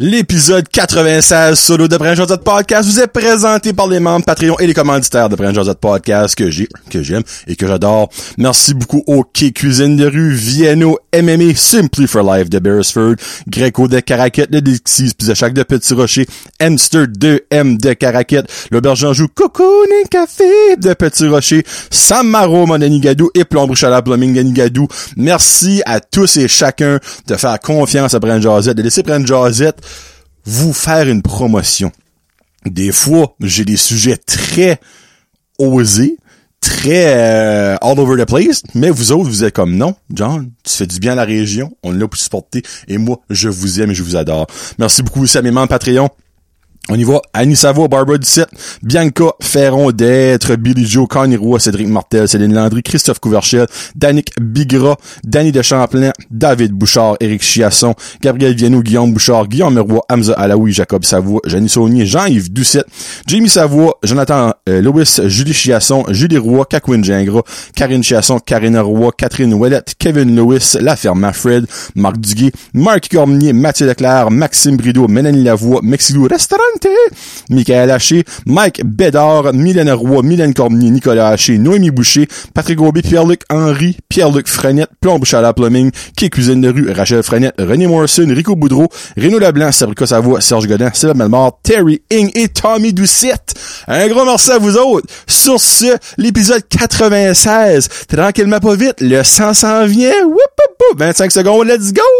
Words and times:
L'épisode 0.00 0.68
96 0.68 1.58
solo 1.58 1.88
de 1.88 1.96
Brand 1.96 2.14
Josette 2.14 2.44
Podcast 2.44 2.88
vous 2.88 3.00
est 3.00 3.08
présenté 3.08 3.72
par 3.72 3.88
les 3.88 3.98
membres 3.98 4.24
Patreon 4.24 4.56
et 4.60 4.66
les 4.68 4.72
commanditaires 4.72 5.28
de 5.28 5.34
Brand 5.34 5.52
Josette 5.52 5.80
Podcast 5.80 6.36
que 6.36 6.48
j'ai, 6.52 6.68
que 6.88 7.02
j'aime 7.02 7.24
et 7.48 7.56
que 7.56 7.66
j'adore. 7.66 8.08
Merci 8.36 8.74
beaucoup 8.74 9.02
au 9.08 9.24
Quai 9.24 9.50
Cuisine 9.50 9.96
de 9.96 10.06
rue, 10.06 10.32
Vienno, 10.34 11.00
MMA, 11.12 11.56
Simply 11.56 12.06
for 12.06 12.22
Life 12.22 12.48
de 12.48 12.60
Beresford, 12.60 13.16
Greco 13.48 13.88
de 13.88 13.98
Caraquette, 13.98 14.50
le 14.52 14.60
Dixie's, 14.60 15.14
Pizza 15.14 15.34
Shack 15.34 15.52
de 15.52 15.64
Petit 15.64 15.94
Rocher, 15.94 16.26
Hamster 16.60 17.06
2M 17.06 17.76
de 17.76 17.92
Caraquette, 17.94 18.46
l'Auberge 18.70 19.02
Anjou, 19.02 19.26
Cocoon 19.26 19.64
et 20.04 20.06
Café 20.06 20.76
de 20.76 20.94
Petit 20.94 21.26
Rocher, 21.26 21.64
Samaro 21.90 22.66
Monanigadou 22.66 23.30
et 23.34 23.44
Plomberie 23.44 23.74
Chalap 23.74 24.04
Plumbing 24.04 24.32
de 24.32 24.42
Nigadou. 24.42 24.86
Merci 25.16 25.82
à 25.86 25.98
tous 25.98 26.36
et 26.36 26.46
chacun 26.46 27.00
de 27.26 27.34
faire 27.34 27.58
confiance 27.58 28.14
à 28.14 28.20
Brand 28.20 28.40
Josette, 28.40 28.76
de 28.76 28.82
laisser 28.82 29.02
Brand 29.02 29.26
Josette 29.26 29.87
vous 30.48 30.72
faire 30.72 31.08
une 31.08 31.22
promotion. 31.22 31.92
Des 32.64 32.90
fois, 32.90 33.36
j'ai 33.40 33.64
des 33.64 33.76
sujets 33.76 34.16
très 34.16 34.80
osés, 35.58 36.16
très 36.60 37.14
euh, 37.16 37.76
all 37.82 38.00
over 38.00 38.22
the 38.22 38.26
place, 38.26 38.62
mais 38.74 38.90
vous 38.90 39.12
autres, 39.12 39.28
vous 39.28 39.44
êtes 39.44 39.54
comme 39.54 39.76
non, 39.76 39.94
John, 40.12 40.50
tu 40.64 40.74
fais 40.74 40.86
du 40.86 40.98
bien 40.98 41.12
à 41.12 41.16
la 41.16 41.24
région, 41.24 41.76
on 41.82 41.92
là 41.92 42.08
pour 42.08 42.18
supporter, 42.18 42.62
et 42.88 42.98
moi, 42.98 43.20
je 43.30 43.48
vous 43.48 43.80
aime 43.80 43.90
et 43.90 43.94
je 43.94 44.02
vous 44.02 44.16
adore. 44.16 44.46
Merci 44.78 45.02
beaucoup 45.02 45.22
aussi 45.22 45.36
à 45.38 45.42
mes 45.42 45.50
membres 45.50 45.68
Patreon. 45.68 46.08
On 46.90 46.94
y 46.94 47.04
va. 47.04 47.20
Annie 47.34 47.54
Savo, 47.54 47.86
Barbara 47.86 48.16
Ducette, 48.16 48.48
Bianca 48.82 49.32
Ferron 49.42 49.90
d'être, 49.92 50.56
Billy 50.56 50.86
Joe, 50.86 51.06
Connie 51.06 51.36
Roy, 51.36 51.58
Cédric 51.58 51.86
Martel, 51.86 52.26
Céline 52.26 52.54
Landry, 52.54 52.82
Christophe 52.82 53.20
Couverchel, 53.20 53.66
Danick 53.94 54.32
Bigra, 54.40 54.96
Danny 55.22 55.52
de 55.52 55.60
Champlain, 55.60 56.12
David 56.30 56.72
Bouchard, 56.72 57.16
Éric 57.20 57.42
Chiasson, 57.42 57.94
Gabriel 58.22 58.54
Viano, 58.54 58.80
Guillaume 58.80 59.12
Bouchard, 59.12 59.48
Guillaume 59.48 59.78
Roy, 59.78 60.00
Hamza 60.08 60.32
Alaoui, 60.32 60.72
Jacob 60.72 61.04
Savoie, 61.04 61.42
Janie 61.44 61.68
Saunier, 61.68 62.06
Jean-Yves 62.06 62.50
Doucette, 62.50 62.86
Jamie 63.26 63.50
Savoie, 63.50 63.98
Jonathan 64.02 64.54
euh, 64.66 64.80
Lewis, 64.80 65.20
Julie 65.26 65.52
Chiasson, 65.52 66.04
Julie 66.08 66.38
Roy, 66.38 66.64
Kakwin 66.64 67.02
Gingras, 67.04 67.42
Karine 67.76 68.02
Chiasson, 68.02 68.40
Karine 68.40 68.78
Roy, 68.78 69.10
Catherine 69.14 69.52
Ouellette, 69.52 69.94
Kevin 69.98 70.34
Lewis, 70.34 70.78
La 70.80 70.96
Ferme 70.96 71.30
Fred, 71.34 71.66
Marc 71.94 72.16
Duguay, 72.16 72.50
Marc 72.72 73.10
Cormier, 73.10 73.52
Mathieu 73.52 73.86
Leclerc, 73.86 74.30
Maxime 74.30 74.78
Brideau, 74.78 75.06
Mélanie 75.06 75.44
Lavoie, 75.44 75.80
Mexilou 75.82 76.28
Restaurant 76.28 76.77
Michael 77.50 77.90
Haché, 77.90 78.24
Mike 78.46 78.82
Bédard, 78.84 79.52
Mylène 79.54 79.90
Roy, 79.90 80.22
Mylène 80.22 80.54
Cormier, 80.54 80.90
Nicolas 80.90 81.28
Haché, 81.28 81.58
Noémie 81.58 81.90
Boucher, 81.90 82.28
Patrick 82.54 82.80
Aubé, 82.80 83.02
Pierre-Luc 83.02 83.42
Henry, 83.50 83.96
Pierre-Luc 84.08 84.48
Frenette, 84.48 84.90
Plomb 85.00 85.18
Bouchala 85.18 85.52
Plumbing, 85.52 85.90
Qui 86.16 86.30
Cuisine 86.30 86.60
de 86.60 86.68
rue, 86.68 86.90
Rachel 86.90 87.22
Frenette, 87.22 87.54
René 87.58 87.86
Morrison, 87.86 88.26
Rico 88.28 88.56
Boudreau, 88.56 88.88
Renaud 89.16 89.38
Leblanc, 89.38 89.72
Sabrica 89.72 90.06
Savoie, 90.06 90.40
Serge 90.40 90.66
Godin, 90.66 90.90
Sylvain 90.92 91.14
Melmort, 91.14 91.58
Terry 91.62 92.02
Ing 92.10 92.30
et 92.34 92.48
Tommy 92.48 92.92
Doucette. 92.92 93.54
Un 93.86 94.06
gros 94.08 94.24
merci 94.24 94.50
à 94.50 94.58
vous 94.58 94.76
autres. 94.76 95.06
Sur 95.26 95.60
ce, 95.60 95.96
l'épisode 96.16 96.62
96. 96.68 97.88
Tranquillement 98.08 98.60
pas 98.60 98.74
vite, 98.74 99.00
le 99.00 99.22
100 99.22 99.54
s'en 99.54 99.86
vient. 99.86 100.24
Whoop, 100.24 100.96
25 100.96 101.30
secondes, 101.30 101.66
let's 101.66 101.92
go! 101.92 102.17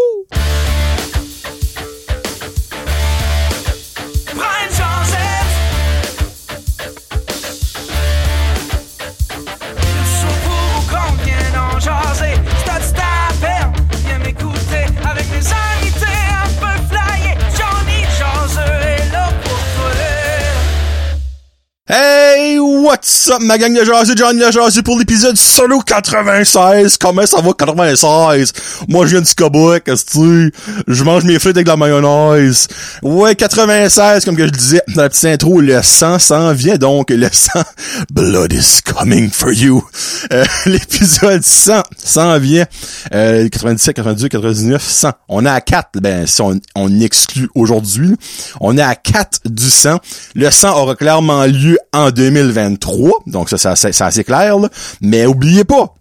What's 22.89 23.18
up, 23.27 23.41
ma 23.41 23.57
gang 23.57 23.73
de 23.73 23.83
jaseux, 23.83 24.15
Johnny 24.15 24.39
de 24.39 24.51
jaseux 24.51 24.81
pour 24.81 24.97
l'épisode 24.97 25.35
solo 25.35 25.81
96. 25.81 26.97
Comment 26.97 27.25
ça 27.25 27.41
va, 27.41 27.51
96? 27.53 28.53
Moi, 28.87 29.05
je 29.05 29.11
viens 29.11 29.21
du 29.21 29.33
cowboy, 29.33 29.81
qu'est-ce 29.81 30.05
que 30.05 30.51
Je 30.87 31.03
mange 31.03 31.23
mes 31.25 31.37
frites 31.37 31.57
avec 31.57 31.65
de 31.65 31.71
la 31.71 31.77
mayonnaise. 31.77 32.67
Ouais, 33.03 33.35
96, 33.35 34.23
comme 34.25 34.35
que 34.35 34.45
je 34.45 34.51
disais 34.51 34.81
dans 34.95 35.01
la 35.03 35.09
petite 35.09 35.25
intro, 35.25 35.59
le 35.59 35.81
sang 35.81 36.17
s'en 36.19 36.53
vient 36.53 36.77
donc, 36.77 37.09
le 37.09 37.27
sang, 37.31 37.63
blood 38.11 38.53
is 38.53 38.81
coming 38.83 39.29
for 39.29 39.51
you. 39.51 39.83
Euh, 40.31 40.45
l'épisode 40.65 41.43
100 41.43 41.83
s'en 41.97 42.39
vient. 42.39 42.65
Euh, 43.13 43.49
97, 43.49 43.95
98, 43.95 44.29
99, 44.29 44.81
100. 44.81 45.11
On 45.27 45.45
est 45.45 45.49
à 45.49 45.61
4, 45.61 45.99
ben, 45.99 46.25
si 46.25 46.41
on, 46.41 46.59
on 46.75 46.99
exclut 47.01 47.49
aujourd'hui, 47.55 48.15
on 48.61 48.77
est 48.77 48.81
à 48.81 48.95
4 48.95 49.41
du 49.45 49.69
100. 49.69 49.97
Le 50.35 50.49
100 50.49 50.77
aura 50.77 50.95
clairement 50.95 51.45
lieu 51.45 51.77
en 51.93 52.11
2023. 52.11 53.08
Donc 53.27 53.49
ça, 53.49 53.75
c'est 53.75 54.01
assez, 54.01 54.23
clair. 54.23 54.57
Là. 54.57 54.69
Mais 55.01 55.25
oubliez 55.25 55.63
pas, 55.63 55.93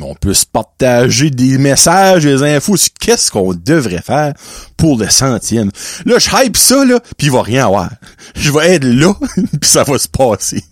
on 0.00 0.14
peut 0.14 0.34
se 0.34 0.46
partager 0.46 1.30
des 1.30 1.58
messages, 1.58 2.24
des 2.24 2.42
infos 2.42 2.76
sur 2.76 2.90
qu'est-ce 3.00 3.30
qu'on 3.30 3.54
devrait 3.54 4.02
faire 4.02 4.34
pour 4.76 4.98
le 4.98 5.08
centième. 5.08 5.70
Là, 6.04 6.18
je 6.18 6.28
hype 6.32 6.56
ça, 6.56 6.84
là, 6.84 7.00
pis 7.16 7.26
il 7.26 7.32
va 7.32 7.42
rien 7.42 7.66
avoir. 7.66 7.90
Je 8.34 8.50
vais 8.50 8.74
être 8.74 8.84
là, 8.84 9.14
puis 9.60 9.70
ça 9.70 9.84
va 9.84 9.98
se 9.98 10.08
passer. 10.08 10.62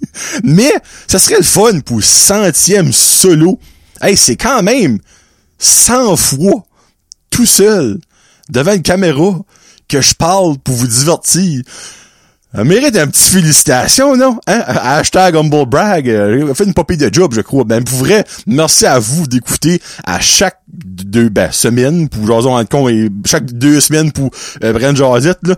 Mais, 0.43 0.73
ça 1.07 1.19
serait 1.19 1.39
le 1.39 1.45
fun 1.45 1.81
pour 1.81 1.99
le 1.99 2.03
centième 2.03 2.93
solo. 2.93 3.59
Hey, 4.01 4.17
c'est 4.17 4.37
quand 4.37 4.63
même 4.63 4.99
100 5.59 6.17
fois, 6.17 6.65
tout 7.31 7.47
seul, 7.47 7.99
devant 8.51 8.73
une 8.73 8.83
caméra, 8.83 9.39
que 9.89 10.01
je 10.01 10.15
parle 10.15 10.59
pour 10.59 10.75
vous 10.75 10.87
divertir. 10.87 11.63
Elle 12.56 12.65
mérite 12.66 12.97
un 12.97 13.09
petit 13.09 13.31
félicitation, 13.31 14.16
non? 14.16 14.38
Hein? 14.47 14.62
Hashtag 14.66 15.34
Humble 15.34 15.66
Brag. 15.66 16.09
Euh, 16.09 16.54
fait 16.54 16.65
une 16.65 16.75
popée 16.75 16.97
de 16.97 17.12
job, 17.12 17.32
je 17.34 17.41
crois. 17.41 17.65
Ben, 17.65 17.82
pour 17.82 17.98
vrai, 17.98 18.25
merci 18.47 18.87
à 18.87 19.00
vous 19.00 19.26
d'écouter 19.26 19.82
à 20.04 20.20
chaque 20.20 20.60
deux 20.69 21.31
ben, 21.31 21.50
semaines 21.50 22.09
pour 22.09 22.25
Jason 22.28 22.54
en 22.56 22.65
con 22.65 22.88
et 22.88 23.09
chaque 23.26 23.47
deux 23.47 23.81
semaines 23.81 24.12
pour 24.12 24.31
euh, 24.62 24.94
Jazette, 24.94 25.41
là. 25.42 25.56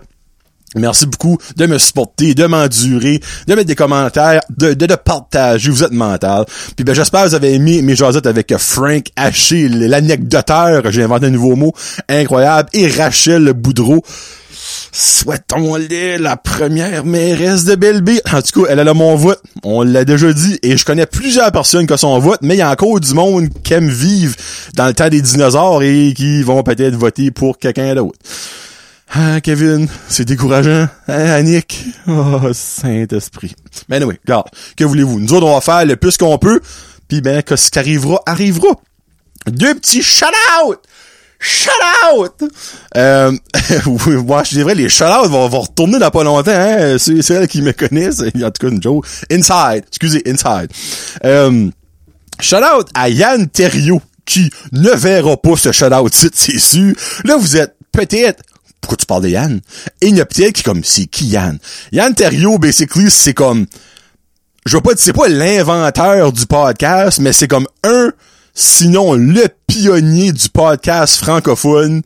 Merci 0.75 1.05
beaucoup 1.05 1.37
de 1.55 1.65
me 1.65 1.77
supporter, 1.77 2.33
de 2.35 2.45
m'endurer, 2.45 3.21
de 3.47 3.55
mettre 3.55 3.67
des 3.67 3.75
commentaires, 3.75 4.41
de, 4.49 4.73
de, 4.73 4.85
de 4.85 4.95
partager. 4.95 5.69
Vous 5.69 5.83
êtes 5.83 5.93
mental. 5.93 6.45
Puis 6.75 6.83
ben 6.83 6.93
j'espère 6.93 7.23
que 7.23 7.29
vous 7.29 7.35
avez 7.35 7.53
aimé 7.53 7.81
mes 7.81 7.95
jasettes 7.95 8.27
avec 8.27 8.55
Frank 8.57 9.05
Haché, 9.15 9.69
l'anecdoteur. 9.69 10.91
J'ai 10.91 11.03
inventé 11.03 11.27
un 11.27 11.31
nouveau 11.31 11.55
mot 11.55 11.73
incroyable. 12.09 12.69
Et 12.73 12.87
Rachel 12.89 13.53
Boudreau 13.53 14.03
souhaitons-le 14.91 16.17
la 16.17 16.37
première 16.37 17.05
mairesse 17.05 17.65
de 17.65 17.75
Belleville. 17.75 18.21
En 18.31 18.41
tout 18.41 18.63
cas, 18.63 18.69
elle 18.71 18.79
a 18.79 18.93
mon 18.93 19.15
vote. 19.15 19.41
On 19.63 19.83
l'a 19.83 20.05
déjà 20.05 20.33
dit. 20.33 20.59
Et 20.63 20.77
je 20.77 20.85
connais 20.85 21.05
plusieurs 21.05 21.51
personnes 21.51 21.87
qui 21.87 21.93
ont 21.93 21.97
son 21.97 22.19
vote, 22.19 22.39
mais 22.41 22.55
il 22.55 22.59
y 22.59 22.61
a 22.61 22.71
encore 22.71 22.99
du 22.99 23.13
monde 23.13 23.49
qui 23.63 23.73
aime 23.73 23.89
vivre 23.89 24.35
dans 24.75 24.87
le 24.87 24.93
temps 24.93 25.09
des 25.09 25.21
dinosaures 25.21 25.83
et 25.83 26.13
qui 26.15 26.43
vont 26.43 26.63
peut-être 26.63 26.95
voter 26.95 27.31
pour 27.31 27.57
quelqu'un 27.57 27.95
d'autre. 27.95 28.17
Ah, 29.09 29.39
Kevin, 29.39 29.87
c'est 30.09 30.25
décourageant. 30.25 30.87
Hein, 31.07 31.25
Annick? 31.29 31.85
Oh, 32.07 32.41
Saint-Esprit. 32.51 33.55
Mais 33.87 33.97
anyway, 33.97 34.19
regarde, 34.25 34.47
que 34.75 34.83
voulez-vous? 34.83 35.19
Nous 35.19 35.33
autres, 35.33 35.47
on 35.47 35.53
va 35.53 35.61
faire 35.61 35.85
le 35.85 35.95
plus 35.95 36.17
qu'on 36.17 36.37
peut, 36.37 36.59
puis 37.07 37.21
ben, 37.21 37.41
que 37.41 37.55
ce 37.55 37.71
qui 37.71 37.79
arrivera, 37.79 38.21
arrivera. 38.25 38.67
Deux 39.47 39.75
petits 39.75 40.03
shout-out! 40.03 40.79
Shout 41.39 41.69
out! 42.11 42.43
Euh, 42.95 43.31
moi, 44.25 44.43
je 44.43 44.55
dirais, 44.55 44.75
les 44.75 44.89
shout 44.89 45.05
out 45.05 45.29
vont, 45.29 45.47
vont 45.47 45.61
retourner 45.61 45.99
dans 45.99 46.09
pas 46.09 46.23
longtemps, 46.23 46.51
hein. 46.51 46.97
C'est 46.97 47.29
elle 47.29 47.47
qui 47.47 47.61
me 47.61 47.73
connaissent. 47.73 48.21
En 48.37 48.51
tout 48.51 48.67
cas, 48.67 48.69
une 48.69 48.81
joke. 48.81 49.05
Inside. 49.31 49.83
Excusez, 49.87 50.23
inside. 50.25 50.71
Euh, 51.25 51.69
shout 52.39 52.57
out 52.57 52.87
à 52.93 53.09
Yann 53.09 53.47
Thériault, 53.47 54.01
qui 54.25 54.49
ne 54.71 54.91
verra 54.91 55.37
pas 55.37 55.57
ce 55.57 55.71
shout 55.71 55.93
out 55.93 56.13
c'est 56.13 56.59
sûr. 56.59 56.93
Là, 57.23 57.37
vous 57.37 57.57
êtes 57.57 57.75
peut-être 57.91 58.43
pourquoi 58.81 58.97
tu 58.97 59.05
parles 59.05 59.23
de 59.23 59.29
Yann? 59.29 59.59
Et 60.01 60.07
il 60.07 60.15
y 60.15 60.21
a 60.21 60.25
peut-être 60.25 60.53
qui 60.53 60.63
comme, 60.63 60.83
c'est 60.83 61.05
qui 61.05 61.25
Yann? 61.27 61.59
Yann 61.91 62.13
Thériault, 62.13 62.57
basically, 62.57 63.11
c'est 63.11 63.33
comme, 63.33 63.65
je 64.65 64.77
veux 64.77 64.81
pas 64.81 64.91
c'est 64.95 65.13
pas 65.13 65.27
l'inventeur 65.27 66.31
du 66.31 66.45
podcast, 66.45 67.19
mais 67.19 67.33
c'est 67.33 67.47
comme 67.47 67.67
un 67.83 68.11
sinon 68.57 69.13
le 69.13 69.47
pionnier 69.67 70.33
du 70.33 70.49
podcast 70.49 71.17
francophone 71.17 72.01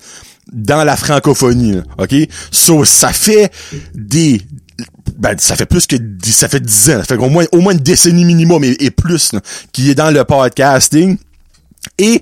dans 0.51 0.83
la 0.83 0.97
francophonie, 0.97 1.77
OK? 1.97 2.13
So, 2.51 2.83
ça 2.83 3.13
fait 3.13 3.51
des 3.95 4.41
ben, 5.17 5.37
ça 5.37 5.55
fait 5.55 5.65
plus 5.65 5.87
que 5.87 5.95
ça 6.25 6.49
fait 6.49 6.59
dix 6.59 6.89
ans, 6.89 6.99
ça 6.99 7.03
fait 7.03 7.17
au 7.17 7.29
moins 7.29 7.45
au 7.51 7.61
moins 7.61 7.73
une 7.73 7.79
décennie 7.79 8.25
minimum 8.25 8.63
et, 8.63 8.91
plus 8.91 9.31
qui 9.71 9.89
est 9.89 9.95
dans 9.95 10.11
le 10.11 10.23
podcasting 10.25 11.17
et 11.97 12.21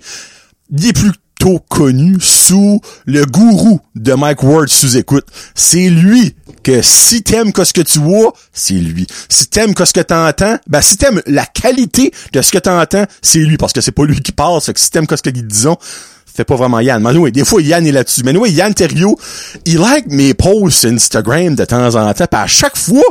il 0.71 0.87
est 0.87 0.93
plutôt 1.39 1.59
connu 1.69 2.17
sous 2.19 2.81
le 3.05 3.25
gourou 3.25 3.79
de 3.95 4.13
Mike 4.13 4.43
Ward 4.43 4.67
sous 4.67 4.97
écoute. 4.97 5.25
C'est 5.55 5.89
lui 5.89 6.35
que 6.63 6.81
si 6.81 7.23
t'aimes 7.23 7.51
ce 7.55 7.71
que 7.73 7.81
tu 7.81 7.99
vois, 7.99 8.33
c'est 8.51 8.73
lui. 8.73 9.07
Si 9.29 9.47
t'aimes 9.47 9.73
ce 9.77 9.93
que 9.93 10.01
t'entends, 10.01 10.57
ben 10.67 10.81
si 10.81 10.97
t'aimes 10.97 11.21
la 11.25 11.45
qualité 11.45 12.11
de 12.33 12.41
ce 12.41 12.51
que 12.51 12.57
t'entends, 12.57 13.05
c'est 13.21 13.39
lui, 13.39 13.57
parce 13.57 13.71
que 13.71 13.81
c'est 13.81 13.93
pas 13.93 14.05
lui 14.05 14.19
qui 14.21 14.33
parle, 14.33 14.61
c'est 14.61 14.73
que 14.73 14.79
si 14.79 14.91
t'aimes 14.91 15.07
ce 15.09 15.21
que 15.21 15.29
disons, 15.29 15.77
fait 16.25 16.43
pas 16.43 16.55
vraiment 16.55 16.81
Yann. 16.81 17.01
Mais 17.01 17.17
oui, 17.17 17.31
des 17.31 17.45
fois, 17.45 17.61
Yann 17.61 17.87
est 17.87 17.91
là-dessus. 17.91 18.23
Mais 18.25 18.35
oui, 18.35 18.51
Yann 18.51 18.73
Terrio, 18.73 19.17
il 19.65 19.77
like 19.79 20.07
mes 20.07 20.33
posts 20.33 20.85
Instagram 20.85 21.55
de 21.55 21.63
temps 21.63 21.95
en 21.95 22.13
temps. 22.13 22.27
Pis 22.27 22.35
à 22.35 22.47
chaque 22.47 22.77
fois, 22.77 23.03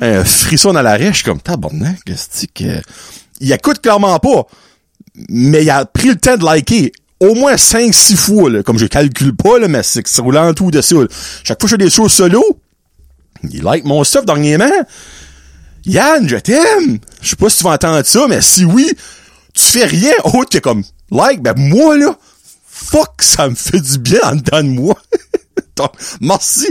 un 0.00 0.24
frisson 0.24 0.72
dans 0.72 0.82
l'arrêt, 0.82 1.08
je 1.08 1.16
suis 1.16 1.24
comme, 1.24 1.40
tabarnak, 1.40 2.04
qu'est-ce 2.04 2.46
que... 2.54 2.80
Il 3.40 3.52
écoute 3.52 3.80
clairement 3.82 4.18
pas. 4.18 4.46
Mais 5.28 5.62
il 5.62 5.70
a 5.70 5.84
pris 5.84 6.08
le 6.08 6.16
temps 6.16 6.36
de 6.36 6.44
liker 6.44 6.92
au 7.20 7.34
moins 7.34 7.54
5-6 7.54 8.16
fois, 8.16 8.50
là, 8.50 8.62
comme 8.62 8.78
je 8.78 8.86
calcule 8.86 9.34
pas, 9.34 9.58
là, 9.58 9.68
mais 9.68 9.82
c'est 9.82 10.04
roulant 10.18 10.52
tout 10.54 10.70
de 10.70 10.80
ça. 10.80 10.96
Chaque 11.44 11.60
fois 11.60 11.68
que 11.68 11.68
je 11.68 11.74
fais 11.74 11.84
des 11.84 11.90
choses 11.90 12.12
solo, 12.12 12.42
il 13.50 13.62
like 13.62 13.84
mon 13.84 14.04
stuff 14.04 14.24
dernièrement. 14.24 14.70
Yann, 15.84 16.28
je 16.28 16.36
t'aime. 16.36 16.98
Je 17.22 17.30
sais 17.30 17.36
pas 17.36 17.48
si 17.48 17.58
tu 17.58 17.64
vas 17.64 17.70
entendre 17.70 18.04
ça, 18.04 18.26
mais 18.28 18.40
si 18.40 18.64
oui, 18.64 18.90
tu 19.54 19.62
fais 19.62 19.84
rien 19.84 20.12
autre 20.24 20.50
que 20.50 20.58
comme 20.58 20.82
like, 21.10 21.42
ben 21.42 21.54
moi 21.56 21.96
là, 21.96 22.16
fuck, 22.66 23.22
ça 23.22 23.48
me 23.48 23.54
fait 23.54 23.80
du 23.80 23.98
bien 23.98 24.20
en 24.24 24.36
dedans 24.36 24.62
de 24.62 24.68
moi. 24.68 24.96
Donc, 25.76 25.92
merci. 26.20 26.68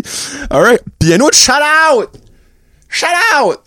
Alright. 0.50 0.82
Puis 1.00 1.14
un 1.14 1.20
autre 1.20 1.38
shout 1.38 1.52
out! 1.52 2.10
Shout 2.90 3.06
out! 3.40 3.60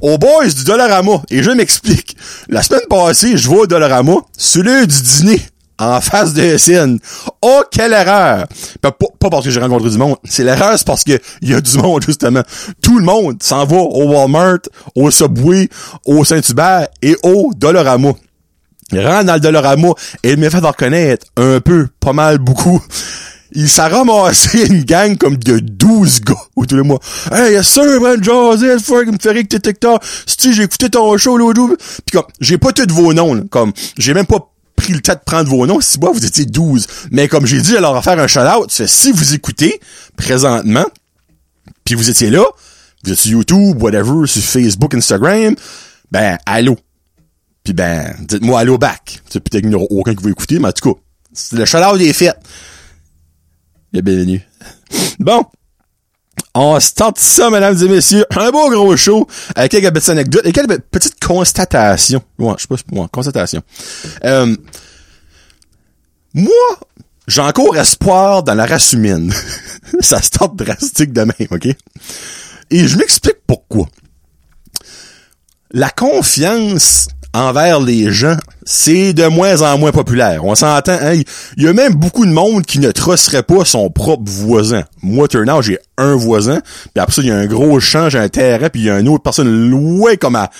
Aux 0.00 0.18
boys 0.18 0.48
du 0.48 0.64
Dollarama. 0.64 1.22
Et 1.30 1.42
je 1.42 1.50
m'explique. 1.50 2.16
La 2.48 2.62
semaine 2.62 2.86
passée, 2.88 3.36
je 3.36 3.48
vais 3.48 3.56
au 3.56 3.66
Dollarama, 3.66 4.16
l'heure 4.56 4.86
du 4.86 5.02
dîner 5.02 5.40
en 5.78 6.00
face 6.00 6.32
de 6.32 6.56
SN. 6.56 6.98
Oh, 7.42 7.62
quelle 7.70 7.92
erreur! 7.92 8.46
Pas, 8.80 8.92
pas 8.92 9.30
parce 9.30 9.44
que 9.44 9.50
j'ai 9.50 9.60
rencontré 9.60 9.90
du 9.90 9.98
monde. 9.98 10.16
C'est 10.24 10.44
l'erreur, 10.44 10.74
c'est 10.76 10.86
parce 10.86 11.04
que 11.04 11.18
il 11.42 11.50
y 11.50 11.54
a 11.54 11.60
du 11.60 11.78
monde, 11.78 12.02
justement. 12.02 12.42
Tout 12.82 12.98
le 12.98 13.04
monde 13.04 13.42
s'en 13.42 13.64
va 13.64 13.76
au 13.76 14.04
Walmart, 14.04 14.60
au 14.94 15.10
Subway, 15.10 15.68
au 16.04 16.24
Saint-Hubert 16.24 16.88
et 17.02 17.16
au 17.22 17.52
Dollarama. 17.54 18.12
Rentre 18.92 19.24
dans 19.24 19.34
le 19.34 19.40
Dollarama 19.40 19.88
et 20.22 20.32
il 20.32 20.38
m'a 20.38 20.50
fait 20.50 20.58
reconnaître 20.58 21.26
un 21.36 21.60
peu, 21.60 21.88
pas 22.00 22.12
mal, 22.12 22.38
beaucoup. 22.38 22.80
Il 23.52 23.68
s'est 23.68 23.86
ramassé 23.86 24.66
une 24.66 24.82
gang 24.82 25.16
comme 25.16 25.36
de 25.36 25.58
12 25.60 26.20
gars 26.20 26.34
ou 26.56 26.66
tous 26.66 26.76
les 26.76 26.82
mois. 26.82 26.98
Hey, 27.32 27.52
yes 27.52 27.66
sir, 27.66 28.00
man, 28.00 28.22
Joseph, 28.22 28.82
fuck, 28.82 29.06
me 29.06 29.30
rire 29.30 29.44
que 29.48 29.56
t'es. 29.56 29.74
Si 30.26 30.52
j'ai 30.52 30.64
écouté 30.64 30.90
ton 30.90 31.16
show 31.16 31.36
l'autre 31.38 31.56
jour. 31.56 31.70
Pis 32.04 32.12
comme, 32.12 32.24
j'ai 32.40 32.58
pas 32.58 32.72
tous 32.72 32.92
vos 32.92 33.12
noms, 33.12 33.34
là. 33.34 33.42
Comme, 33.50 33.72
j'ai 33.98 34.14
même 34.14 34.26
pas 34.26 34.52
le 34.92 35.00
temps 35.00 35.14
de 35.14 35.20
prendre 35.24 35.48
vos 35.48 35.66
noms. 35.66 35.80
Si 35.80 35.98
moi, 35.98 36.10
vous 36.12 36.24
étiez 36.24 36.46
12. 36.46 36.86
Mais 37.10 37.28
comme 37.28 37.46
j'ai 37.46 37.60
dit, 37.60 37.76
alors, 37.76 38.02
faire 38.02 38.18
un 38.18 38.26
shout-out, 38.26 38.70
si 38.70 39.12
vous 39.12 39.34
écoutez, 39.34 39.80
présentement, 40.16 40.86
puis 41.84 41.94
vous 41.94 42.10
étiez 42.10 42.30
là, 42.30 42.44
vous 43.04 43.12
êtes 43.12 43.18
sur 43.18 43.32
YouTube, 43.32 43.82
whatever, 43.82 44.26
sur 44.26 44.42
Facebook, 44.42 44.94
Instagram, 44.94 45.54
ben, 46.10 46.38
allô. 46.46 46.76
Puis 47.62 47.72
ben, 47.72 48.14
dites-moi 48.20 48.60
allô 48.60 48.78
back. 48.78 49.20
Peut-être 49.30 49.60
qu'il 49.60 49.68
n'y 49.68 49.74
aura 49.74 49.86
aucun 49.90 50.14
qui 50.14 50.22
va 50.22 50.30
écouter, 50.30 50.58
mais 50.58 50.68
en 50.68 50.72
tout 50.72 50.94
cas, 50.94 51.00
le 51.52 51.64
shout-out 51.64 52.00
est 52.00 52.12
fait. 52.12 52.36
Bienvenue. 53.92 54.42
Bon. 55.18 55.44
On 56.58 56.80
start 56.80 57.18
ça, 57.18 57.50
mesdames 57.50 57.76
et 57.82 57.88
messieurs. 57.88 58.24
Un 58.34 58.50
beau 58.50 58.70
gros 58.70 58.96
show 58.96 59.28
avec 59.54 59.72
quelques 59.72 59.92
petites 59.92 60.08
anecdotes 60.08 60.46
et 60.46 60.52
quelques 60.52 60.80
petites 60.80 61.22
constatations. 61.22 62.22
Ouais, 62.38 62.54
je 62.56 62.62
sais 62.62 62.68
pas, 62.68 62.98
ouais, 62.98 63.06
constatation. 63.12 63.62
Euh, 64.24 64.56
moi, 66.32 66.50
j'ai 67.28 67.42
encore 67.42 67.76
espoir 67.76 68.42
dans 68.42 68.54
la 68.54 68.64
race 68.64 68.94
humaine. 68.94 69.34
ça 70.00 70.22
start 70.22 70.56
drastique 70.56 71.12
de 71.12 71.20
même, 71.20 71.48
OK? 71.50 71.66
Et 72.70 72.88
je 72.88 72.96
m'explique 72.96 73.42
pourquoi. 73.46 73.88
La 75.72 75.90
confiance 75.90 77.08
envers 77.36 77.80
les 77.80 78.10
gens, 78.10 78.36
c'est 78.64 79.12
de 79.12 79.26
moins 79.26 79.60
en 79.62 79.78
moins 79.78 79.92
populaire. 79.92 80.44
On 80.44 80.54
s'entend, 80.54 80.96
hein? 81.00 81.20
Il 81.56 81.62
y 81.62 81.68
a 81.68 81.72
même 81.72 81.94
beaucoup 81.94 82.24
de 82.24 82.32
monde 82.32 82.64
qui 82.64 82.78
ne 82.78 82.90
trusterait 82.90 83.42
pas 83.42 83.64
son 83.64 83.90
propre 83.90 84.24
voisin. 84.24 84.84
Moi, 85.02 85.28
Turnout, 85.28 85.62
j'ai 85.62 85.78
un 85.98 86.14
voisin, 86.14 86.60
puis 86.94 87.02
après 87.02 87.14
ça, 87.14 87.22
il 87.22 87.28
y 87.28 87.30
a 87.30 87.36
un 87.36 87.46
gros 87.46 87.78
champ, 87.78 88.08
j'ai 88.08 88.18
un 88.18 88.28
terrain, 88.28 88.68
puis 88.70 88.82
il 88.82 88.86
y 88.86 88.90
a 88.90 88.98
une 88.98 89.08
autre 89.08 89.22
personne 89.22 89.68
loin 89.68 90.16
comme 90.16 90.36
à 90.36 90.50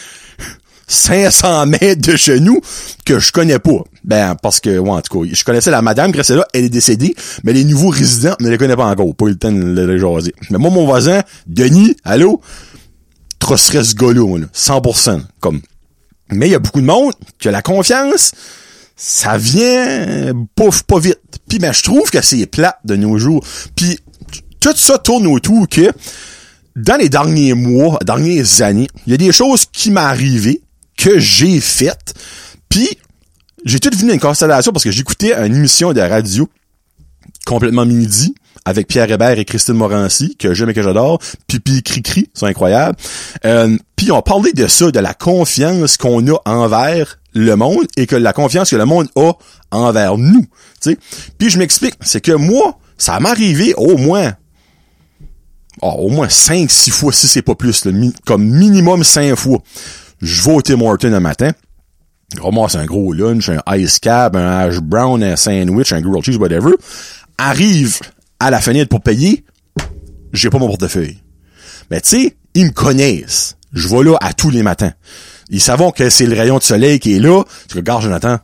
500 0.86 1.66
mètres 1.66 2.02
de 2.02 2.14
chez 2.16 2.40
nous 2.40 2.60
que 3.04 3.18
je 3.18 3.32
connais 3.32 3.58
pas. 3.58 3.82
Ben, 4.04 4.36
parce 4.40 4.60
que, 4.60 4.78
ouais, 4.78 4.90
en 4.90 5.00
tout 5.00 5.20
cas, 5.22 5.28
je 5.32 5.44
connaissais 5.44 5.70
la 5.70 5.82
madame 5.82 6.12
qui 6.12 6.18
là, 6.32 6.46
elle 6.52 6.64
est 6.64 6.68
décédée, 6.68 7.14
mais 7.42 7.52
les 7.52 7.64
nouveaux 7.64 7.88
résidents 7.88 8.36
ne 8.38 8.50
les 8.50 8.58
connais 8.58 8.76
pas 8.76 8.86
encore. 8.86 9.14
Pas 9.16 9.26
eu 9.26 9.30
le 9.30 9.36
temps 9.36 9.50
de 9.50 9.82
les 9.82 9.98
jaser. 9.98 10.34
Mais 10.50 10.58
moi, 10.58 10.70
mon 10.70 10.84
voisin, 10.84 11.22
Denis, 11.46 11.96
allô? 12.04 12.40
Trusterait 13.38 13.84
ce 13.84 13.94
gars-là, 13.94 14.46
100%. 14.54 15.20
Comme, 15.40 15.60
mais 16.30 16.48
il 16.48 16.52
y 16.52 16.54
a 16.54 16.58
beaucoup 16.58 16.80
de 16.80 16.86
monde 16.86 17.12
que 17.38 17.48
la 17.48 17.62
confiance, 17.62 18.32
ça 18.96 19.36
vient 19.36 20.32
pouf 20.54 20.82
pas 20.82 20.98
vite. 20.98 21.20
Puis 21.48 21.58
ben 21.58 21.72
je 21.72 21.82
trouve 21.82 22.10
que 22.10 22.22
c'est 22.22 22.46
plat 22.46 22.78
de 22.84 22.96
nos 22.96 23.18
jours. 23.18 23.44
Puis 23.74 23.98
tout 24.60 24.76
ça 24.76 24.98
tourne 24.98 25.26
autour 25.26 25.68
que 25.68 25.92
dans 26.74 26.96
les 26.96 27.08
derniers 27.08 27.54
mois, 27.54 27.98
dernières 28.04 28.62
années, 28.62 28.88
il 29.06 29.12
y 29.12 29.14
a 29.14 29.18
des 29.18 29.32
choses 29.32 29.64
qui 29.72 29.90
m'arrivaient 29.90 30.60
que 30.96 31.18
j'ai 31.18 31.60
faites. 31.60 32.14
Puis 32.68 32.88
j'ai 33.64 33.80
tout 33.80 33.90
venu 33.96 34.12
une 34.12 34.20
constellation 34.20 34.72
parce 34.72 34.84
que 34.84 34.90
j'écoutais 34.90 35.34
une 35.34 35.54
émission 35.54 35.92
de 35.92 36.00
radio 36.00 36.48
complètement 37.44 37.86
midi 37.86 38.34
avec 38.66 38.88
Pierre 38.88 39.10
Hébert 39.10 39.38
et 39.38 39.44
Christine 39.44 39.76
Morancy, 39.76 40.36
que 40.36 40.52
j'aime 40.52 40.70
et 40.70 40.74
que 40.74 40.82
j'adore, 40.82 41.20
Pipi 41.46 41.84
Cri-Cri, 41.84 42.28
c'est 42.34 42.46
incroyable. 42.46 42.98
Euh, 43.44 43.78
puis 43.94 44.10
on 44.10 44.20
parlait 44.22 44.52
de 44.52 44.66
ça, 44.66 44.90
de 44.90 44.98
la 44.98 45.14
confiance 45.14 45.96
qu'on 45.96 46.26
a 46.26 46.36
envers 46.44 47.20
le 47.32 47.54
monde 47.54 47.86
et 47.96 48.06
que 48.06 48.16
la 48.16 48.32
confiance 48.32 48.70
que 48.70 48.76
le 48.76 48.84
monde 48.84 49.06
a 49.14 49.32
envers 49.70 50.18
nous. 50.18 50.44
sais. 50.80 50.98
Puis 51.38 51.48
je 51.48 51.58
m'explique, 51.58 51.94
c'est 52.00 52.20
que 52.20 52.32
moi, 52.32 52.78
ça 52.98 53.20
m'arrivait 53.20 53.72
au 53.76 53.96
moins 53.96 54.34
oh, 55.82 55.94
au 55.98 56.08
moins 56.08 56.28
5 56.28 56.68
6 56.68 56.90
fois 56.90 57.12
si 57.12 57.28
c'est 57.28 57.42
pas 57.42 57.54
plus, 57.54 57.84
comme 58.24 58.44
minimum 58.44 59.04
5 59.04 59.36
fois. 59.36 59.62
Je 60.20 60.42
vais 60.42 60.52
au 60.52 60.62
Tim 60.62 60.80
un 60.80 61.20
matin, 61.20 61.52
ramasse 62.40 62.74
un 62.74 62.84
gros 62.84 63.12
lunch, 63.12 63.48
un 63.48 63.60
ice 63.76 64.00
cab, 64.00 64.34
un 64.34 64.58
hash 64.58 64.78
brown, 64.80 65.22
un 65.22 65.36
sandwich, 65.36 65.92
un 65.92 66.00
grilled 66.00 66.24
cheese, 66.24 66.36
whatever. 66.36 66.72
Arrive 67.38 68.00
à 68.40 68.50
la 68.50 68.60
fenêtre 68.60 68.88
pour 68.88 69.00
payer, 69.00 69.44
j'ai 70.32 70.50
pas 70.50 70.58
mon 70.58 70.68
portefeuille. 70.68 71.18
Mais 71.90 72.00
tu 72.00 72.10
sais, 72.10 72.36
ils 72.54 72.66
me 72.66 72.70
connaissent. 72.70 73.56
Je 73.72 73.88
vais 73.88 74.04
là 74.04 74.16
à 74.20 74.32
tous 74.32 74.50
les 74.50 74.62
matins. 74.62 74.92
Ils 75.50 75.60
savent 75.60 75.92
que 75.92 76.10
c'est 76.10 76.26
le 76.26 76.36
rayon 76.36 76.58
de 76.58 76.62
soleil 76.62 76.98
qui 76.98 77.16
est 77.16 77.20
là. 77.20 77.42
Tu 77.68 77.76
regardes, 77.76 78.02
Jonathan, 78.02 78.38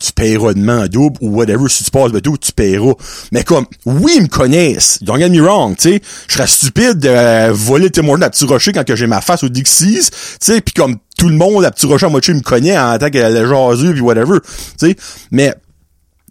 tu 0.00 0.12
paieras 0.12 0.54
demain 0.54 0.84
en 0.84 0.88
double 0.88 1.18
ou 1.20 1.30
whatever. 1.30 1.68
Si 1.68 1.84
tu 1.84 1.90
passes 1.90 2.10
tout, 2.22 2.36
tu 2.38 2.52
paieras. 2.52 2.94
Mais 3.32 3.44
comme, 3.44 3.66
oui, 3.84 4.14
ils 4.16 4.22
me 4.22 4.28
connaissent. 4.28 5.02
Don't 5.02 5.18
get 5.18 5.28
me 5.28 5.40
wrong, 5.40 5.76
tu 5.76 5.90
sais. 5.90 6.02
Je 6.26 6.34
serais 6.34 6.46
stupide 6.46 6.98
de 6.98 7.08
euh, 7.08 7.52
voler 7.52 7.90
Tim 7.90 8.08
Hortons 8.08 8.22
à 8.22 8.30
Petit 8.30 8.44
Rocher 8.44 8.72
quand 8.72 8.84
que 8.84 8.96
j'ai 8.96 9.06
ma 9.06 9.20
face 9.20 9.44
au 9.44 9.48
Dixie's, 9.48 10.10
tu 10.10 10.16
sais. 10.40 10.60
Puis 10.60 10.74
comme 10.74 10.96
tout 11.18 11.28
le 11.28 11.36
monde 11.36 11.64
à 11.64 11.70
Petit 11.70 11.86
Rocher 11.86 12.06
à 12.06 12.08
moitié 12.08 12.34
me 12.34 12.40
connaît 12.40 12.78
en 12.78 12.98
tant 12.98 13.10
que 13.10 13.18
le 13.18 13.46
jaseux 13.46 13.92
puis 13.92 14.00
whatever, 14.00 14.38
tu 14.78 14.88
sais. 14.88 14.96
Mais 15.30 15.54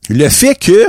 le 0.10 0.28
fait 0.30 0.56
que 0.56 0.88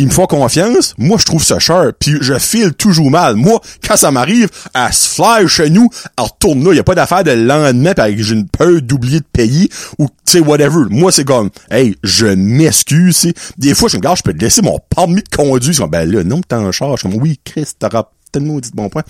il 0.00 0.06
me 0.06 0.10
faut 0.10 0.26
confiance, 0.26 0.94
moi 0.96 1.18
je 1.18 1.26
trouve 1.26 1.44
ça 1.44 1.58
cher, 1.58 1.92
puis 1.98 2.16
je 2.22 2.38
file 2.38 2.72
toujours 2.72 3.10
mal. 3.10 3.36
Moi, 3.36 3.60
quand 3.86 3.96
ça 3.96 4.10
m'arrive, 4.10 4.48
à 4.72 4.92
se 4.92 5.08
fly 5.08 5.46
chez 5.46 5.68
nous, 5.68 5.90
elle 6.18 6.24
retourne 6.24 6.64
là, 6.64 6.72
y 6.72 6.78
a 6.78 6.84
pas 6.84 6.94
d'affaire 6.94 7.22
de 7.22 7.32
lendemain 7.32 7.92
pis 7.92 8.22
j'ai 8.22 8.34
une 8.34 8.48
peur 8.48 8.80
d'oublier 8.80 9.20
de 9.20 9.26
payer 9.30 9.68
ou 9.98 10.08
tu 10.08 10.14
sais 10.24 10.40
whatever. 10.40 10.86
Moi 10.88 11.12
c'est 11.12 11.24
comme 11.24 11.50
hey, 11.70 11.96
je 12.02 12.26
m'excuse, 12.26 13.30
des 13.58 13.74
fois 13.74 13.90
je 13.90 13.96
me 13.96 14.00
regarde, 14.00 14.16
je 14.16 14.22
peux 14.22 14.32
te 14.32 14.42
laisser 14.42 14.62
mon 14.62 14.78
permis 14.94 15.22
de 15.22 15.36
conduire, 15.36 15.76
comme 15.76 15.90
ben 15.90 16.10
là 16.10 16.24
non, 16.24 16.40
t'en 16.40 16.72
charges 16.72 17.02
comme 17.02 17.16
oui, 17.16 17.38
Chris, 17.44 17.66
t'auras 17.78 18.04
tellement 18.32 18.58
dit 18.58 18.70
bon 18.72 18.88
point. 18.88 19.02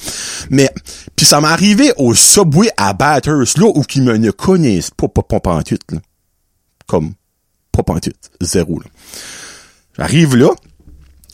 Mais 0.51 0.71
puis 1.15 1.25
ça 1.25 1.41
m'est 1.41 1.49
arrivé 1.49 1.93
au 1.99 2.15
Subway 2.15 2.69
à 2.77 2.95
Batters 2.95 3.57
là 3.57 3.67
où 3.75 3.83
qui 3.83 4.01
me 4.01 4.17
ne 4.17 4.33
connaissent 4.33 4.91
pas 4.91 5.07
pas 5.09 5.23
pas, 5.23 5.55
en. 5.55 5.63
Comme 6.89 7.13
pas 7.71 7.85
en 7.87 7.99
zéro 8.41 8.81
là. 8.81 8.87
J'arrive 9.97 10.37
là, 10.37 10.49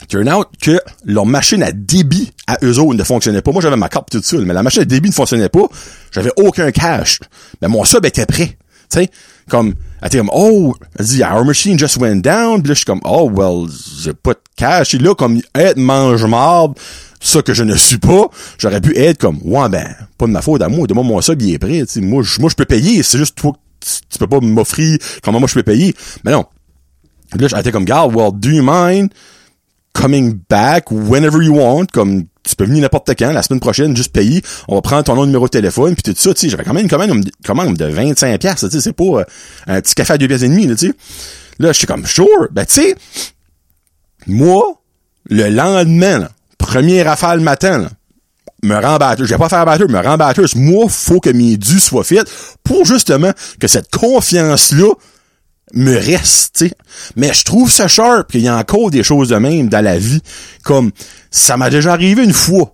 Turn 0.08 0.28
out 0.28 0.46
que 0.60 0.80
leur 1.04 1.26
machine 1.26 1.62
à 1.62 1.72
débit 1.72 2.32
à 2.46 2.58
eux 2.62 2.78
autres 2.78 2.94
ne 2.94 3.04
fonctionnait 3.04 3.42
pas. 3.42 3.52
Moi, 3.52 3.60
j'avais 3.60 3.76
ma 3.76 3.88
carte 3.88 4.10
tout 4.10 4.22
seul, 4.22 4.44
mais 4.44 4.54
la 4.54 4.62
machine 4.62 4.82
à 4.82 4.84
débit 4.84 5.08
ne 5.08 5.14
fonctionnait 5.14 5.48
pas. 5.48 5.66
J'avais 6.12 6.30
aucun 6.36 6.70
cash. 6.70 7.20
Mais 7.60 7.68
mon 7.68 7.84
sub 7.84 8.04
était 8.06 8.26
prêt. 8.26 8.56
Tu 8.88 9.00
sais, 9.00 9.10
comme, 9.48 9.74
elle 10.00 10.06
était 10.06 10.18
comme, 10.18 10.30
oh, 10.32 10.74
elle 10.98 11.06
dit, 11.06 11.22
our 11.22 11.44
machine 11.44 11.78
just 11.78 11.96
went 11.96 12.16
down. 12.16 12.62
Puis 12.62 12.68
là, 12.68 12.74
je 12.74 12.78
suis 12.78 12.84
comme, 12.84 13.00
oh, 13.04 13.30
well, 13.34 13.68
j'ai 14.00 14.14
pas 14.14 14.34
de 14.34 14.40
cash. 14.56 14.94
Et 14.94 14.98
là, 14.98 15.14
comme, 15.14 15.40
être 15.54 15.76
mange 15.76 16.24
marde, 16.24 16.78
ça 17.20 17.42
que 17.42 17.52
je 17.52 17.64
ne 17.64 17.74
suis 17.74 17.98
pas, 17.98 18.28
j'aurais 18.58 18.80
pu 18.80 18.96
être 18.96 19.18
comme, 19.18 19.40
ouais, 19.42 19.68
ben, 19.68 19.88
pas 20.18 20.26
de 20.26 20.32
ma 20.32 20.42
faute 20.42 20.62
à 20.62 20.68
moi. 20.68 20.86
De 20.86 20.94
mon 20.94 21.20
sub, 21.20 21.42
il 21.42 21.54
est 21.54 21.58
prêt. 21.58 21.84
sais, 21.86 22.00
moi, 22.00 22.22
je, 22.22 22.40
moi, 22.40 22.48
je 22.48 22.54
peux 22.54 22.64
payer. 22.64 23.02
C'est 23.02 23.18
juste 23.18 23.36
toi, 23.36 23.52
tu, 23.80 24.18
peux 24.18 24.26
pas 24.26 24.40
m'offrir 24.40 24.98
comment 25.22 25.40
moi 25.40 25.48
je 25.48 25.54
peux 25.54 25.62
payer. 25.62 25.94
Mais 26.24 26.32
non. 26.32 26.44
Là, 27.36 27.48
j'étais 27.48 27.72
comme, 27.72 27.84
gars, 27.84 28.06
well, 28.06 28.30
do 28.32 28.50
you 28.50 28.62
mind? 28.64 29.10
Coming 29.96 30.38
back 30.48 30.90
whenever 30.90 31.42
you 31.42 31.54
want, 31.54 31.86
comme 31.92 32.24
tu 32.42 32.54
peux 32.54 32.64
venir 32.64 32.82
n'importe 32.82 33.10
quand, 33.18 33.32
la 33.32 33.42
semaine 33.42 33.60
prochaine, 33.60 33.96
juste 33.96 34.12
payer, 34.12 34.42
on 34.68 34.76
va 34.76 34.82
prendre 34.82 35.04
ton 35.04 35.14
nom 35.16 35.26
numéro 35.26 35.46
de 35.46 35.50
téléphone, 35.50 35.94
puis 35.94 36.02
tout 36.02 36.20
ça, 36.20 36.34
tu 36.34 36.40
sais, 36.40 36.48
j'avais 36.48 36.64
quand 36.64 36.74
même 36.74 36.84
une 36.84 37.30
commande, 37.44 37.76
de 37.76 37.84
25 37.86 38.38
pièces, 38.38 38.60
tu 38.60 38.70
sais, 38.70 38.80
c'est 38.80 38.92
pas 38.92 39.04
euh, 39.04 39.24
un 39.66 39.80
petit 39.80 39.94
café 39.94 40.12
à 40.12 40.18
deux 40.18 40.28
pièces 40.28 40.42
et 40.42 40.48
demie, 40.48 40.68
tu 40.68 40.88
sais. 40.88 40.92
Là, 41.58 41.72
je 41.72 41.78
suis 41.78 41.86
comme, 41.86 42.04
sure. 42.04 42.48
Ben, 42.50 42.66
tu 42.66 42.74
sais, 42.74 42.94
moi, 44.26 44.80
le 45.30 45.48
lendemain, 45.48 46.18
là, 46.18 46.30
premier 46.58 47.02
rafale 47.02 47.40
matin, 47.40 47.78
là, 47.78 47.88
me 48.62 48.74
rends 48.74 48.98
batteuse. 48.98 49.26
Je 49.26 49.34
vais 49.34 49.38
pas 49.38 49.48
faire 49.48 49.64
batteuse, 49.64 49.88
me 49.88 50.00
rends 50.00 50.18
batteuse. 50.18 50.54
Moi, 50.54 50.86
faut 50.88 51.20
que 51.20 51.30
mes 51.30 51.56
dus 51.56 51.80
soient 51.80 52.04
faits 52.04 52.30
pour 52.64 52.84
justement 52.84 53.32
que 53.60 53.68
cette 53.68 53.90
confiance-là 53.90 54.92
me 55.74 55.96
reste, 55.96 56.56
tu 56.58 56.68
sais. 56.68 56.74
Mais 57.16 57.32
je 57.32 57.44
trouve 57.44 57.70
ça 57.70 57.88
sharp 57.88 58.30
qu'il 58.30 58.42
y 58.42 58.48
a 58.48 58.56
encore 58.56 58.90
des 58.90 59.02
choses 59.02 59.28
de 59.28 59.36
même 59.36 59.68
dans 59.68 59.84
la 59.84 59.98
vie. 59.98 60.20
Comme, 60.62 60.92
ça 61.30 61.56
m'a 61.56 61.70
déjà 61.70 61.92
arrivé 61.92 62.24
une 62.24 62.32
fois. 62.32 62.70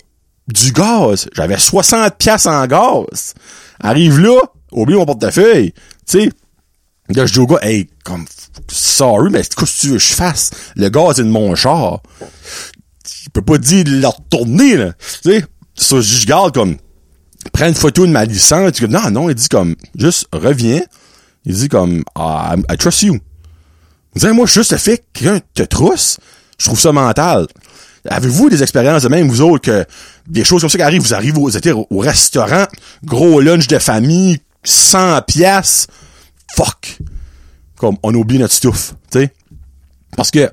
Du 0.49 0.73
gaz. 0.73 1.29
J'avais 1.35 1.59
60 1.59 2.17
pièces 2.19 2.47
en 2.47 2.67
gaz. 2.67 3.35
Arrive 3.81 4.21
là, 4.21 4.39
oublie 4.73 4.97
mon 4.97 5.07
portefeuille. 5.07 5.73
Tu 6.07 6.21
sais. 6.21 6.31
Là, 7.09 7.27
je 7.27 7.33
dis 7.33 7.39
au 7.39 7.47
gars, 7.47 7.59
hey, 7.63 7.89
comme, 8.05 8.27
sorry, 8.69 9.31
mais 9.31 9.43
qu'est-ce 9.43 9.57
que 9.57 9.81
tu 9.81 9.87
veux 9.89 9.97
que 9.97 10.03
je 10.03 10.15
fasse? 10.15 10.51
Le 10.77 10.89
gaz 10.89 11.21
est 11.21 11.25
de 11.25 11.29
mon 11.29 11.55
char. 11.55 12.03
Il 13.25 13.31
peut 13.31 13.43
pas 13.43 13.59
dire 13.59 13.85
de 13.85 14.01
la 14.01 14.09
retourner, 14.09 14.77
là. 14.77 14.93
Tu 15.23 15.31
sais. 15.31 15.45
Ça, 15.75 16.01
je 16.01 16.27
garde 16.27 16.55
comme, 16.55 16.77
prends 17.53 17.69
une 17.69 17.75
photo 17.75 18.07
de 18.07 18.13
ma 18.13 18.25
licence. 18.25 18.81
Non, 18.83 19.11
non, 19.11 19.31
il 19.31 19.35
dit 19.35 19.49
comme, 19.49 19.75
juste 19.97 20.27
reviens. 20.33 20.83
Il 21.45 21.55
dit 21.55 21.69
comme, 21.69 22.03
ah, 22.15 22.55
I, 22.71 22.77
trust 22.77 23.03
you. 23.03 23.19
Il 24.15 24.21
dit, 24.21 24.29
moi, 24.29 24.47
juste 24.47 24.73
le 24.73 24.79
fait 24.79 24.99
que 24.99 25.21
quelqu'un 25.21 25.41
te 25.55 25.63
trousse, 25.63 26.19
je 26.59 26.67
trouve 26.67 26.81
ça 26.81 26.93
mental. 26.93 27.47
Avez-vous 28.09 28.51
des 28.51 28.63
expériences 28.63 29.03
de 29.03 29.09
même, 29.09 29.29
vous 29.29 29.43
autres, 29.43 29.63
que 29.63 29.85
des 30.27 30.45
choses 30.45 30.61
comme 30.61 30.71
ça 30.71 30.79
qui 30.79 30.83
arrivent, 30.83 31.03
vous 31.03 31.15
arrivez, 31.15 31.39
vous 31.39 31.57
êtes 31.57 31.69
au 31.69 31.99
restaurant, 31.99 32.67
gros 33.05 33.41
lunch 33.41 33.69
de 33.69 33.79
famille, 33.79 34.41
100 34.65 35.23
pièces, 35.23 35.87
fuck. 36.55 36.99
Comme, 37.77 37.97
on 38.03 38.15
oublie 38.15 38.39
notre 38.39 38.55
stuff, 38.55 38.95
tu 39.11 39.21
sais. 39.21 39.33
Parce 40.17 40.31
que, 40.31 40.51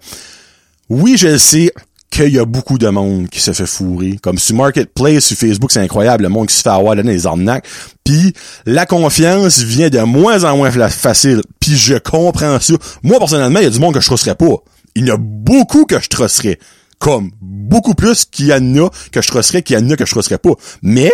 oui, 0.90 1.18
je 1.18 1.28
le 1.28 1.38
sais, 1.38 1.72
qu'il 2.10 2.34
y 2.34 2.40
a 2.40 2.46
beaucoup 2.46 2.78
de 2.78 2.90
monde 2.90 3.30
qui 3.30 3.40
se 3.40 3.54
fait 3.54 3.66
fourrer. 3.66 4.18
Comme 4.22 4.38
sur 4.38 4.56
Marketplace, 4.56 5.26
sur 5.26 5.38
Facebook, 5.38 5.72
c'est 5.72 5.80
incroyable, 5.80 6.24
le 6.24 6.30
monde 6.30 6.48
qui 6.48 6.56
se 6.56 6.62
fait 6.62 6.70
avoir 6.70 6.96
dans 6.96 7.06
les 7.06 7.28
arnaques. 7.28 7.68
Puis 8.04 8.34
la 8.66 8.86
confiance 8.86 9.60
vient 9.60 9.90
de 9.90 10.00
moins 10.00 10.44
en 10.44 10.58
moins 10.58 10.72
facile. 10.72 11.42
Puis 11.60 11.78
je 11.78 11.96
comprends 11.96 12.60
ça. 12.60 12.74
Moi, 13.04 13.20
personnellement, 13.20 13.60
il 13.60 13.66
y 13.66 13.68
a 13.68 13.72
du 13.72 13.80
monde 13.80 13.94
que 13.94 14.02
je 14.02 14.08
trosserais 14.08 14.36
pas. 14.36 14.56
Il 14.96 15.08
y 15.08 15.12
en 15.12 15.16
a 15.16 15.18
beaucoup 15.20 15.86
que 15.86 16.00
je 16.00 16.10
trosserais. 16.10 16.60
Comme 16.98 17.32
beaucoup 17.42 17.94
plus 17.94 18.26
qu'il 18.26 18.48
y 18.48 18.54
en 18.54 18.86
a 18.86 18.90
que 19.12 19.22
je 19.22 19.28
trosserais 19.28 19.62
qu'il 19.62 19.78
y 19.78 19.82
en 19.82 19.90
a 19.90 19.96
que 19.96 20.06
je 20.06 20.12
trosserais 20.12 20.40
pas. 20.40 20.54
Mais, 20.82 21.12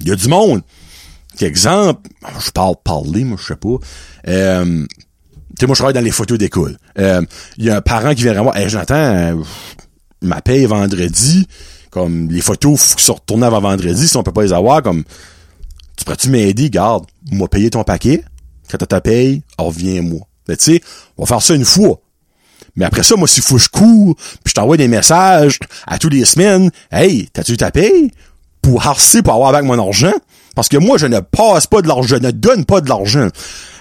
il 0.00 0.08
y 0.08 0.10
a 0.10 0.16
du 0.16 0.28
monde. 0.28 0.62
Exemple, 1.40 2.08
je 2.44 2.50
parle 2.50 2.74
parler, 2.84 3.24
moi, 3.24 3.38
je 3.40 3.46
sais 3.46 3.56
pas. 3.56 3.76
Euh, 4.28 4.86
tu 5.56 5.60
sais, 5.60 5.66
moi, 5.66 5.74
je 5.74 5.78
travaille 5.78 5.94
dans 5.94 6.00
les 6.00 6.10
photos 6.10 6.38
d'école. 6.38 6.78
Euh, 6.98 7.22
il 7.56 7.64
y 7.64 7.70
a 7.70 7.76
un 7.76 7.80
parent 7.80 8.14
qui 8.14 8.22
vient 8.22 8.32
vraiment, 8.32 8.54
hey, 8.54 8.68
j'entends, 8.68 9.40
ma 10.24 10.40
paye 10.40 10.66
vendredi, 10.66 11.46
comme 11.90 12.30
les 12.30 12.40
photos 12.40 12.80
faut 12.80 12.98
se 12.98 13.12
retourner 13.12 13.46
avant 13.46 13.60
vendredi 13.60 14.08
si 14.08 14.16
on 14.16 14.22
peut 14.22 14.32
pas 14.32 14.42
les 14.42 14.52
avoir, 14.52 14.82
comme 14.82 15.04
tu 15.96 16.04
pourrais-tu 16.04 16.30
m'aider, 16.30 16.70
garde, 16.70 17.06
moi 17.30 17.48
payer 17.48 17.70
ton 17.70 17.84
paquet, 17.84 18.24
quand 18.70 18.78
t'as 18.78 18.86
ta 18.86 19.00
paye, 19.00 19.42
reviens-moi. 19.58 20.20
Tu 20.48 20.56
sais, 20.58 20.82
on 21.16 21.22
va 21.22 21.26
faire 21.26 21.42
ça 21.42 21.54
une 21.54 21.64
fois. 21.64 22.00
Mais 22.76 22.84
après 22.84 23.02
ça, 23.02 23.16
moi, 23.16 23.28
s'il 23.28 23.42
faut 23.42 23.56
que 23.56 23.62
je 23.62 23.68
cours, 23.68 24.16
puis 24.16 24.50
je 24.50 24.54
t'envoie 24.54 24.76
des 24.76 24.88
messages 24.88 25.58
à 25.86 25.98
tous 25.98 26.08
les 26.08 26.24
semaines, 26.24 26.70
hey, 26.90 27.28
t'as-tu 27.32 27.56
ta 27.56 27.70
paye? 27.70 28.10
Pour 28.60 28.86
harcer, 28.86 29.22
pour 29.22 29.34
avoir 29.34 29.54
avec 29.54 29.64
mon 29.64 29.78
argent, 29.78 30.12
parce 30.54 30.68
que 30.68 30.76
moi, 30.76 30.98
je 30.98 31.06
ne 31.06 31.20
passe 31.20 31.66
pas 31.66 31.82
de 31.82 31.88
l'argent, 31.88 32.06
je 32.08 32.16
ne 32.16 32.30
donne 32.30 32.64
pas 32.64 32.80
de 32.80 32.88
l'argent. 32.88 33.28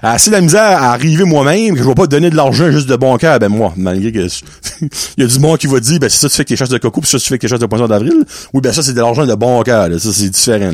Assez 0.02 0.32
la 0.32 0.42
misère 0.42 0.62
à 0.62 0.92
arriver 0.92 1.24
moi-même, 1.24 1.76
que 1.76 1.84
je 1.84 1.88
vais 1.88 1.94
pas 1.94 2.08
donner 2.08 2.30
de 2.30 2.36
l'argent 2.36 2.70
juste 2.72 2.90
de 2.90 2.96
bon 2.96 3.16
cœur, 3.18 3.40
ben 3.40 3.50
moi, 3.50 3.74
malgré 3.78 4.12
que 4.12 4.20
il 4.82 4.90
y 5.18 5.24
a 5.24 5.28
du 5.28 5.40
monde 5.40 5.58
qui 5.58 5.68
va 5.68 5.80
dire, 5.80 6.00
ben 6.00 6.10
c'est 6.10 6.20
ça 6.20 6.30
tu 6.30 6.36
fais 6.36 6.44
que 6.44 6.50
tes 6.50 6.56
chances 6.56 6.70
de 6.70 6.78
coco, 6.78 7.02
puis 7.02 7.10
ça 7.10 7.20
tu 7.20 7.28
fais 7.28 7.38
que 7.38 7.42
tes 7.42 7.48
chances 7.48 7.60
de 7.60 7.66
poisson 7.68 7.88
d'avril. 7.88 8.26
Oui, 8.54 8.62
ben 8.62 8.74
ça 8.74 8.82
c'est 8.82 8.94
de 8.94 9.00
l'argent 9.00 9.26
de 9.26 9.36
bon 9.36 9.62
cœur, 9.62 9.88
ça 10.00 10.12
c'est 10.12 10.30
différent. 10.30 10.72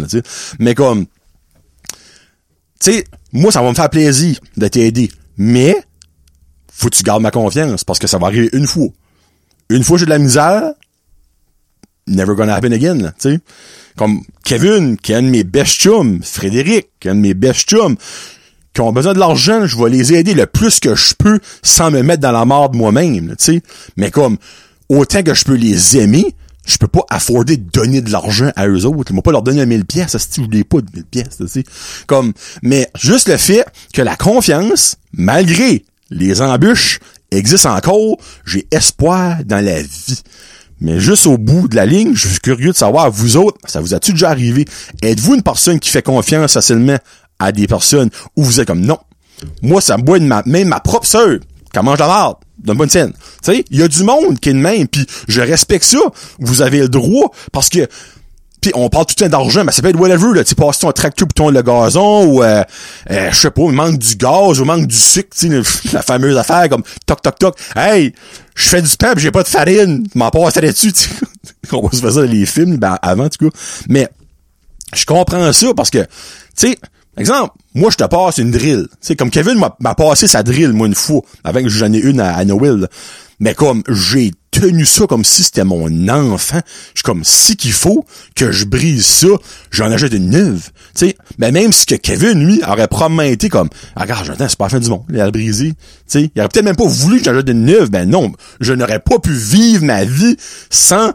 Mais 0.59 0.73
comme, 0.73 1.05
tu 2.79 2.91
sais, 2.91 3.03
moi 3.33 3.51
ça 3.51 3.61
va 3.61 3.69
me 3.69 3.75
faire 3.75 3.89
plaisir 3.89 4.39
de 4.57 4.67
t'aider, 4.67 5.11
mais 5.37 5.75
faut 6.71 6.89
que 6.89 6.95
tu 6.95 7.03
gardes 7.03 7.21
ma 7.21 7.31
confiance 7.31 7.83
parce 7.83 7.99
que 7.99 8.07
ça 8.07 8.17
va 8.17 8.27
arriver 8.27 8.49
une 8.53 8.67
fois. 8.67 8.87
Une 9.69 9.83
fois 9.83 9.97
j'ai 9.97 10.05
de 10.05 10.09
la 10.09 10.17
misère, 10.17 10.71
never 12.09 12.35
gonna 12.35 12.55
happen 12.55 12.73
again, 12.73 13.13
tu 13.19 13.31
sais. 13.31 13.39
Comme 13.97 14.21
Kevin, 14.43 14.97
qui 14.97 15.11
est 15.11 15.15
un 15.15 15.23
de 15.23 15.29
mes 15.29 15.43
best 15.43 15.79
chums, 15.79 16.21
Frédéric, 16.23 16.87
qui 16.99 17.07
est 17.07 17.11
un 17.11 17.15
de 17.15 17.19
mes 17.19 17.33
best 17.33 17.67
qui 18.73 18.81
ont 18.81 18.91
besoin 18.93 19.13
de 19.13 19.19
l'argent, 19.19 19.65
je 19.65 19.77
vais 19.77 19.89
les 19.89 20.13
aider 20.13 20.33
le 20.33 20.45
plus 20.45 20.79
que 20.79 20.95
je 20.95 21.13
peux 21.17 21.39
sans 21.63 21.91
me 21.91 22.01
mettre 22.01 22.21
dans 22.21 22.31
la 22.31 22.45
mort 22.45 22.69
de 22.69 22.77
moi-même, 22.77 23.35
tu 23.37 23.43
sais. 23.43 23.61
Mais 23.97 24.11
comme, 24.11 24.37
autant 24.89 25.23
que 25.23 25.33
je 25.33 25.43
peux 25.43 25.55
les 25.55 25.97
aimer, 25.97 26.35
je 26.65 26.77
peux 26.77 26.87
pas 26.87 27.05
afforder 27.09 27.57
de 27.57 27.69
donner 27.71 28.01
de 28.01 28.11
l'argent 28.11 28.51
à 28.55 28.67
eux 28.67 28.85
autres. 28.85 29.09
Je 29.09 29.15
vais 29.15 29.21
pas 29.21 29.31
leur 29.31 29.41
donner 29.41 29.61
un 29.61 29.65
mille 29.65 29.85
pièces, 29.85 30.15
si 30.17 30.41
je 30.43 30.63
pas 30.63 30.81
de 30.81 30.87
mille 30.93 31.05
pièces, 31.05 31.37
tu 31.37 31.47
sais. 31.47 31.63
Comme, 32.05 32.33
mais 32.61 32.89
juste 32.95 33.27
le 33.27 33.37
fait 33.37 33.65
que 33.93 34.01
la 34.01 34.15
confiance, 34.15 34.97
malgré 35.13 35.83
les 36.11 36.41
embûches, 36.41 36.99
existe 37.31 37.65
encore, 37.65 38.17
j'ai 38.45 38.67
espoir 38.71 39.43
dans 39.45 39.63
la 39.63 39.81
vie. 39.81 40.21
Mais 40.81 40.99
juste 40.99 41.27
au 41.27 41.37
bout 41.37 41.67
de 41.67 41.75
la 41.75 41.85
ligne, 41.85 42.13
je 42.15 42.27
suis 42.27 42.39
curieux 42.39 42.71
de 42.71 42.77
savoir, 42.77 43.11
vous 43.11 43.37
autres, 43.37 43.57
ça 43.65 43.81
vous 43.81 43.93
a-tu 43.93 44.13
déjà 44.13 44.29
arrivé? 44.29 44.65
Êtes-vous 45.01 45.35
une 45.35 45.43
personne 45.43 45.79
qui 45.79 45.89
fait 45.89 46.01
confiance 46.01 46.53
facilement 46.53 46.97
à 47.37 47.51
des 47.51 47.67
personnes 47.67 48.09
où 48.35 48.43
vous 48.43 48.59
êtes 48.59 48.67
comme 48.67 48.81
non? 48.81 48.97
Moi, 49.61 49.81
ça 49.81 49.97
me 49.97 50.03
boit 50.03 50.19
ma, 50.19 50.43
même 50.45 50.69
ma 50.69 50.79
propre 50.79 51.05
sœur, 51.07 51.39
qui 51.73 51.79
mange 51.81 51.99
la 51.99 52.07
merde, 52.07 52.35
d'une 52.57 52.75
bonne 52.75 52.89
scène. 52.89 53.13
Tu 53.43 53.53
sais, 53.53 53.65
il 53.69 53.79
y 53.79 53.83
a 53.83 53.87
du 53.87 54.03
monde 54.03 54.39
qui 54.39 54.49
est 54.49 54.53
de 54.53 54.59
même, 54.59 54.87
puis 54.87 55.05
je 55.27 55.41
respecte 55.41 55.85
ça. 55.85 55.99
Vous 56.39 56.61
avez 56.61 56.79
le 56.79 56.89
droit, 56.89 57.31
parce 57.51 57.69
que 57.69 57.87
puis 58.61 58.71
on 58.75 58.89
parle 58.89 59.05
tout 59.05 59.15
le 59.17 59.29
temps 59.29 59.37
d'argent, 59.37 59.63
mais 59.63 59.71
ça 59.71 59.81
peut 59.81 59.89
être 59.89 59.99
whatever, 59.99 60.33
là. 60.33 60.43
Tu 60.43 60.55
passes 60.55 60.79
ton 60.79 60.91
tracteur 60.91 61.27
pour 61.27 61.33
ton 61.33 61.49
le 61.49 61.61
gazon, 61.61 62.25
ou 62.25 62.43
euh, 62.43 62.63
euh, 63.09 63.29
je 63.31 63.37
sais 63.37 63.51
pas, 63.51 63.61
il 63.63 63.71
manque 63.71 63.97
du 63.97 64.15
gaz, 64.15 64.59
ou 64.59 64.65
manque 64.65 64.87
du 64.87 64.95
sucre, 64.95 65.29
tu 65.37 65.63
sais, 65.63 65.89
la 65.93 66.01
fameuse 66.01 66.37
affaire 66.37 66.67
comme 66.69 66.83
toc 67.05 67.21
toc 67.21 67.39
toc. 67.39 67.57
Hey, 67.75 68.13
je 68.55 68.69
fais 68.69 68.81
du 68.81 68.97
pain 68.97 69.13
j'ai 69.15 69.31
pas 69.31 69.43
de 69.43 69.47
farine. 69.47 70.05
M'en 70.15 70.29
passerais 70.29 70.71
dessus, 70.71 70.91
tu 70.91 71.09
On 71.71 71.87
va 71.87 71.91
se 71.91 72.01
faire 72.01 72.11
ça 72.11 72.21
dans 72.21 72.31
les 72.31 72.45
films, 72.45 72.77
ben 72.77 72.97
avant, 73.01 73.29
tout 73.29 73.49
cas. 73.49 73.57
Mais 73.87 74.07
je 74.93 75.05
comprends 75.05 75.53
ça 75.53 75.73
parce 75.75 75.89
que, 75.89 75.99
tu 75.99 76.07
sais, 76.55 76.77
exemple, 77.17 77.53
moi 77.75 77.91
je 77.91 77.97
te 77.97 78.03
passe 78.03 78.39
une 78.39 78.51
drill. 78.51 78.87
Tu 78.91 78.97
sais, 79.01 79.15
comme 79.15 79.29
Kevin 79.29 79.61
m'a 79.79 79.95
passé 79.95 80.27
sa 80.27 80.43
drill, 80.43 80.73
moi, 80.73 80.87
une 80.87 80.95
fois, 80.95 81.21
avec 81.43 81.67
j'en 81.69 81.93
ai 81.93 81.99
une 81.99 82.19
à, 82.19 82.35
à 82.35 82.43
Noël. 82.43 82.87
Mais 83.39 83.53
comme 83.53 83.83
j'ai 83.87 84.31
tenu 84.51 84.85
ça 84.85 85.05
comme 85.07 85.23
si 85.23 85.43
c'était 85.43 85.63
mon 85.63 86.07
enfant, 86.07 86.59
je 86.93 86.99
suis 86.99 87.03
comme 87.03 87.23
si 87.23 87.55
qu'il 87.55 87.71
faut 87.71 88.05
que 88.35 88.51
je 88.51 88.65
brise 88.65 89.05
ça, 89.05 89.27
j'en 89.71 89.91
achète 89.91 90.13
une 90.13 90.29
neuve. 90.29 90.69
Tu 90.95 91.07
sais, 91.07 91.17
mais 91.37 91.51
même 91.51 91.71
si 91.71 91.85
que 91.85 91.95
Kevin 91.95 92.45
lui 92.45 92.61
aurait 92.63 92.87
probablement 92.87 93.23
été 93.23 93.49
comme 93.49 93.69
ah, 93.95 94.01
regarde, 94.01 94.25
j'entends, 94.25 94.49
c'est 94.49 94.57
pas 94.57 94.65
la 94.65 94.69
fin 94.69 94.79
du 94.79 94.89
monde, 94.89 95.03
il 95.09 95.19
a 95.19 95.29
brisé. 95.31 95.69
Tu 95.69 95.75
sais, 96.07 96.31
il 96.35 96.39
aurait 96.39 96.49
peut-être 96.49 96.65
même 96.65 96.75
pas 96.75 96.87
voulu 96.87 97.19
que 97.19 97.25
j'achète 97.25 97.49
une 97.49 97.65
neuve, 97.65 97.89
ben 97.89 98.09
non, 98.09 98.31
je 98.59 98.73
n'aurais 98.73 98.99
pas 98.99 99.19
pu 99.19 99.31
vivre 99.31 99.83
ma 99.83 100.03
vie 100.05 100.37
sans 100.69 101.11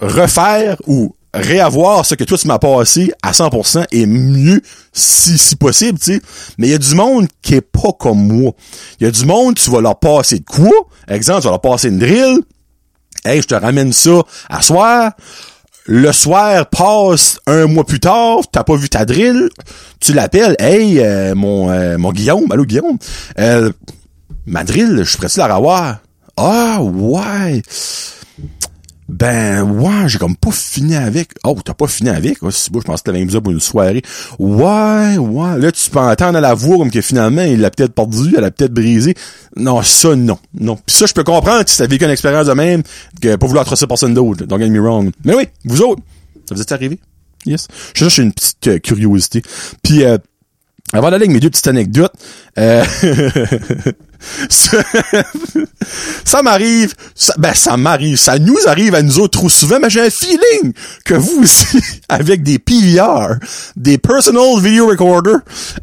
refaire 0.00 0.76
ou 0.86 1.14
réavoir 1.34 2.06
ce 2.06 2.14
que 2.14 2.24
toi 2.24 2.38
tu 2.38 2.46
m'as 2.46 2.58
passé 2.58 3.12
à 3.22 3.32
100% 3.32 3.86
et 3.90 4.06
mieux 4.06 4.62
si, 4.92 5.36
si 5.36 5.56
possible, 5.56 5.98
tu 5.98 6.14
sais. 6.14 6.20
Mais 6.58 6.68
il 6.68 6.70
y 6.70 6.74
a 6.74 6.78
du 6.78 6.94
monde 6.94 7.26
qui 7.42 7.54
est 7.54 7.60
pas 7.60 7.92
comme 7.98 8.26
moi. 8.26 8.52
Il 9.00 9.04
y 9.04 9.06
a 9.06 9.10
du 9.10 9.26
monde, 9.26 9.56
tu 9.56 9.70
vas 9.70 9.80
leur 9.80 9.98
passer 9.98 10.38
de 10.38 10.44
quoi? 10.44 10.70
Exemple, 11.08 11.40
tu 11.40 11.46
vas 11.46 11.52
leur 11.52 11.60
passer 11.60 11.88
une 11.88 11.98
drill. 11.98 12.38
Hey, 13.24 13.40
je 13.40 13.46
te 13.46 13.54
ramène 13.54 13.92
ça 13.92 14.22
à 14.50 14.60
soir. 14.60 15.12
Le 15.86 16.12
soir 16.12 16.66
passe 16.66 17.38
un 17.46 17.66
mois 17.66 17.84
plus 17.84 18.00
tard, 18.00 18.38
t'as 18.50 18.64
pas 18.64 18.76
vu 18.76 18.88
ta 18.88 19.04
drill, 19.04 19.50
tu 20.00 20.14
l'appelles, 20.14 20.56
hey, 20.58 20.98
euh, 21.00 21.34
mon, 21.34 21.70
euh, 21.70 21.98
mon 21.98 22.10
Guillaume, 22.10 22.50
allô 22.50 22.64
Guillaume, 22.64 22.96
euh, 23.38 23.70
ma 24.46 24.64
drill, 24.64 25.04
je 25.04 25.40
à 25.42 25.48
la 25.48 25.56
revoir. 25.56 25.98
Ah, 26.38 26.80
ouais. 26.80 27.60
Ben, 29.08 29.62
ouais, 29.62 30.08
j'ai 30.08 30.18
comme 30.18 30.36
pas 30.36 30.50
fini 30.50 30.94
avec. 30.94 31.30
Oh, 31.44 31.58
t'as 31.62 31.74
pas 31.74 31.86
fini 31.86 32.08
avec? 32.08 32.38
Oh, 32.42 32.50
c'est 32.50 32.72
beau, 32.72 32.80
je 32.80 32.86
pense 32.86 33.00
que 33.00 33.10
t'avais 33.10 33.22
mis 33.22 33.32
ça 33.32 33.40
pour 33.40 33.52
une 33.52 33.60
soirée. 33.60 34.02
Ouais, 34.38 35.18
ouais. 35.18 35.58
Là, 35.58 35.72
tu 35.72 35.90
peux 35.90 35.98
entendre 35.98 36.38
à 36.38 36.40
la 36.40 36.54
voix 36.54 36.78
comme 36.78 36.90
que 36.90 37.02
finalement, 37.02 37.42
il 37.42 37.60
l'a 37.60 37.70
peut-être 37.70 37.92
perdu, 37.92 38.34
elle 38.36 38.44
a 38.44 38.50
peut-être 38.50 38.72
brisé. 38.72 39.14
Non, 39.56 39.82
ça, 39.82 40.16
non. 40.16 40.38
Non. 40.58 40.76
Pis 40.76 40.94
ça, 40.94 41.06
je 41.06 41.12
peux 41.12 41.24
comprendre 41.24 41.64
si 41.66 41.76
t'as 41.76 41.86
vécu 41.86 42.04
une 42.04 42.10
expérience 42.10 42.46
de 42.46 42.54
même, 42.54 42.82
que 43.20 43.36
pas 43.36 43.46
vouloir 43.46 43.66
trosser 43.66 43.86
personne 43.86 44.14
d'autre. 44.14 44.46
Don't 44.46 44.58
get 44.58 44.70
me 44.70 44.80
wrong. 44.80 45.10
Mais 45.24 45.34
oui, 45.34 45.48
vous 45.64 45.82
autres, 45.82 46.02
ça 46.48 46.54
vous 46.54 46.60
est 46.62 46.72
arrivé? 46.72 46.98
Yes. 47.44 47.68
Je 47.94 48.00
cherche 48.00 48.18
une 48.18 48.32
petite 48.32 48.66
euh, 48.68 48.78
curiosité. 48.78 49.42
Puis, 49.82 50.02
euh, 50.04 50.16
avant 50.94 51.10
d'aller 51.10 51.24
avec 51.24 51.30
mes 51.30 51.40
deux 51.40 51.50
petites 51.50 51.66
anecdotes, 51.66 52.14
euh, 52.58 52.84
ça, 56.24 56.42
m'arrive, 56.42 56.94
ça, 57.14 57.34
ben 57.38 57.54
ça 57.54 57.76
m'arrive, 57.76 58.16
ça 58.16 58.38
nous 58.38 58.58
arrive 58.66 58.94
à 58.94 59.02
nous 59.02 59.18
autres 59.18 59.38
trop 59.38 59.48
souvent, 59.48 59.78
mais 59.80 59.90
j'ai 59.90 60.00
un 60.00 60.10
feeling 60.10 60.72
que 61.04 61.14
vous 61.14 61.42
aussi, 61.42 61.80
avec 62.08 62.42
des 62.42 62.58
PVR, 62.58 63.38
des 63.76 63.98
Personal 63.98 64.60
Video 64.60 64.88
Recorder, 64.88 65.36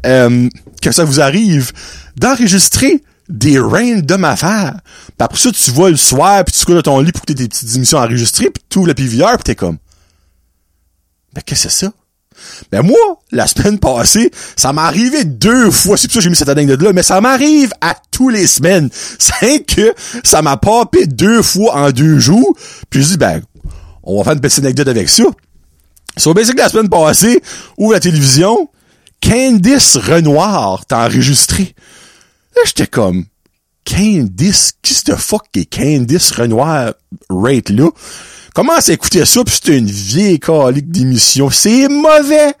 euh, 0.06 0.48
que 0.80 0.92
ça 0.92 1.04
vous 1.04 1.20
arrive 1.20 1.72
d'enregistrer 2.16 3.02
des 3.28 3.58
random 3.58 4.24
affaires. 4.24 4.74
Puis 5.06 5.14
après 5.18 5.38
ça, 5.38 5.50
tu 5.52 5.70
vas 5.70 5.90
le 5.90 5.96
soir, 5.96 6.44
puis 6.44 6.54
tu 6.54 6.64
couches 6.64 6.74
dans 6.76 6.82
ton 6.82 7.00
lit 7.00 7.12
pour 7.12 7.22
que 7.22 7.32
tes 7.32 7.48
petites 7.48 7.76
émissions 7.76 7.98
enregistrées, 7.98 8.50
puis 8.50 8.62
tu 8.68 8.78
ouvres 8.78 8.88
le 8.88 8.94
PVR, 8.94 9.34
puis 9.34 9.44
t'es 9.44 9.54
comme... 9.54 9.78
Ben, 11.32 11.40
qu'est-ce 11.44 11.64
que 11.64 11.70
c'est 11.70 11.86
ça? 11.86 11.92
Ben 12.70 12.82
moi, 12.82 12.98
la 13.30 13.46
semaine 13.46 13.78
passée, 13.78 14.30
ça 14.56 14.72
m'est 14.72 14.80
arrivé 14.80 15.24
deux 15.24 15.70
fois. 15.70 15.96
C'est 15.96 16.06
pour 16.08 16.14
ça 16.14 16.18
que 16.18 16.24
j'ai 16.24 16.30
mis 16.30 16.36
cette 16.36 16.48
anecdote 16.48 16.82
là, 16.82 16.92
mais 16.92 17.02
ça 17.02 17.20
m'arrive 17.20 17.72
à 17.80 17.94
tous 18.10 18.28
les 18.28 18.46
semaines. 18.46 18.88
C'est 19.18 19.60
que 19.60 19.94
ça 20.24 20.42
m'a 20.42 20.56
popé 20.56 21.06
deux 21.06 21.42
fois 21.42 21.76
en 21.76 21.90
deux 21.90 22.18
jours. 22.18 22.56
Puis 22.90 23.02
je 23.02 23.08
dis, 23.08 23.16
ben, 23.16 23.42
on 24.02 24.18
va 24.18 24.24
faire 24.24 24.32
une 24.34 24.40
petite 24.40 24.60
anecdote 24.60 24.88
avec 24.88 25.08
ça. 25.08 25.24
So, 26.16 26.34
basic, 26.34 26.58
la 26.58 26.68
semaine 26.68 26.90
passée, 26.90 27.40
ouvre 27.78 27.94
la 27.94 28.00
télévision, 28.00 28.68
Candice 29.22 29.96
Renoir 29.96 30.84
t'a 30.84 31.06
enregistré. 31.06 31.74
Là, 32.54 32.62
j'étais 32.66 32.86
comme, 32.86 33.24
Candice, 33.84 34.72
qui 34.82 34.94
c'est 34.94 35.16
fuck 35.16 35.44
est 35.54 35.64
Candice 35.64 36.30
Renoir 36.32 36.94
rate 37.28 37.70
là? 37.70 37.88
Commence 38.54 38.90
à 38.90 38.92
écouter 38.92 39.24
ça, 39.24 39.42
puis 39.44 39.58
c'est 39.62 39.78
une 39.78 39.90
vieille 39.90 40.38
calique 40.38 40.90
d'émission. 40.90 41.48
C'est 41.48 41.88
mauvais! 41.88 42.52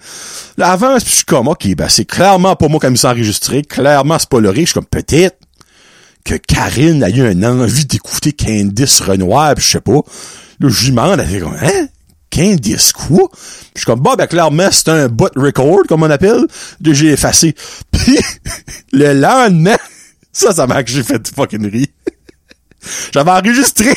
Là, 0.56 0.72
avant, 0.72 0.98
je 0.98 1.04
suis 1.04 1.24
comme, 1.24 1.48
OK, 1.48 1.66
ben 1.74 1.88
c'est 1.88 2.06
clairement 2.06 2.56
pas 2.56 2.68
moi 2.68 2.80
qui 2.80 2.96
suis 2.96 3.06
enregistré. 3.06 3.62
Clairement, 3.62 4.18
c'est 4.18 4.28
pas 4.28 4.40
le 4.40 4.54
Je 4.54 4.64
suis 4.64 4.72
comme, 4.72 4.86
peut-être 4.86 5.36
que 6.24 6.34
Karine 6.36 7.04
a 7.04 7.10
eu 7.10 7.20
un 7.22 7.42
envie 7.42 7.84
d'écouter 7.84 8.32
Candice 8.32 9.00
Renoir, 9.00 9.54
puis 9.54 9.64
je 9.64 9.70
sais 9.72 9.80
pas. 9.80 10.00
Là, 10.60 10.68
je 10.68 10.84
lui 10.84 10.90
demande, 10.90 11.20
elle 11.20 11.26
fait 11.26 11.40
comme, 11.40 11.56
hein? 11.60 11.88
Candice 12.34 12.92
quoi? 12.92 13.28
je 13.74 13.80
suis 13.80 13.86
comme, 13.86 14.00
bah, 14.00 14.14
ben, 14.16 14.26
clairement, 14.26 14.68
c'est 14.70 14.88
un 14.88 15.08
butt 15.08 15.32
record, 15.36 15.82
comme 15.86 16.02
on 16.02 16.10
appelle. 16.10 16.46
J'ai 16.82 17.08
effacé. 17.08 17.54
Puis, 17.92 18.18
le 18.92 19.12
lendemain, 19.12 19.76
ça, 20.32 20.52
ça 20.52 20.66
m'a 20.66 20.82
que 20.82 20.90
j'ai 20.90 21.02
fait 21.02 21.28
fucking 21.34 21.70
rire. 21.70 21.86
J'avais 23.12 23.30
enregistré. 23.30 23.94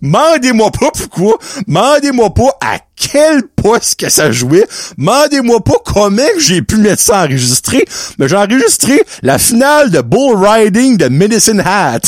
Mandez-moi 0.00 0.70
pas 0.70 0.90
pourquoi. 0.92 1.38
Mandez-moi 1.66 2.32
pas 2.32 2.56
à 2.60 2.78
quel 2.94 3.42
poste 3.48 3.98
que 3.98 4.08
ça 4.08 4.30
jouait. 4.30 4.66
Mandez-moi 4.96 5.64
pas 5.64 5.78
comment 5.84 6.22
j'ai 6.38 6.62
pu 6.62 6.76
mettre 6.76 7.02
ça 7.02 7.24
enregistré. 7.24 7.84
Mais 8.18 8.28
j'ai 8.28 8.36
enregistré 8.36 9.02
la 9.22 9.38
finale 9.38 9.90
de 9.90 10.00
Bull 10.00 10.36
Riding 10.36 10.96
de 10.96 11.08
Medicine 11.08 11.60
Hat. 11.64 12.00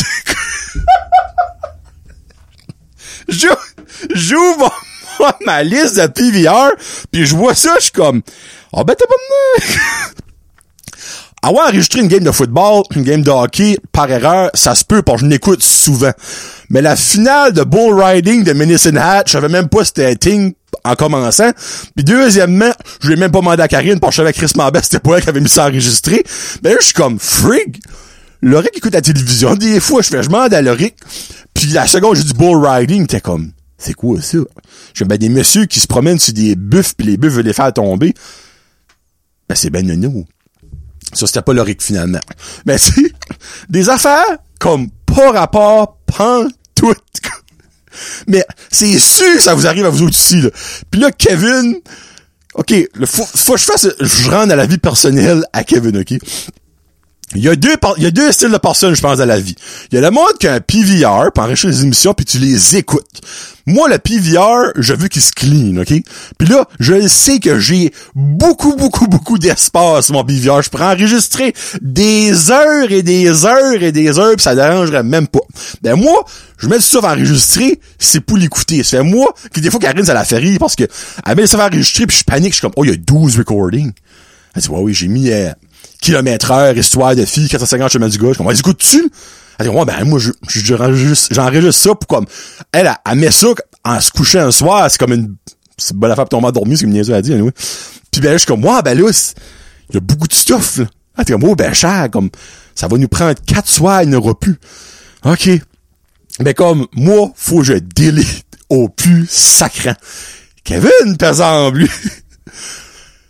J'ouvre 4.15 4.73
ma 5.45 5.63
liste 5.63 5.97
de 5.97 6.07
PVR, 6.07 6.71
puis 7.11 7.27
je 7.27 7.35
vois 7.35 7.55
ça, 7.55 7.75
je 7.79 7.85
suis 7.85 7.93
comme, 7.93 8.23
ah 8.73 8.79
oh, 8.81 8.85
ben 8.85 8.95
t'es 8.95 9.05
pas 9.07 9.15
avoir 11.43 11.69
enregistré 11.69 12.01
une 12.01 12.09
game 12.09 12.25
de 12.25 12.31
football, 12.31 12.83
une 12.95 13.03
game 13.03 13.23
de 13.23 13.31
hockey, 13.31 13.79
par 13.93 14.11
erreur, 14.11 14.51
ça 14.55 14.75
se 14.75 14.85
peut, 14.85 15.03
parce 15.03 15.21
que 15.21 15.27
je 15.27 15.31
n'écoute 15.31 15.63
souvent. 15.63 16.13
Mais 16.71 16.83
la 16.83 16.97
finale 16.97 17.53
de 17.53 17.63
bull 17.63 18.01
riding 18.01 18.45
de 18.45 18.53
Medicine 18.53 18.99
Hat, 18.99 19.25
je 19.27 19.33
savais 19.33 19.49
même 19.49 19.69
pas 19.69 19.85
c'était 19.85 20.07
un 20.07 20.15
thing 20.15 20.55
en 20.85 20.95
commençant. 20.95 21.51
Puis 21.95 22.05
deuxièmement, 22.05 22.73
je 23.03 23.11
l'ai 23.11 23.17
même 23.17 23.31
pas 23.31 23.41
demandé 23.41 23.63
à 23.63 23.69
Karine, 23.69 24.01
parce 24.01 24.17
que 24.17 24.23
je 24.23 24.23
savais 24.23 24.33
Chris 24.33 24.53
Mambet, 24.57 24.81
c'était 24.83 25.01
pas 25.01 25.17
elle 25.17 25.23
qui 25.23 25.29
avait 25.29 25.41
mis 25.41 25.49
ça 25.49 25.67
enregistré. 25.67 26.23
Mais 26.63 26.71
là, 26.71 26.77
je 26.81 26.87
suis 26.87 26.95
comme, 26.95 27.19
frig! 27.19 27.81
Loric 28.41 28.77
écoute 28.77 28.95
la 28.95 29.03
télévision, 29.03 29.55
des 29.57 29.81
fois, 29.81 30.01
je 30.03 30.09
fais, 30.09 30.23
je 30.23 30.29
demande 30.29 30.55
à 30.55 30.63
Loric, 30.63 30.95
puis 31.55 31.67
la 31.69 31.89
seconde, 31.89 32.17
j'ai 32.17 32.23
du 32.23 32.35
bull 32.35 32.65
riding, 32.65 33.07
t'es 33.07 33.21
comme, 33.21 33.51
c'est 33.79 33.95
quoi 33.95 34.21
ça? 34.21 34.39
Je 34.95 35.05
ben, 35.05 35.17
des 35.17 35.29
messieurs 35.29 35.67
qui 35.67 35.81
se 35.81 35.87
promènent 35.87 36.19
sur 36.19 36.35
des 36.35 36.55
buffs, 36.55 36.95
puis 36.97 37.07
les 37.07 37.17
buffs 37.17 37.33
veulent 37.33 37.47
les 37.47 37.53
faire 37.53 37.73
tomber. 37.73 38.15
Ben, 39.49 39.55
c'est 39.55 39.71
ben 39.71 39.87
nono. 39.87 40.25
Ça, 41.13 41.27
c'était 41.27 41.43
pas 41.43 41.53
l'orique, 41.53 41.83
finalement. 41.83 42.21
Mais 42.67 42.79
c'est 42.79 43.13
des 43.69 43.89
affaires 43.89 44.39
comme 44.59 44.91
pas 45.07 45.33
rapport, 45.33 45.99
pan, 46.07 46.47
tout. 46.75 46.95
Mais 48.27 48.45
c'est 48.71 48.99
sûr 48.99 49.35
que 49.35 49.43
ça 49.43 49.55
vous 49.55 49.67
arrive 49.67 49.87
à 49.87 49.91
vous 49.91 50.09
aussi, 50.09 50.41
là. 50.41 50.51
Puis 50.91 51.01
là, 51.01 51.11
Kevin, 51.11 51.77
OK, 52.55 52.75
le 52.95 53.07
faut, 53.07 53.25
faut 53.25 53.55
que 53.55 53.61
je 53.61 53.65
fasse, 53.65 53.89
je 54.01 54.31
rentre 54.31 54.53
à 54.53 54.57
la 54.57 54.67
vie 54.67 54.79
personnelle 54.79 55.45
à 55.53 55.65
Kevin, 55.65 55.99
OK? 55.99 56.15
Il 57.35 57.43
y 57.43 57.49
a 57.49 57.57
deux, 57.57 57.75
il 57.99 58.03
y 58.03 58.07
a 58.07 58.11
deux 58.11 58.33
styles 58.33 58.51
de 58.51 58.57
personnes, 58.57 58.95
je 58.95 59.03
pense, 59.03 59.19
dans 59.19 59.27
la 59.27 59.39
vie. 59.39 59.55
Il 59.93 59.97
y 59.97 59.99
a 59.99 60.01
le 60.01 60.11
monde 60.11 60.33
qui 60.41 60.47
a 60.47 60.55
un 60.55 60.61
PVR 60.61 61.31
pour 61.35 61.45
enrichir 61.45 61.69
les 61.69 61.83
émissions 61.83 62.15
puis 62.15 62.25
tu 62.25 62.39
les 62.39 62.77
écoutes. 62.77 63.21
Moi, 63.67 63.91
le 63.91 63.99
PVR, 63.99 64.73
je 64.77 64.95
veux 64.95 65.09
qu'il 65.09 65.21
se 65.21 65.33
clean, 65.33 65.77
OK? 65.77 65.93
Puis 66.39 66.49
là, 66.49 66.67
je 66.81 67.07
sais 67.07 67.39
que 67.39 67.59
j'ai 67.59 67.93
beaucoup, 68.15 68.77
beaucoup, 68.77 69.09
beaucoup 69.09 69.37
d'espace, 69.37 70.09
mon 70.09 70.25
PVR. 70.25 70.63
Je 70.63 70.71
pourrais 70.71 70.87
enregistrer 70.87 71.53
des 71.83 72.51
heures 72.51 72.91
et 72.91 73.03
des 73.03 73.45
heures 73.45 73.83
et 73.83 73.93
des 73.93 74.19
heures 74.19 74.35
puis 74.35 74.43
ça 74.43 74.55
dérangerait 74.55 75.03
même 75.03 75.29
pas. 75.29 75.41
Ben 75.83 75.97
moi, 75.97 76.25
je 76.57 76.67
mets 76.67 76.81
ça 76.81 77.01
à 77.03 77.13
enregistrer, 77.13 77.79
c'est 77.99 78.21
pour 78.21 78.39
l'écouter. 78.39 78.83
C'est 78.83 79.03
moi, 79.03 79.35
que 79.53 79.61
des 79.61 79.71
fois, 79.71 79.81
Karine, 79.81 80.07
ça 80.07 80.15
la 80.15 80.25
fait 80.25 80.39
rire 80.39 80.57
parce 80.59 80.77
que 80.77 80.85
elle 81.27 81.37
met 81.37 81.47
ça 81.47 81.63
à 81.63 81.69
enregistrer 81.69 82.07
puis 82.07 82.17
je 82.17 82.25
panique. 82.25 82.53
Je 82.53 82.55
suis 82.55 82.63
comme, 82.63 82.73
oh, 82.77 82.85
il 82.87 82.91
y 82.91 82.95
a 82.95 82.97
12 82.97 83.37
recordings. 83.37 83.93
Elle 84.55 84.63
dit, 84.63 84.69
ouais, 84.71 84.81
oui, 84.81 84.95
j'ai 84.95 85.09
mis... 85.09 85.31
Euh, 85.31 85.53
kilomètre 86.01 86.51
heure, 86.51 86.77
histoire 86.77 87.15
de 87.17 87.25
fille, 87.25 87.49
450 87.49 87.93
chemin 87.93 88.09
du 88.09 88.19
gars. 88.19 88.33
Je 88.33 88.53
dis, 88.53 88.61
écoutes-tu? 88.61 89.11
Elle 89.59 89.69
dit, 89.69 89.75
ouais, 89.75 89.85
ben, 89.85 90.05
moi, 90.05 90.21
j'enregistre 90.49 91.71
ça 91.73 91.95
pour 91.95 92.07
comme, 92.07 92.27
elle, 92.73 92.93
elle, 93.05 93.19
met 93.19 93.31
ça 93.31 93.49
en 93.85 94.01
se 94.01 94.11
couchant 94.11 94.41
un 94.41 94.51
soir, 94.51 94.89
c'est 94.91 94.99
comme 94.99 95.13
une, 95.13 95.35
c'est 95.77 95.97
bonne 95.97 96.11
affaire 96.11 96.25
pour 96.25 96.39
tomber 96.39 96.49
endormi, 96.49 96.77
c'est 96.77 96.85
comme 96.85 96.93
Niaiseux 96.93 97.15
a 97.15 97.23
dit, 97.23 97.33
anyway. 97.33 97.53
Puis 98.11 98.21
ben, 98.21 98.33
je 98.33 98.39
suis 98.39 98.47
comme, 98.47 98.65
ouais, 98.65 98.83
ben 98.85 98.99
là, 98.99 99.11
il 99.91 99.95
y 99.95 99.97
a 99.97 100.01
beaucoup 100.01 100.29
de 100.29 100.35
stuff, 100.35 100.79
là. 100.79 100.87
Elle 101.17 101.25
dit, 101.25 101.33
comme, 101.33 101.45
oh, 101.45 101.57
ben, 101.57 101.75
cher, 101.75 102.09
comme, 102.13 102.31
ça 102.75 102.87
va 102.87 102.97
nous 102.97 103.09
prendre 103.09 103.35
quatre 103.45 103.69
soirs, 103.69 104.05
il 104.05 104.11
n'y 104.11 104.15
aura 104.15 104.39
plus. 104.39 104.57
OK. 105.25 105.51
Mais 106.41 106.55
comme, 106.55 106.87
moi, 106.93 107.33
faut 107.35 107.59
que 107.59 107.65
je 107.65 107.75
délite 107.75 108.45
au 108.69 108.89
plus 108.89 109.27
sacrant. 109.29 109.97
Kevin, 110.63 111.17
par 111.19 111.31
exemple, 111.31 111.87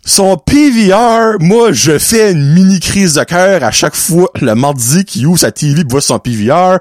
son 0.09 0.37
PVR, 0.37 1.37
moi, 1.39 1.71
je 1.71 1.99
fais 1.99 2.31
une 2.31 2.53
mini 2.53 2.79
crise 2.79 3.13
de 3.13 3.23
cœur 3.23 3.63
à 3.63 3.71
chaque 3.71 3.95
fois 3.95 4.31
le 4.41 4.55
mardi 4.55 5.05
qu'il 5.05 5.27
ouvre 5.27 5.39
sa 5.39 5.51
TV 5.51 5.83
pour 5.83 5.91
voir 5.91 6.03
son 6.03 6.19
PVR. 6.19 6.79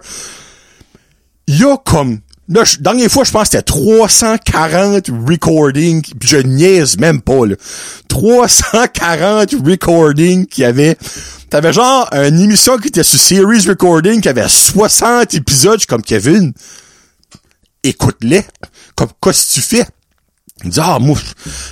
Il 1.46 1.58
y 1.58 1.64
a 1.64 1.76
comme 1.76 2.20
Là, 2.50 2.64
je, 2.64 2.78
dernière 2.78 3.10
fois, 3.10 3.24
je 3.24 3.30
pense 3.30 3.42
que 3.42 3.48
c'était 3.58 3.62
340 3.62 5.10
recordings, 5.28 6.02
je 6.22 6.38
niaise 6.38 6.96
même 6.96 7.20
pas, 7.20 7.44
là. 7.44 7.56
340 8.08 9.54
recordings 9.66 10.46
qu'il 10.46 10.62
y 10.62 10.64
avait. 10.64 10.96
T'avais 11.50 11.74
genre 11.74 12.08
une 12.10 12.40
émission 12.40 12.78
qui 12.78 12.88
était 12.88 13.02
sur 13.02 13.18
Series 13.18 13.68
Recording, 13.68 14.22
qui 14.22 14.30
avait 14.30 14.48
60 14.48 15.34
épisodes, 15.34 15.84
comme 15.84 16.00
Kevin. 16.00 16.54
Écoute-les. 17.82 18.46
Comme, 18.94 19.08
qu'est-ce 19.22 19.48
que 19.48 19.52
tu 19.52 19.60
fais? 19.60 19.86
Il 20.64 20.70
dit, 20.70 20.80
ah, 20.82 20.98
moi, 21.00 21.16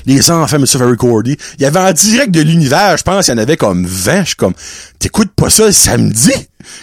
les 0.07 0.31
enfants 0.31 0.61
me 0.61 0.67
faire 0.67 0.89
recorder. 0.89 1.37
Il 1.59 1.63
y 1.63 1.65
avait 1.65 1.81
en 1.81 1.93
direct 1.93 2.31
de 2.31 2.41
l'univers, 2.41 2.97
je 2.97 3.03
pense, 3.03 3.27
il 3.27 3.31
y 3.33 3.35
en 3.35 3.39
avait 3.39 3.57
comme 3.57 3.85
20. 3.85 4.21
Je 4.21 4.27
suis 4.27 4.37
comme, 4.37 4.55
t'écoutes 4.99 5.33
pas 5.33 5.51
ça 5.51 5.67
le 5.67 5.73
samedi? 5.73 6.33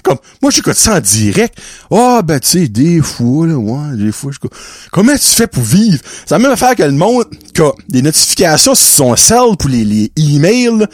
Comme, 0.04 0.18
moi, 0.42 0.52
j'écoute 0.52 0.76
ça 0.76 0.98
en 0.98 1.00
direct. 1.00 1.58
Ah, 1.92 2.22
ben, 2.22 2.40
tu 2.42 2.50
sais, 2.50 2.68
des 2.68 3.02
fois, 3.02 3.48
là, 3.48 3.56
ouais, 3.56 3.96
des 3.96 4.12
fois, 4.12 4.32
je 4.34 4.48
Comment 4.92 5.16
tu 5.16 5.28
fais 5.28 5.48
pour 5.48 5.64
vivre? 5.64 6.00
C'est 6.26 6.32
la 6.32 6.40
même 6.40 6.52
affaire 6.52 6.76
que 6.76 6.84
le 6.84 6.92
monde 6.92 7.26
qui 7.54 7.62
a 7.62 7.72
des 7.88 8.02
notifications 8.02 8.76
sur 8.76 8.88
son 8.88 9.16
cell 9.16 9.58
pour 9.58 9.70
les, 9.70 9.86
les 9.86 10.12
emails. 10.18 10.86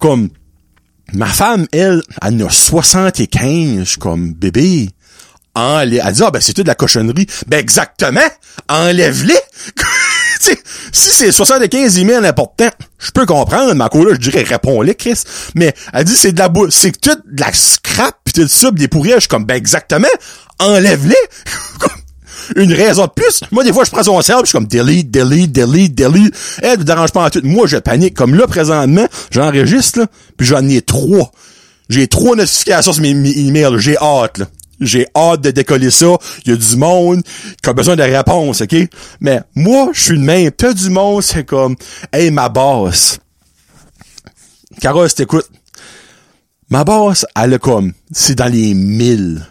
Comme, 0.00 0.30
ma 1.12 1.26
femme, 1.26 1.66
elle, 1.70 2.02
elle 2.22 2.42
en 2.42 2.46
a 2.46 2.50
75. 2.50 3.78
Je 3.78 3.84
suis 3.84 3.98
comme, 3.98 4.32
bébé. 4.32 4.90
Enlève. 5.54 6.02
Elle 6.04 6.12
dit, 6.14 6.22
ah, 6.24 6.30
ben, 6.32 6.40
c'est 6.40 6.54
tout 6.54 6.64
de 6.64 6.68
la 6.68 6.74
cochonnerie. 6.74 7.26
Ben, 7.46 7.58
exactement. 7.58 8.20
Enlève-les. 8.68 9.38
si 10.92 11.10
c'est 11.10 11.32
75 11.32 11.98
emails 11.98 12.26
importants, 12.26 12.70
je 12.98 13.10
peux 13.10 13.26
comprendre, 13.26 13.74
ma 13.74 13.88
là, 13.92 14.12
je 14.12 14.18
dirais, 14.30 14.42
réponds-les, 14.42 14.94
Chris. 14.94 15.22
Mais, 15.54 15.74
elle 15.92 16.04
dit, 16.04 16.16
c'est 16.16 16.32
de 16.32 16.38
la 16.38 16.48
boue, 16.48 16.70
c'est 16.70 16.98
tout 16.98 17.16
de 17.30 17.40
la 17.40 17.52
scrap, 17.52 18.16
pis 18.24 18.32
tout 18.32 18.48
ça, 18.48 18.70
des 18.70 18.88
pourrières, 18.88 19.16
je 19.16 19.20
suis 19.20 19.28
comme, 19.28 19.44
ben, 19.44 19.54
exactement, 19.54 20.08
enlève-les. 20.58 21.14
Une 22.56 22.72
raison 22.72 23.04
de 23.06 23.10
plus. 23.10 23.40
Moi, 23.52 23.64
des 23.64 23.72
fois, 23.72 23.84
je 23.84 23.90
prends 23.90 24.02
son 24.02 24.20
cerveau, 24.20 24.44
je 24.44 24.50
suis 24.50 24.58
comme, 24.58 24.66
delete, 24.66 25.10
delete, 25.10 25.52
delete, 25.52 25.94
delete. 25.94 26.34
Elle 26.62 26.80
ne 26.80 26.84
dérange 26.84 27.12
pas 27.12 27.24
en 27.24 27.30
tout. 27.30 27.40
Moi, 27.42 27.66
je 27.66 27.78
panique. 27.78 28.14
Comme 28.14 28.34
là, 28.34 28.46
présentement, 28.46 29.06
j'enregistre, 29.30 30.00
là, 30.00 30.06
puis 30.36 30.46
j'en 30.46 30.66
ai 30.68 30.82
trois. 30.82 31.30
J'ai 31.88 32.06
trois 32.06 32.36
notifications 32.36 32.92
sur 32.92 33.02
mes, 33.02 33.10
emails. 33.10 33.78
J'ai 33.78 33.96
hâte, 33.96 34.38
là. 34.38 34.46
J'ai 34.80 35.06
hâte 35.14 35.40
de 35.42 35.50
décoller 35.50 35.90
ça. 35.90 36.16
Il 36.44 36.50
y 36.50 36.54
a 36.54 36.56
du 36.56 36.76
monde 36.76 37.22
qui 37.62 37.70
a 37.70 37.72
besoin 37.72 37.96
de 37.96 38.02
réponses, 38.02 38.60
OK? 38.60 38.74
Mais 39.20 39.40
moi, 39.54 39.90
je 39.92 40.02
suis 40.02 40.16
le 40.16 40.20
même. 40.20 40.50
T'as 40.50 40.72
du 40.72 40.90
monde, 40.90 41.22
c'est 41.22 41.44
comme, 41.44 41.76
hey, 42.12 42.30
ma 42.30 42.48
boss. 42.48 43.18
Carole, 44.80 45.12
t'écoutes. 45.12 45.48
Ma 46.70 46.84
boss, 46.84 47.24
elle 47.36 47.52
est 47.52 47.58
comme, 47.58 47.92
c'est 48.10 48.34
dans 48.34 48.50
les 48.50 48.74
mille. 48.74 49.46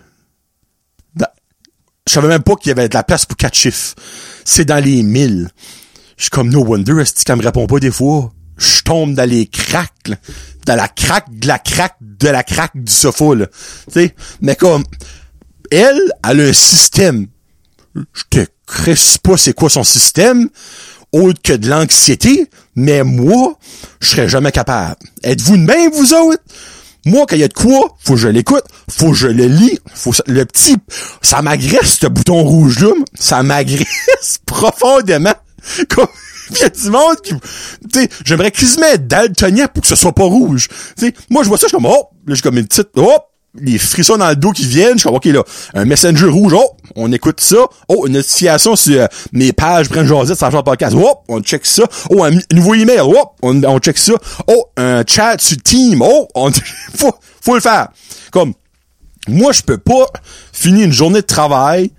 Je 2.05 2.11
savais 2.11 2.27
même 2.27 2.43
pas 2.43 2.55
qu'il 2.55 2.67
y 2.67 2.71
avait 2.71 2.89
de 2.89 2.93
la 2.93 3.03
place 3.03 3.25
pour 3.25 3.37
quatre 3.37 3.55
chiffres. 3.55 3.95
C'est 4.43 4.65
dans 4.65 4.83
les 4.83 5.03
mille. 5.03 5.49
Je 6.17 6.23
suis 6.23 6.29
comme, 6.29 6.49
no 6.49 6.63
wonder, 6.63 7.01
est-ce 7.01 7.23
qu'elle 7.23 7.37
me 7.37 7.43
répond 7.43 7.65
pas 7.65 7.79
des 7.79 7.91
fois? 7.91 8.31
je 8.57 8.81
tombe 8.83 9.13
dans 9.13 9.29
les 9.29 9.47
cracks, 9.47 10.11
dans 10.65 10.75
la 10.75 10.87
craque 10.87 11.25
de 11.29 11.47
la 11.47 11.59
craque 11.59 11.95
de 12.01 12.27
la 12.27 12.43
craque 12.43 12.71
du 12.75 12.91
sofa, 12.91 13.35
là. 13.35 13.47
Tu 13.87 13.93
sais, 13.93 14.15
mais 14.41 14.55
comme, 14.55 14.83
elle, 15.71 15.99
elle 16.23 16.41
a 16.41 16.43
un 16.43 16.53
système. 16.53 17.27
Je 17.95 18.23
te 18.29 18.45
crisse 18.65 19.17
pas 19.17 19.37
c'est 19.37 19.53
quoi 19.53 19.69
son 19.69 19.83
système, 19.83 20.49
autre 21.11 21.41
que 21.43 21.53
de 21.53 21.69
l'anxiété, 21.69 22.49
mais 22.75 23.03
moi, 23.03 23.57
je 24.01 24.09
serais 24.09 24.29
jamais 24.29 24.51
capable. 24.51 24.97
Êtes-vous 25.23 25.57
de 25.57 25.63
même, 25.63 25.91
vous 25.91 26.13
autres? 26.13 26.41
Moi, 27.05 27.25
quand 27.27 27.35
il 27.35 27.41
y 27.41 27.43
a 27.43 27.49
de 27.49 27.53
quoi, 27.53 27.95
faut 27.99 28.13
que 28.13 28.19
je 28.19 28.29
l'écoute, 28.29 28.63
faut 28.89 29.11
que 29.11 29.17
je 29.17 29.27
le 29.27 29.45
lis, 29.45 29.77
faut 29.93 30.11
que 30.11 30.21
le 30.27 30.45
petit, 30.45 30.77
ça 31.21 31.41
m'agresse, 31.41 31.99
ce 31.99 32.07
bouton 32.07 32.41
rouge-là, 32.43 32.93
ça 33.13 33.43
m'agresse 33.43 34.39
profondément. 34.45 35.35
Il 36.51 36.57
y 36.57 36.63
a 36.63 36.69
du 36.69 36.89
monde 36.89 37.21
qui, 37.23 37.33
tu 37.33 38.01
sais, 38.01 38.09
j'aimerais 38.25 38.51
se 38.55 38.79
mettent 38.79 39.07
daltonien 39.07 39.67
pour 39.67 39.81
que 39.81 39.87
ce 39.87 39.95
soit 39.95 40.13
pas 40.13 40.23
rouge. 40.23 40.67
Tu 40.97 41.07
sais, 41.07 41.13
moi, 41.29 41.43
je 41.43 41.49
vois 41.49 41.57
ça, 41.57 41.65
je 41.65 41.69
suis 41.69 41.77
comme, 41.77 41.85
oh, 41.85 42.09
là, 42.27 42.35
j'ai 42.35 42.41
comme 42.41 42.57
une 42.57 42.67
petite, 42.67 42.89
hop, 42.95 43.29
les 43.55 43.77
frissons 43.77 44.17
dans 44.17 44.29
le 44.29 44.35
dos 44.35 44.51
qui 44.51 44.65
viennent, 44.65 44.93
je 44.93 44.99
suis 44.99 45.03
comme, 45.03 45.15
ok, 45.15 45.25
là, 45.25 45.43
un 45.73 45.85
messenger 45.85 46.25
rouge, 46.27 46.53
oh, 46.55 46.75
on 46.95 47.11
écoute 47.11 47.39
ça, 47.39 47.57
oh, 47.87 48.07
une 48.07 48.13
notification 48.13 48.75
sur 48.75 49.01
euh, 49.01 49.07
mes 49.31 49.53
pages 49.53 49.89
Brent 49.89 50.05
Josette, 50.05 50.37
sur 50.37 50.49
le 50.49 50.63
podcast, 50.63 50.95
oh, 50.97 51.19
on 51.27 51.41
check 51.41 51.65
ça, 51.65 51.83
oh, 52.09 52.23
un 52.23 52.31
nouveau 52.51 52.73
email, 52.73 53.01
oh, 53.03 53.31
on, 53.41 53.63
on 53.63 53.79
check 53.79 53.97
ça, 53.97 54.13
oh, 54.47 54.65
un 54.77 55.03
chat 55.05 55.39
sur 55.39 55.57
Team, 55.61 56.01
oh, 56.01 56.27
on, 56.35 56.51
faut, 56.95 57.13
faut 57.41 57.55
le 57.55 57.61
faire. 57.61 57.89
Comme, 58.31 58.53
moi, 59.27 59.51
je 59.51 59.61
peux 59.61 59.77
pas 59.77 60.07
finir 60.51 60.85
une 60.85 60.93
journée 60.93 61.21
de 61.21 61.27
travail 61.27 61.91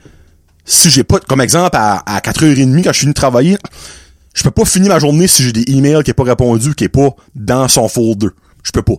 si 0.64 0.90
j'ai 0.90 1.04
pas, 1.04 1.20
comme 1.20 1.40
exemple, 1.40 1.76
à, 1.76 2.02
à 2.06 2.20
4h30 2.20 2.82
quand 2.82 2.92
je 2.92 2.96
suis 2.96 3.04
venu 3.04 3.14
travailler, 3.14 3.58
je 4.34 4.42
peux 4.42 4.50
pas 4.50 4.64
finir 4.64 4.90
ma 4.90 4.98
journée 4.98 5.28
si 5.28 5.44
j'ai 5.44 5.52
des 5.52 5.72
emails 5.72 6.02
qui 6.02 6.10
est 6.10 6.14
pas 6.14 6.24
répondu, 6.24 6.74
qui 6.74 6.84
est 6.84 6.88
pas 6.88 7.14
dans 7.34 7.68
son 7.68 7.88
folder. 7.88 8.28
Je 8.64 8.72
peux 8.72 8.82
pas. 8.82 8.96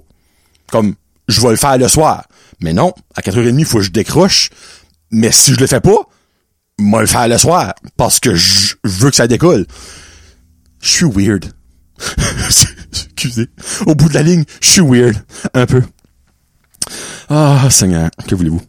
Comme, 0.71 0.95
je 1.27 1.41
vais 1.41 1.49
le 1.49 1.55
faire 1.57 1.77
le 1.77 1.87
soir. 1.87 2.25
Mais 2.61 2.73
non, 2.73 2.93
à 3.15 3.21
4h30, 3.21 3.59
il 3.59 3.65
faut 3.65 3.79
que 3.79 3.83
je 3.83 3.91
décroche. 3.91 4.49
Mais 5.11 5.31
si 5.31 5.53
je 5.53 5.59
le 5.59 5.67
fais 5.67 5.81
pas, 5.81 5.97
moi 6.79 7.01
le 7.01 7.07
faire 7.07 7.27
le 7.27 7.37
soir. 7.37 7.73
Parce 7.97 8.19
que 8.19 8.33
je 8.33 8.75
veux 8.85 9.09
que 9.09 9.15
ça 9.15 9.27
décolle. 9.27 9.65
Je 10.81 10.89
suis 10.89 11.05
weird. 11.05 11.45
Excusez. 12.93 13.49
Au 13.85 13.95
bout 13.95 14.07
de 14.07 14.13
la 14.13 14.23
ligne, 14.23 14.45
je 14.61 14.69
suis 14.69 14.81
weird. 14.81 15.15
Un 15.53 15.65
peu. 15.65 15.83
Ah, 17.27 17.67
Seigneur, 17.69 18.09
que 18.27 18.35
voulez-vous? 18.35 18.61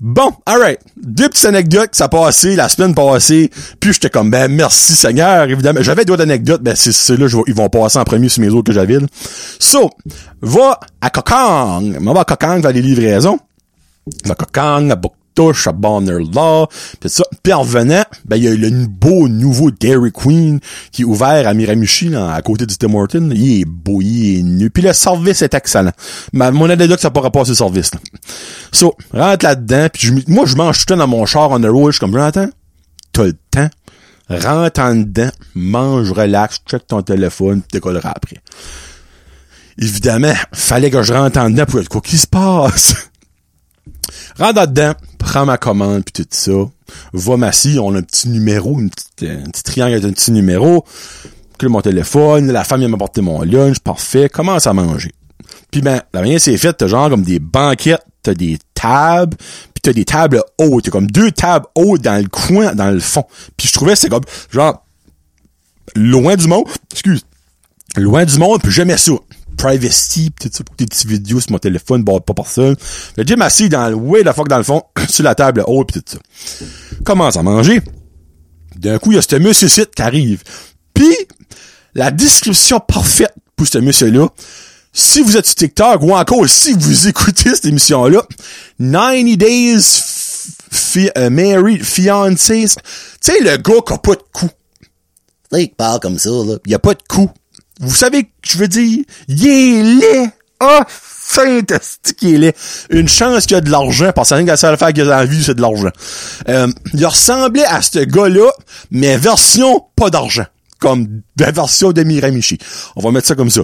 Bon, 0.00 0.32
alright. 0.46 0.80
Deux 0.96 1.28
petites 1.28 1.44
anecdotes 1.44 1.90
ça 1.92 2.08
passé 2.08 2.56
la 2.56 2.70
semaine 2.70 2.94
passée. 2.94 3.50
Puis 3.80 3.92
j'étais 3.92 4.08
comme, 4.08 4.30
ben 4.30 4.50
merci 4.50 4.96
Seigneur, 4.96 5.44
évidemment. 5.48 5.82
J'avais 5.82 6.06
d'autres 6.06 6.22
anecdotes, 6.22 6.62
ben 6.62 6.74
c'est 6.74 6.92
ceux-là, 6.92 7.26
ils 7.46 7.54
vont 7.54 7.68
passer 7.68 7.98
en 7.98 8.04
premier 8.04 8.30
sur 8.30 8.42
mes 8.42 8.48
autres 8.48 8.68
que 8.68 8.72
j'avais. 8.72 8.98
So, 9.58 9.90
va 10.40 10.80
à 11.02 11.10
Kokang. 11.10 11.98
On 12.00 12.12
va 12.14 12.20
à 12.20 12.24
Kokang 12.24 12.60
vers 12.60 12.72
les 12.72 12.80
livraisons. 12.80 13.38
Va 14.24 14.32
à 14.32 14.34
Kokang, 14.34 14.90
à 14.90 14.96
Bouctouche, 15.34 15.66
à 15.66 15.72
Bonner-Law, 15.72 16.66
pis 17.00 17.08
ça. 17.08 17.24
Puis 17.42 17.52
en 17.52 17.60
revenant, 17.60 18.04
ben 18.24 18.36
il 18.36 18.44
y 18.44 18.48
a 18.48 18.54
le 18.54 18.86
beau 18.86 19.28
nouveau 19.28 19.70
Dairy 19.70 20.12
Queen 20.12 20.60
qui 20.92 21.02
est 21.02 21.04
ouvert 21.04 21.46
à 21.46 21.54
Miramichi, 21.54 22.08
là, 22.08 22.32
à 22.32 22.42
côté 22.42 22.66
du 22.66 22.76
Tim 22.76 22.94
Horton. 22.94 23.30
Il 23.32 23.60
est 23.60 23.64
beau, 23.64 24.00
il 24.00 24.38
est 24.38 24.42
nu. 24.42 24.70
Puis 24.70 24.82
le 24.82 24.92
service 24.92 25.42
est 25.42 25.54
excellent. 25.54 25.92
Ma, 26.32 26.50
mon 26.50 26.68
anecdote, 26.68 27.00
ça 27.00 27.10
pourra 27.10 27.30
passer 27.30 27.50
le 27.50 27.56
service. 27.56 27.94
Là. 27.94 28.00
So, 28.72 28.96
rentre 29.12 29.44
là-dedans, 29.44 29.88
puis 29.92 30.24
moi, 30.26 30.44
je 30.46 30.56
mange 30.56 30.78
tout 30.78 30.84
le 30.88 30.94
temps 30.94 30.98
dans 30.98 31.08
mon 31.08 31.26
char 31.26 31.50
on 31.50 31.60
the 31.60 31.66
road, 31.66 31.88
je 31.88 31.92
suis 31.92 32.00
comme, 32.00 32.12
Jonathan, 32.12 32.48
t'as 33.12 33.24
le 33.24 33.36
temps, 33.50 33.68
rentre 34.28 34.80
en 34.80 34.94
dedans, 34.94 35.30
mange, 35.54 36.12
relax, 36.12 36.60
check 36.68 36.86
ton 36.86 37.02
téléphone, 37.02 37.60
puis 37.62 37.70
décolleras 37.72 38.12
après. 38.14 38.36
Évidemment, 39.78 40.34
fallait 40.52 40.90
que 40.90 41.02
je 41.02 41.12
rentre 41.12 41.38
en 41.38 41.50
dedans 41.50 41.64
pour 41.66 41.80
être 41.80 41.88
quoi 41.88 42.00
qui 42.00 42.18
se 42.18 42.26
passe. 42.26 43.09
Rentre 44.38 44.66
dedans, 44.66 44.94
prends 45.18 45.46
ma 45.46 45.58
commande, 45.58 46.04
puis 46.04 46.24
tout 46.24 46.28
ça, 46.30 46.52
va 47.12 47.36
m'assis, 47.36 47.78
on 47.78 47.94
a 47.94 47.98
un 47.98 48.02
petit 48.02 48.28
numéro, 48.28 48.78
euh, 48.78 49.44
un 49.44 49.50
petit 49.50 49.62
triangle 49.62 50.06
un 50.06 50.12
petit 50.12 50.32
numéro, 50.32 50.84
clé 51.58 51.68
mon 51.68 51.80
téléphone, 51.80 52.50
la 52.50 52.64
femme 52.64 52.80
vient 52.80 52.88
m'apporter 52.88 53.20
mon 53.20 53.42
lunch, 53.42 53.80
parfait, 53.80 54.28
commence 54.28 54.66
à 54.66 54.72
manger. 54.72 55.12
Puis 55.70 55.82
ben, 55.82 56.02
la 56.12 56.20
manière 56.20 56.40
c'est 56.40 56.56
fait, 56.56 56.72
t'as 56.72 56.88
genre 56.88 57.10
comme 57.10 57.22
des 57.22 57.38
banquettes, 57.38 58.04
t'as 58.22 58.34
des 58.34 58.58
tables, 58.74 59.36
puis 59.36 59.80
t'as 59.82 59.92
des 59.92 60.04
tables 60.04 60.42
hautes, 60.58 60.84
t'as 60.84 60.90
comme 60.90 61.10
deux 61.10 61.30
tables 61.30 61.66
hautes 61.74 62.02
dans 62.02 62.20
le 62.20 62.28
coin, 62.28 62.74
dans 62.74 62.90
le 62.90 63.00
fond. 63.00 63.24
Puis 63.56 63.68
je 63.68 63.72
trouvais 63.72 63.96
c'est 63.96 64.08
comme 64.08 64.24
genre 64.50 64.84
loin 65.94 66.36
du 66.36 66.48
monde, 66.48 66.66
excuse, 66.90 67.24
loin 67.96 68.24
du 68.24 68.38
monde, 68.38 68.60
puis 68.62 68.72
jamais 68.72 68.96
ça. 68.96 69.12
Privacy, 69.60 70.30
pis 70.30 70.48
tout 70.48 70.56
ça, 70.56 70.64
pour 70.64 70.74
des 70.76 70.86
petites 70.86 71.06
vidéos 71.06 71.38
sur 71.38 71.52
mon 71.52 71.58
téléphone, 71.58 72.02
bon, 72.02 72.18
pas 72.20 72.32
personne. 72.32 72.76
Le 73.16 73.24
Jim 73.26 73.40
assis 73.42 73.68
dans 73.68 73.90
le, 73.90 73.94
way 73.94 74.22
la 74.22 74.32
fuck 74.32 74.48
dans 74.48 74.56
le 74.56 74.64
fond, 74.64 74.82
sur 75.08 75.22
la 75.22 75.34
table 75.34 75.62
haute, 75.66 75.92
pis 75.92 76.02
tout 76.02 76.16
ça. 76.16 76.64
Commence 77.04 77.36
à 77.36 77.42
manger. 77.42 77.82
D'un 78.76 78.98
coup, 78.98 79.12
il 79.12 79.16
y 79.16 79.18
a 79.18 79.22
ce 79.22 79.36
monsieur 79.36 79.68
site 79.68 79.94
qui 79.94 80.00
arrive. 80.00 80.42
Puis, 80.94 81.14
la 81.94 82.10
description 82.10 82.80
parfaite 82.80 83.34
pour 83.54 83.66
ce 83.66 83.76
monsieur-là, 83.76 84.28
si 84.94 85.20
vous 85.20 85.36
êtes 85.36 85.44
sur 85.44 85.56
TikTok 85.56 86.02
ou 86.02 86.12
encore 86.14 86.48
si 86.48 86.72
vous 86.72 87.08
écoutez 87.08 87.54
cette 87.54 87.66
émission-là, 87.66 88.22
90 88.78 89.36
Days 89.36 89.82
fi 90.70 91.10
euh, 91.18 91.28
Married 91.28 91.84
Fiancé, 91.84 92.64
tu 92.66 92.76
sais, 93.20 93.40
le 93.40 93.58
gars 93.58 93.82
qui 93.86 93.92
a 93.92 93.98
pas 93.98 94.14
de 94.14 94.22
cou. 94.32 94.48
Là, 95.52 95.60
il 95.60 95.70
parle 95.70 96.00
comme 96.00 96.18
ça, 96.18 96.30
là. 96.30 96.56
Il 96.64 96.74
a 96.74 96.78
pas 96.78 96.94
de 96.94 97.02
cou. 97.06 97.30
Vous 97.80 97.94
savez 97.94 98.24
que 98.24 98.30
je 98.42 98.58
veux 98.58 98.68
dire? 98.68 99.04
Il 99.28 99.46
est 99.46 99.82
laid. 99.82 100.30
Ah, 100.60 100.84
fantastique, 100.88 102.18
il 102.22 102.44
est. 102.44 102.56
Une 102.90 103.08
chance 103.08 103.46
qu'il 103.46 103.54
y 103.54 103.58
a 103.58 103.62
de 103.62 103.70
l'argent, 103.70 104.12
parce 104.14 104.28
que 104.28 104.34
rien 104.34 104.44
que 104.44 104.50
la 104.50 104.56
seule 104.58 104.74
affaire 104.74 104.92
qu'il 104.92 105.02
a 105.02 105.06
dans 105.06 105.10
la 105.16 105.24
vie, 105.24 105.42
c'est 105.42 105.54
de 105.54 105.62
l'argent. 105.62 105.90
Euh, 106.48 106.68
il 106.92 107.06
ressemblait 107.06 107.64
à 107.64 107.80
ce 107.80 108.00
gars-là, 108.00 108.50
mais 108.90 109.16
version 109.16 109.84
pas 109.96 110.10
d'argent. 110.10 110.46
Comme 110.78 111.22
la 111.38 111.50
version 111.50 111.92
de 111.92 112.02
Miramichi. 112.02 112.58
On 112.96 113.02
va 113.02 113.10
mettre 113.10 113.28
ça 113.28 113.34
comme 113.34 113.50
ça. 113.50 113.62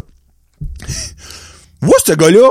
Moi, 1.83 1.95
ce 2.05 2.13
gars-là, 2.13 2.49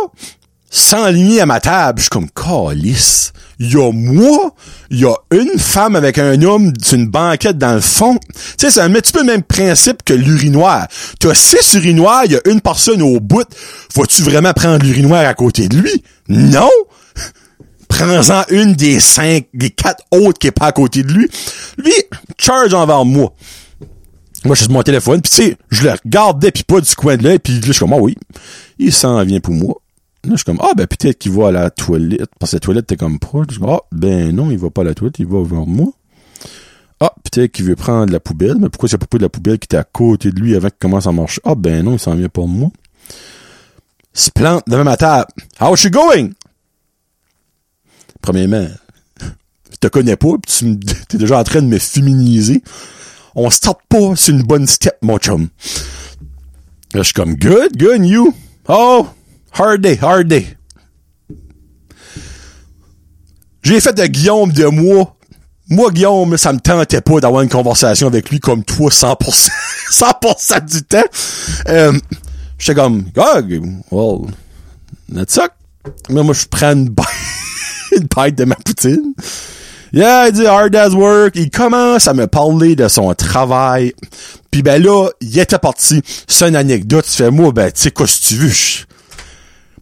s'enligner 0.76 1.42
à 1.42 1.46
ma 1.46 1.60
table, 1.60 2.00
je 2.00 2.04
suis 2.04 2.10
comme, 2.10 2.30
calice. 2.30 3.32
Il 3.58 3.72
y 3.72 3.76
a 3.78 3.90
moi, 3.94 4.54
il 4.90 5.00
y 5.00 5.06
a 5.06 5.16
une 5.32 5.58
femme 5.58 5.96
avec 5.96 6.18
un 6.18 6.42
homme 6.42 6.74
sur 6.84 6.98
une 6.98 7.08
banquette 7.08 7.58
dans 7.58 7.74
le 7.74 7.80
fond. 7.80 8.18
Tu 8.34 8.42
sais, 8.58 8.72
c'est 8.72 8.82
un 8.82 8.92
petit 8.92 9.14
peu 9.14 9.20
le 9.20 9.26
même 9.26 9.44
principe 9.44 10.04
que 10.04 10.14
l'urinoir. 10.14 10.88
Tu 11.22 11.30
as 11.30 11.36
six 11.36 11.76
urinoirs, 11.76 12.26
il 12.26 12.34
y 12.34 12.36
a 12.36 12.42
une 12.46 12.60
personne 12.60 13.02
au 13.02 13.22
bout. 13.22 13.48
Faut-tu 13.94 14.24
vraiment 14.24 14.52
prendre 14.52 14.84
l'urinoir 14.84 15.26
à 15.26 15.34
côté 15.34 15.70
de 15.70 15.78
lui? 15.78 16.04
Non! 16.28 16.70
Prends-en 17.88 18.44
une 18.50 18.74
des 18.74 19.00
cinq, 19.00 19.46
des 19.54 19.70
quatre 19.70 20.04
autres 20.12 20.38
qui 20.38 20.48
est 20.48 20.52
pas 20.52 20.66
à 20.66 20.72
côté 20.74 21.04
de 21.04 21.14
lui. 21.14 21.30
Lui, 21.78 21.94
charge 22.38 22.74
envers 22.74 23.06
moi. 23.06 23.34
Moi, 24.44 24.54
je 24.54 24.60
suis 24.60 24.66
sur 24.66 24.74
mon 24.74 24.84
téléphone, 24.84 25.22
puis 25.22 25.32
tu 25.32 25.44
sais, 25.44 25.58
je 25.72 25.84
le 25.84 25.92
regardais, 25.92 26.52
puis 26.52 26.64
pas 26.64 26.82
du 26.82 26.94
coin 26.96 27.16
de 27.16 27.24
l'œil, 27.24 27.40
puis 27.40 27.62
je 27.64 27.72
suis 27.72 27.80
comme, 27.80 27.94
ah 27.94 28.00
oui, 28.00 28.16
il 28.78 28.92
s'en 28.92 29.24
vient 29.24 29.40
pour 29.40 29.54
moi. 29.54 29.76
Là, 30.26 30.32
je 30.32 30.38
suis 30.38 30.46
comme, 30.46 30.60
ah, 30.62 30.74
ben 30.76 30.88
peut-être 30.88 31.20
qu'il 31.20 31.32
va 31.32 31.50
à 31.50 31.52
la 31.52 31.70
toilette, 31.70 32.32
parce 32.40 32.52
que 32.52 32.56
la 32.58 32.60
toilette 32.60 32.86
était 32.86 32.98
comme 32.98 33.20
proche. 33.20 33.46
Je 33.50 33.54
suis 33.54 33.62
comme, 33.62 33.70
ah, 33.70 33.82
ben 33.92 34.36
non, 34.36 34.50
il 34.50 34.58
va 34.58 34.70
pas 34.72 34.82
à 34.82 34.86
la 34.86 34.96
toilette, 34.96 35.20
il 35.20 35.28
va 35.28 35.44
vers 35.44 35.66
moi. 35.66 35.92
Ah, 37.00 37.14
peut-être 37.24 37.52
qu'il 37.52 37.66
veut 37.66 37.76
prendre 37.76 38.12
la 38.12 38.20
poubelle, 38.20 38.56
mais 38.60 38.70
pourquoi 38.70 38.90
c'est 38.90 38.98
pas 38.98 39.18
de 39.18 39.22
la 39.22 39.30
poubelle 39.30 39.60
qui 39.60 39.66
était 39.66 39.78
à 39.78 39.84
côté 39.84 40.32
de 40.32 40.40
lui 40.40 40.56
avant 40.56 40.70
qu'il 40.70 40.78
commence 40.80 41.06
à 41.06 41.12
marcher? 41.12 41.42
Ah, 41.44 41.56
ben 41.56 41.84
non, 41.84 41.94
il 41.94 42.00
s'en 42.00 42.16
vient 42.16 42.30
pour 42.30 42.48
moi. 42.48 42.70
Se 44.14 44.32
plante 44.32 44.64
devant 44.68 44.86
ma 44.86 44.98
table. 44.98 45.28
How's 45.60 45.80
she 45.80 45.88
going? 45.88 46.32
Premièrement, 48.22 48.68
je 49.22 49.78
te 49.80 49.88
connais 49.88 50.16
pas, 50.16 50.38
pis 50.42 50.52
tu 50.58 50.80
t'es 51.10 51.18
déjà 51.18 51.38
en 51.38 51.44
train 51.44 51.62
de 51.62 51.68
me 51.68 51.78
féminiser. 51.78 52.64
On 53.36 53.50
start 53.50 53.82
pas 53.90 54.16
sur 54.16 54.34
une 54.34 54.44
bonne 54.44 54.66
step, 54.66 54.98
mon 55.02 55.18
chum. 55.18 55.50
Là, 56.94 57.02
je 57.02 57.04
suis 57.04 57.14
comme, 57.14 57.36
good, 57.36 57.76
good, 57.78 58.06
you? 58.06 58.34
Oh, 58.70 59.06
hard 59.58 59.82
day, 59.82 59.98
hard 60.02 60.28
day. 60.28 60.58
J'ai 63.64 63.82
fait 63.82 63.94
de 63.94 64.06
Guillaume 64.06 64.52
de 64.52 64.66
moi. 64.66 65.16
Moi, 65.68 65.90
Guillaume, 65.92 66.38
ça 66.38 66.54
me 66.54 66.60
tentait 66.60 67.02
pas 67.02 67.20
d'avoir 67.20 67.42
une 67.42 67.50
conversation 67.50 68.08
avec 68.08 68.30
lui 68.30 68.40
comme 68.40 68.64
toi 68.64 68.90
100%, 68.90 69.50
100% 69.92 70.66
du 70.72 70.84
temps. 70.84 71.02
Euh, 71.70 71.98
J'étais 72.58 72.80
comme, 72.80 73.06
ah, 73.18 73.42
well, 73.92 74.32
that's 75.14 75.34
suck. 75.34 75.52
Mais 76.10 76.24
moi, 76.24 76.34
je 76.34 76.46
prends 76.46 76.72
une 76.74 76.90
bite, 76.90 77.06
une 77.92 78.08
bite 78.16 78.38
de 78.38 78.46
ma 78.46 78.56
poutine. 78.56 79.14
Yeah, 79.94 80.28
il 80.28 80.34
dit 80.34 80.46
hard 80.46 80.76
as 80.76 80.90
work. 80.90 81.34
Il 81.36 81.50
commence 81.50 82.08
à 82.08 82.14
me 82.14 82.28
parler 82.28 82.76
de 82.76 82.88
son 82.88 83.14
travail. 83.14 83.94
Puis 84.52 84.62
ben 84.62 84.82
là, 84.82 85.10
il 85.22 85.38
était 85.40 85.58
parti. 85.58 86.02
C'est 86.28 86.48
une 86.48 86.56
anecdote. 86.56 87.06
Tu 87.06 87.12
fais 87.12 87.32
moi, 87.32 87.52
ben 87.52 87.72
tu 87.72 87.82
sais 87.82 87.92
quoi 87.92 88.08
si 88.08 88.22
tu 88.22 88.36
veux. 88.36 88.52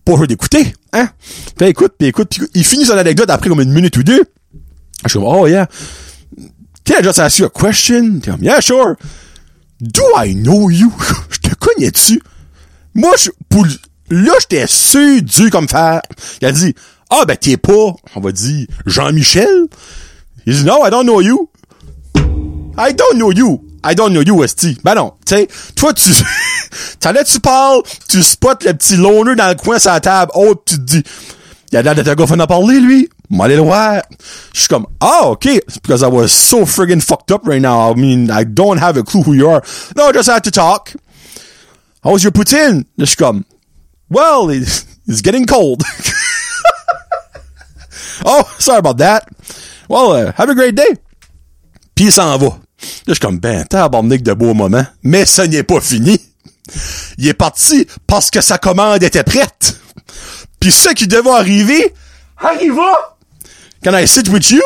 Je- 0.06 0.12
Pas 0.12 0.18
jeu 0.20 0.28
d'écouter, 0.28 0.74
hein? 0.94 1.10
Fait 1.58 1.70
écoute, 1.70 1.94
puis 1.98 2.08
écoute, 2.10 2.28
puis 2.30 2.42
il 2.54 2.64
finit 2.66 2.86
son 2.86 2.98
anecdote 2.98 3.30
après 3.30 3.50
comme 3.50 3.62
une 3.62 3.72
minute 3.72 3.96
ou 3.98 4.04
deux. 4.04 4.24
Je 5.04 5.10
suis 5.10 5.20
comme, 5.20 5.28
oh 5.28 5.48
yeah. 5.48 5.68
Can 6.86 6.96
I 7.00 7.04
just 7.04 7.20
ask 7.20 7.40
you 7.40 7.46
a 7.46 7.50
question? 7.50 8.20
T'es 8.20 8.32
comme, 8.32 8.44
yeah, 8.44 8.60
sure. 8.62 8.96
Do 9.80 10.02
I 10.18 10.34
know 10.36 10.70
you? 10.70 10.92
J'étais 11.32 11.56
connais-tu? 11.56 12.22
Moi, 12.96 13.12
je, 13.18 13.30
pour, 13.50 13.66
là, 14.10 14.34
j'étais 14.42 14.68
sûr, 14.68 15.22
dur 15.22 15.50
comme 15.50 15.68
fer. 15.68 16.02
Il 16.42 16.48
a 16.48 16.52
dit, 16.52 16.74
ah, 17.10 17.24
ben, 17.28 17.36
t'es 17.38 17.58
pas, 17.58 17.94
on 18.16 18.20
va 18.22 18.32
dire, 18.32 18.68
Jean-Michel? 18.86 19.68
Il 20.46 20.54
dit, 20.56 20.64
no, 20.66 20.86
I 20.86 20.90
don't 20.92 21.04
know 21.06 21.22
you. 21.22 21.50
I 22.78 22.94
don't 22.94 23.18
know 23.18 23.32
you. 23.32 23.62
I 23.84 23.96
don't 23.96 24.14
know 24.14 24.22
you, 24.22 24.44
Esti. 24.44 24.78
Ben 24.84 24.96
non, 24.96 25.14
tu 25.26 25.36
sais, 25.36 25.48
toi, 25.76 25.94
tu, 25.94 26.10
t'en 27.00 27.12
là, 27.12 27.24
tu 27.24 27.40
parles, 27.40 27.82
tu 28.08 28.24
spots 28.24 28.66
le 28.66 28.74
petit 28.74 28.96
loner 28.96 29.36
dans 29.36 29.50
le 29.50 29.56
coin 29.56 29.80
sur 29.80 29.92
la 29.92 30.00
table, 30.00 30.32
oh, 30.36 30.56
tu 30.66 30.76
te 30.76 30.82
dis, 30.82 31.04
il 31.72 31.78
a 31.78 31.82
l'air 31.82 31.96
d'être 31.96 32.08
un 32.08 32.16
gars 32.16 32.44
à 32.44 32.48
parler, 32.48 32.80
lui. 32.80 33.10
M'allez 33.32 33.56
le 33.56 33.64
voir. 33.64 34.04
Je 34.54 34.60
suis 34.60 34.68
comme, 34.68 34.86
ah, 35.00 35.30
ok. 35.30 35.48
Because 35.82 36.04
I 36.04 36.08
was 36.08 36.28
so 36.28 36.68
friggin' 36.68 37.02
fucked 37.02 37.32
up 37.32 37.48
right 37.48 37.62
now. 37.62 37.92
I 37.92 37.96
mean, 37.96 38.30
I 38.30 38.44
don't 38.44 38.78
have 38.78 38.96
a 38.96 39.02
clue 39.02 39.24
who 39.24 39.34
you 39.34 39.50
are. 39.50 39.64
No, 39.96 40.10
I 40.10 40.12
just 40.12 40.30
had 40.30 40.44
to 40.44 40.52
talk. 40.52 40.94
How 42.04 42.12
was 42.12 42.24
your 42.24 42.32
poutine? 42.32 42.86
Je 43.00 43.06
suis 43.06 43.16
comme, 43.16 43.44
well, 44.08 44.52
it's 44.52 45.22
getting 45.24 45.48
cold. 45.48 45.82
oh, 48.26 48.44
sorry 48.60 48.78
about 48.78 49.00
that. 49.00 49.28
Well, 49.90 50.12
uh, 50.12 50.32
have 50.34 50.50
a 50.50 50.54
great 50.54 50.76
day. 50.76 50.96
Puis 51.96 52.06
il 52.06 52.12
s'en 52.12 52.38
va. 52.38 52.60
Là, 52.84 53.10
je 53.10 53.14
suis 53.14 53.20
comme, 53.20 53.40
ben, 53.40 53.66
tabarnak 53.66 54.22
de 54.22 54.34
beau 54.34 54.54
moment. 54.54 54.86
Mais 55.04 55.26
ça 55.26 55.48
n'est 55.48 55.64
pas 55.64 55.82
fini. 55.82 56.20
Il 57.18 57.28
est 57.28 57.34
parti 57.34 57.86
parce 58.08 58.30
que 58.32 58.42
sa 58.42 58.58
commande 58.58 59.04
était 59.04 59.24
prête. 59.24 59.78
Puis 60.60 60.72
ce 60.72 60.90
qui 60.90 61.08
devait 61.08 61.30
arriver, 61.30 61.94
arriva. 62.38 63.18
Can 63.84 63.98
I 63.98 64.08
sit 64.08 64.30
with 64.30 64.50
you? 64.50 64.62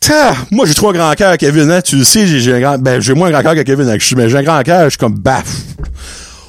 Ta, 0.00 0.34
moi, 0.50 0.66
j'ai 0.66 0.74
trop 0.74 0.90
un 0.90 0.92
grand 0.94 1.12
cœur, 1.12 1.36
Kevin, 1.36 1.70
hein. 1.70 1.82
Tu 1.82 1.96
le 1.96 2.04
sais, 2.04 2.26
j'ai 2.26 2.54
un 2.54 2.60
grand, 2.60 2.78
ben, 2.78 3.00
j'ai 3.00 3.14
moins 3.14 3.28
un 3.28 3.32
grand 3.32 3.42
cœur 3.42 3.54
que 3.54 3.60
Kevin, 3.60 3.88
hein. 3.88 3.98
Mais 4.16 4.28
j'ai 4.28 4.38
un 4.38 4.42
grand 4.42 4.62
cœur, 4.62 4.84
je 4.84 4.90
suis 4.90 4.98
comme, 4.98 5.14
baf. 5.14 5.46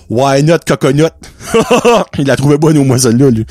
Why 0.10 0.44
not 0.44 0.60
coconut? 0.66 1.12
Il 2.18 2.26
l'a 2.26 2.36
trouvé 2.36 2.58
bonne 2.58 2.78
au 2.78 2.84
moins 2.84 2.98
celle-là, 2.98 3.30
lui. 3.30 3.46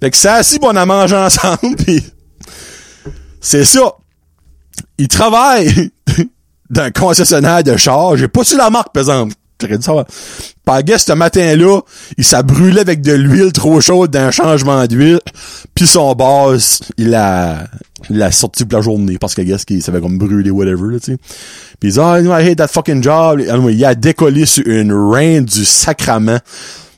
Fait 0.00 0.10
que 0.10 0.16
ça, 0.16 0.34
assis, 0.34 0.58
bon, 0.58 0.68
on 0.68 0.76
a 0.76 0.86
mangé 0.86 1.16
ensemble, 1.16 1.76
pis 1.84 2.04
c'est 3.40 3.64
ça. 3.64 3.94
Il 5.00 5.08
travaille 5.08 5.90
dans 6.70 6.82
un 6.82 6.90
concessionnaire 6.90 7.64
de 7.64 7.74
char. 7.78 8.18
J'ai 8.18 8.28
pas 8.28 8.44
su 8.44 8.54
la 8.54 8.68
marque, 8.68 8.92
par 8.92 9.00
exemple. 9.00 9.34
J'aurais 9.58 9.78
dû 9.78 9.82
savoir. 9.82 10.04
Ce 10.08 11.12
matin-là, 11.14 11.80
il 12.18 12.24
s'est 12.24 12.42
brûlé 12.42 12.80
avec 12.80 13.00
de 13.00 13.12
l'huile 13.12 13.50
trop 13.52 13.80
chaude 13.80 14.10
d'un 14.10 14.30
changement 14.30 14.86
d'huile. 14.86 15.20
Puis 15.74 15.86
son 15.86 16.14
boss, 16.14 16.82
il 16.98 17.14
a, 17.14 17.66
il 18.10 18.22
a 18.22 18.30
sorti 18.30 18.66
pour 18.66 18.78
la 18.78 18.82
journée 18.82 19.16
parce 19.18 19.34
que 19.34 19.40
guess 19.40 19.64
qu'il 19.64 19.82
savait 19.82 20.02
comme 20.02 20.18
brûler 20.18 20.50
whatever, 20.50 21.00
tu 21.00 21.12
sais. 21.12 21.18
Puis 21.80 21.88
il 21.88 21.92
dit, 21.92 21.98
oh, 21.98 22.16
I 22.16 22.50
hate 22.50 22.58
that 22.58 22.68
fucking 22.68 23.02
job. 23.02 23.40
Il 23.70 23.84
a 23.84 23.94
décollé 23.94 24.44
sur 24.44 24.66
une 24.66 24.92
reine 24.92 25.46
du 25.46 25.64
sacrament. 25.64 26.40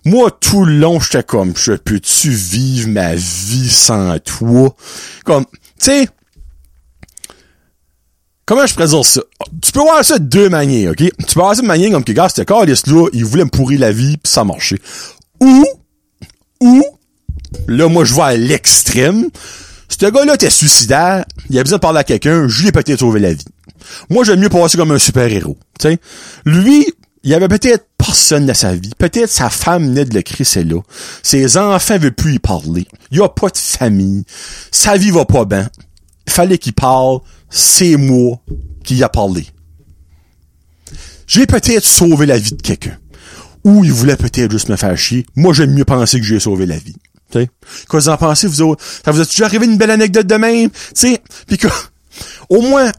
Moi, 0.05 0.37
tout 0.41 0.65
le 0.65 0.75
long, 0.75 0.99
j'étais 0.99 1.23
comme, 1.23 1.53
je 1.57 1.75
peux-tu 1.75 2.31
vivre 2.31 2.89
ma 2.89 3.15
vie 3.15 3.71
sans 3.71 4.19
toi? 4.19 4.75
Comme, 5.25 5.45
tu 5.45 5.61
sais, 5.79 6.09
comment 8.45 8.67
je 8.67 8.75
présente 8.75 9.05
ça? 9.05 9.23
Tu 9.63 9.73
peux 9.73 9.81
voir 9.81 10.05
ça 10.05 10.19
de 10.19 10.25
deux 10.25 10.49
manières, 10.49 10.93
ok? 10.93 10.99
Tu 10.99 11.35
peux 11.35 11.41
voir 11.41 11.55
ça 11.55 11.63
de 11.63 11.67
manière 11.67 11.91
comme 11.91 12.05
que, 12.05 12.13
gars, 12.13 12.29
c'était 12.29 12.51
là 12.53 12.65
il 13.13 13.25
voulait 13.25 13.45
me 13.45 13.51
pourrir 13.51 13.81
la 13.81 13.93
vie, 13.93 14.17
pis 14.17 14.31
ça 14.31 14.45
marchait. 14.45 14.79
Ou, 15.41 15.65
ou, 16.61 16.83
là, 17.69 17.89
moi, 17.89 18.05
je 18.05 18.13
vois 18.15 18.27
à 18.27 18.37
l'extrême, 18.37 19.29
ce 19.89 20.07
gars-là 20.07 20.35
était 20.35 20.51
suicidaire, 20.51 21.25
il 21.51 21.59
a 21.59 21.63
besoin 21.63 21.79
de 21.79 21.83
parler 21.83 22.01
à 22.01 22.05
quelqu'un, 22.05 22.49
je 22.49 22.63
lui 22.63 22.69
ai 22.69 22.73
peut-être 22.73 23.01
sauvé 23.01 23.21
la 23.21 23.33
vie. 23.33 23.45
Moi, 24.11 24.25
j'aime 24.25 24.41
mieux 24.41 24.49
passer 24.49 24.79
comme 24.79 24.93
un 24.93 24.99
super-héros, 24.99 25.57
tu 25.79 25.89
sais. 25.89 25.99
Lui, 26.45 26.87
il 27.25 27.35
avait 27.35 27.49
peut-être 27.49 27.87
personne 27.99 28.47
dans 28.47 28.55
sa 28.55 28.75
vie. 28.75 28.91
Peut-être 28.99 29.31
sa 29.31 29.49
femme 29.49 29.87
venait 29.87 30.05
de 30.05 30.15
le 30.15 30.23
crisser 30.23 30.65
là. 30.65 30.81
Ses 31.23 31.57
enfants 31.57 31.99
veulent 31.99 32.13
plus 32.13 32.35
y 32.35 32.39
parler. 32.39 32.87
Il 33.11 33.23
a 33.23 33.29
pas 33.29 33.49
de 33.49 33.57
famille. 33.57 34.25
Sa 34.71 34.97
vie 34.97 35.11
va 35.11 35.25
pas 35.25 35.45
bien. 35.45 35.69
Fallait 36.29 36.59
qu'il 36.59 36.73
parle 36.73 37.21
c'est 37.53 37.97
moi 37.97 38.41
qui 38.83 39.03
a 39.05 39.09
parlé. 39.09 39.47
J'ai 41.27 41.47
peut-être 41.47 41.85
sauvé 41.85 42.27
la 42.27 42.39
vie 42.39 42.53
de 42.53 42.63
quelqu'un. 42.63 42.99
Ou 43.65 43.85
il 43.85 43.93
voulait 43.93 44.17
peut-être 44.17 44.51
juste 44.51 44.69
me 44.69 44.77
faire 44.77 44.97
chier. 44.99 45.25
Moi, 45.37 45.55
j'aime 45.55 45.73
mieux 45.73 45.85
penser 45.85 46.19
que 46.19 46.27
j'ai 46.27 46.41
sauvé 46.41 46.67
la 46.67 46.79
vie. 46.79 46.97
T'sais? 47.31 47.49
Quoi 47.89 48.01
vous 48.01 48.09
en 48.09 48.17
pensez, 48.17 48.47
vous 48.47 48.63
autres? 48.63 48.85
Ça 49.05 49.13
vous 49.13 49.21
a 49.21 49.25
déjà 49.25 49.45
arrivé 49.45 49.67
une 49.67 49.77
belle 49.77 49.91
anecdote 49.91 50.27
de 50.27 50.35
même? 50.35 50.71
T'sais? 50.95 51.23
Que, 51.59 51.69
au 52.49 52.63
moins, 52.63 52.91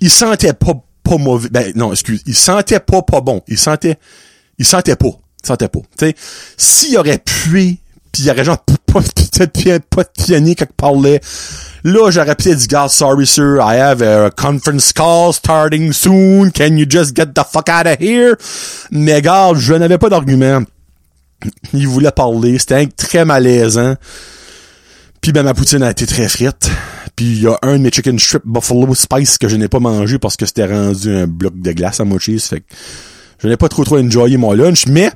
il 0.00 0.10
sentait 0.10 0.54
pas, 0.54 0.74
pas 1.02 1.18
mauvais. 1.18 1.48
Ben, 1.50 1.72
non, 1.74 1.92
excuse. 1.92 2.22
Il 2.26 2.34
sentait 2.34 2.80
pas 2.80 3.02
pas 3.02 3.20
bon. 3.20 3.42
Il 3.48 3.58
sentait, 3.58 3.98
il 4.58 4.64
sentait 4.64 4.96
pas. 4.96 5.10
Il 5.42 5.46
sentait 5.46 5.68
pas. 5.68 5.80
T'sais? 5.96 6.14
S'il 6.56 6.96
aurait 6.96 7.18
pu 7.18 7.78
puis 8.12 8.24
il 8.24 8.26
y 8.26 8.30
aurait 8.30 8.44
genre 8.44 8.58
pas, 8.86 9.00
de 9.00 10.22
pianier 10.24 10.54
quelque 10.54 10.74
parlait. 10.74 11.20
Là, 11.82 12.10
j'aurais 12.10 12.34
peut-être 12.34 12.58
dit, 12.58 12.68
God, 12.68 12.90
sorry 12.90 13.26
sir, 13.26 13.58
I 13.60 13.78
have 13.78 14.02
a 14.02 14.30
conference 14.30 14.92
call 14.92 15.32
starting 15.32 15.92
soon, 15.92 16.50
can 16.52 16.76
you 16.76 16.86
just 16.88 17.16
get 17.16 17.32
the 17.34 17.42
fuck 17.42 17.68
out 17.68 17.86
of 17.86 17.96
here? 18.00 18.36
Mais 18.90 19.22
gars, 19.22 19.52
je 19.56 19.74
n'avais 19.74 19.98
pas 19.98 20.10
d'argument. 20.10 20.62
Il 21.72 21.88
voulait 21.88 22.12
parler, 22.12 22.58
c'était 22.58 22.86
très 22.86 23.24
malaisant. 23.24 23.96
Puis 25.20 25.32
ben 25.32 25.44
ma 25.44 25.54
poutine 25.54 25.82
a 25.82 25.90
été 25.90 26.06
très 26.06 26.28
frite. 26.28 26.70
Puis 27.16 27.26
il 27.26 27.42
y 27.42 27.46
a 27.46 27.58
un 27.62 27.78
de 27.78 27.82
mes 27.82 27.90
chicken 27.90 28.18
strip 28.18 28.42
buffalo 28.44 28.94
spice 28.94 29.38
que 29.38 29.48
je 29.48 29.56
n'ai 29.56 29.68
pas 29.68 29.78
mangé 29.78 30.18
parce 30.18 30.36
que 30.36 30.46
c'était 30.46 30.66
rendu 30.66 31.14
un 31.14 31.26
bloc 31.26 31.54
de 31.60 31.72
glace 31.72 32.00
à 32.00 32.04
mochis. 32.04 32.40
Fait 32.40 32.60
que 32.60 32.66
je 33.38 33.48
n'ai 33.48 33.56
pas 33.56 33.68
trop 33.68 33.84
trop 33.84 33.98
enjoyé 33.98 34.36
mon 34.36 34.52
lunch, 34.52 34.86
mais 34.86 35.10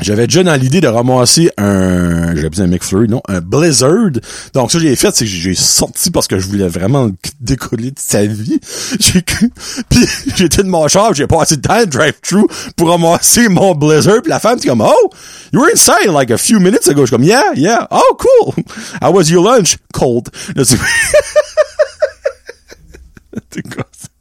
j'avais 0.00 0.26
déjà 0.26 0.42
dans 0.42 0.54
l'idée 0.54 0.80
de 0.80 0.86
ramasser 0.86 1.50
un, 1.58 2.34
j'avais 2.34 2.48
besoin 2.48 2.66
un 2.66 2.68
McFlurry, 2.68 3.08
non, 3.08 3.22
un 3.28 3.40
Blizzard. 3.40 4.12
Donc, 4.54 4.70
ça, 4.70 4.78
j'ai 4.78 4.94
fait, 4.96 5.14
c'est 5.14 5.24
que 5.24 5.30
j'ai 5.30 5.54
sorti 5.54 6.10
parce 6.10 6.26
que 6.26 6.38
je 6.38 6.46
voulais 6.46 6.68
vraiment 6.68 7.10
décoller 7.40 7.90
de 7.90 7.98
sa 7.98 8.24
vie. 8.24 8.60
J'ai, 9.00 9.22
puis 9.22 10.06
j'étais 10.36 10.62
de 10.62 10.68
mon 10.68 10.86
char, 10.88 11.14
j'ai 11.14 11.26
passé 11.26 11.56
de 11.56 11.62
temps 11.62 11.84
drive-thru 11.86 12.46
pour 12.76 12.88
ramasser 12.88 13.48
mon 13.48 13.74
Blizzard. 13.74 14.22
Puis 14.22 14.30
la 14.30 14.38
femme, 14.38 14.58
c'est 14.60 14.68
comme, 14.68 14.82
oh, 14.82 15.10
you 15.52 15.60
were 15.60 15.70
inside 15.70 16.10
like 16.10 16.30
a 16.30 16.38
few 16.38 16.60
minutes 16.60 16.88
ago. 16.88 17.02
Je 17.02 17.06
suis 17.06 17.16
comme, 17.16 17.24
yeah, 17.24 17.52
yeah, 17.56 17.86
oh, 17.90 18.16
cool. 18.18 18.54
How 19.02 19.12
was 19.12 19.30
your 19.30 19.42
lunch? 19.42 19.76
Cold. 19.92 20.28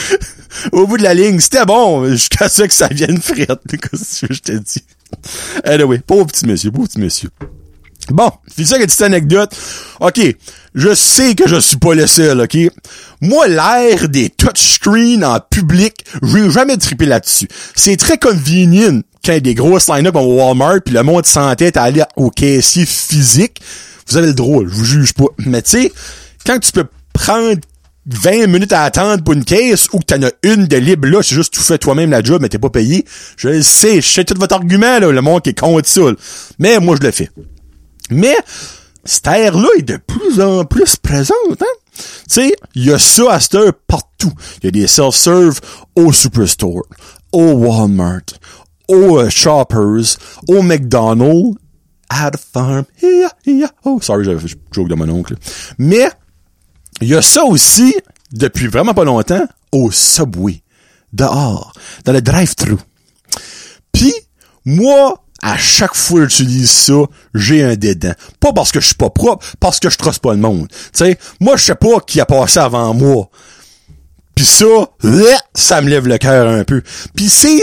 au 0.72 0.86
bout 0.86 0.96
de 0.96 1.02
la 1.02 1.14
ligne, 1.14 1.40
c'était 1.40 1.64
bon, 1.64 2.08
jusqu'à 2.10 2.48
ce 2.48 2.62
que 2.62 2.72
ça 2.72 2.88
vienne 2.88 3.20
frette, 3.20 3.60
ce 3.94 4.26
que 4.26 4.34
je 4.34 4.40
te 4.40 4.52
dis. 4.52 4.84
Anyway, 5.64 5.98
pauvre 5.98 6.26
petit 6.26 6.46
monsieur, 6.46 6.70
pauvre 6.70 6.88
petit 6.88 7.00
monsieur. 7.00 7.28
Bon, 8.10 8.30
c'est 8.54 8.64
ça 8.64 8.78
que 8.78 8.84
petite 8.84 9.02
anecdote. 9.02 9.54
OK, 10.00 10.20
je 10.74 10.94
sais 10.94 11.34
que 11.34 11.46
je 11.46 11.56
suis 11.56 11.76
pas 11.76 11.94
le 11.94 12.06
seul, 12.06 12.40
OK? 12.40 12.56
Moi, 13.20 13.46
l'ère 13.46 14.08
des 14.08 14.28
touchscreens 14.28 15.22
en 15.22 15.38
public, 15.38 16.04
j'ai 16.22 16.50
jamais 16.50 16.76
trippé 16.76 17.06
là-dessus. 17.06 17.46
C'est 17.76 17.96
très 17.96 18.18
convenient 18.18 19.02
quand 19.24 19.32
il 19.32 19.34
y 19.34 19.36
a 19.36 19.40
des 19.40 19.54
grosses 19.54 19.88
line-up 19.88 20.16
au 20.16 20.38
Walmart, 20.38 20.80
puis 20.84 20.94
le 20.94 21.04
monde 21.04 21.26
s'entête 21.26 21.76
à 21.76 21.84
aller 21.84 22.02
au 22.16 22.30
caissier 22.30 22.86
physique. 22.86 23.62
Vous 24.08 24.16
avez 24.16 24.28
le 24.28 24.34
droit, 24.34 24.64
je 24.66 24.74
vous 24.74 24.84
juge 24.84 25.14
pas. 25.14 25.26
Mais 25.38 25.62
tu 25.62 25.70
sais, 25.70 25.92
quand 26.44 26.58
tu 26.58 26.72
peux 26.72 26.86
prendre 27.12 27.60
20 28.06 28.48
minutes 28.48 28.72
à 28.72 28.82
attendre 28.82 29.22
pour 29.22 29.34
une 29.34 29.44
caisse 29.44 29.88
ou 29.92 29.98
que 29.98 30.04
t'en 30.04 30.22
as 30.22 30.32
une 30.42 30.66
de 30.66 30.76
libre 30.76 31.08
là, 31.08 31.22
c'est 31.22 31.34
juste 31.34 31.54
tu 31.54 31.60
fais 31.60 31.78
toi-même 31.78 32.10
la 32.10 32.22
job 32.22 32.42
mais 32.42 32.48
t'es 32.48 32.58
pas 32.58 32.70
payé. 32.70 33.04
Je 33.36 33.48
le 33.48 33.62
sais, 33.62 34.00
je 34.00 34.08
sais 34.08 34.24
tout 34.24 34.34
votre 34.38 34.54
argument, 34.54 34.98
là, 34.98 35.10
le 35.10 35.20
monde 35.20 35.42
qui 35.42 35.50
est 35.50 35.58
contre 35.58 35.88
ça. 35.88 36.02
Mais 36.58 36.78
moi, 36.80 36.96
je 37.00 37.06
le 37.06 37.12
fais. 37.12 37.30
Mais, 38.10 38.36
cette 39.04 39.26
ère-là 39.26 39.68
est 39.78 39.82
de 39.82 39.96
plus 39.96 40.40
en 40.40 40.64
plus 40.64 40.96
présente, 40.96 41.60
hein? 41.60 41.66
Tu 41.94 42.04
sais, 42.28 42.56
il 42.74 42.86
y 42.86 42.92
a 42.92 42.98
ça 42.98 43.32
à 43.32 43.40
cette 43.40 43.54
heure 43.54 43.72
partout. 43.86 44.32
Il 44.62 44.64
y 44.64 44.68
a 44.68 44.70
des 44.70 44.86
self-serve 44.86 45.60
au 45.94 46.12
Superstore, 46.12 46.82
au 47.32 47.52
Walmart, 47.52 48.22
au 48.88 49.18
euh, 49.18 49.28
Shoppers, 49.28 50.16
au 50.48 50.62
McDonald's, 50.62 51.56
at 52.08 52.32
the 52.32 52.38
farm, 52.52 52.84
yeah, 53.02 53.30
yeah. 53.46 53.70
Oh, 53.84 53.98
sorry, 54.00 54.24
je 54.24 54.54
joke 54.70 54.88
de 54.88 54.94
mon 54.94 55.08
oncle. 55.08 55.34
Mais, 55.78 56.10
il 57.02 57.08
y 57.08 57.14
a 57.14 57.22
ça 57.22 57.44
aussi, 57.44 57.94
depuis 58.32 58.68
vraiment 58.68 58.94
pas 58.94 59.04
longtemps, 59.04 59.46
au 59.72 59.90
Subway. 59.90 60.62
Dehors. 61.12 61.72
Dans 62.04 62.12
le 62.12 62.22
drive-thru. 62.22 62.76
Puis, 63.92 64.14
moi, 64.64 65.22
à 65.42 65.58
chaque 65.58 65.94
fois 65.94 66.20
que 66.20 66.28
j'utilise 66.28 66.70
ça, 66.70 67.02
j'ai 67.34 67.62
un 67.62 67.74
dédain. 67.74 68.14
Pas 68.40 68.52
parce 68.52 68.72
que 68.72 68.80
je 68.80 68.86
suis 68.86 68.94
pas 68.94 69.10
propre, 69.10 69.44
parce 69.60 69.80
que 69.80 69.90
je 69.90 69.98
trosse 69.98 70.18
pas 70.18 70.32
le 70.32 70.40
monde. 70.40 70.68
Tu 70.94 71.16
moi, 71.40 71.56
je 71.56 71.64
sais 71.64 71.74
pas 71.74 72.00
qui 72.06 72.20
a 72.20 72.26
passé 72.26 72.60
avant 72.60 72.94
moi. 72.94 73.28
Pis 74.34 74.46
ça, 74.46 74.66
ça 75.54 75.82
me 75.82 75.90
lève 75.90 76.08
le 76.08 76.16
cœur 76.16 76.48
un 76.48 76.64
peu. 76.64 76.82
Pis 77.14 77.28
c'est, 77.28 77.62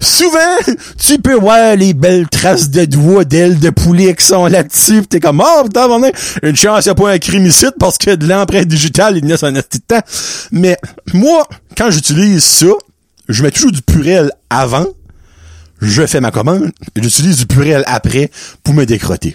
souvent, 0.00 0.74
tu 0.98 1.18
peux 1.18 1.36
voir 1.36 1.74
les 1.76 1.94
belles 1.94 2.28
traces 2.28 2.68
de 2.68 2.84
doigts 2.84 3.24
d'ailes 3.24 3.58
de 3.58 3.70
poulet 3.70 4.14
qui 4.14 4.26
sont 4.26 4.46
là-dessus, 4.46 5.06
t'es 5.06 5.20
comme, 5.20 5.42
oh, 5.44 5.64
putain, 5.64 5.88
une 6.42 6.56
chance, 6.56 6.84
y 6.84 6.90
a 6.90 6.94
pas 6.94 7.10
un 7.10 7.18
crime 7.18 7.46
ici 7.46 7.66
parce 7.78 7.96
que 7.96 8.14
de 8.14 8.26
l'empreinte 8.26 8.66
digitale, 8.66 9.16
il 9.16 9.26
y 9.26 9.32
a 9.32 9.38
son 9.38 9.54
temps. 9.88 10.02
Mais, 10.50 10.76
moi, 11.14 11.48
quand 11.76 11.90
j'utilise 11.90 12.44
ça, 12.44 12.66
je 13.28 13.42
mets 13.42 13.50
toujours 13.50 13.72
du 13.72 13.82
purel 13.82 14.30
avant, 14.50 14.86
je 15.80 16.06
fais 16.06 16.20
ma 16.20 16.30
commande, 16.30 16.70
et 16.94 17.02
j'utilise 17.02 17.38
du 17.38 17.46
purel 17.46 17.84
après 17.86 18.30
pour 18.62 18.74
me 18.74 18.84
décrotter. 18.84 19.34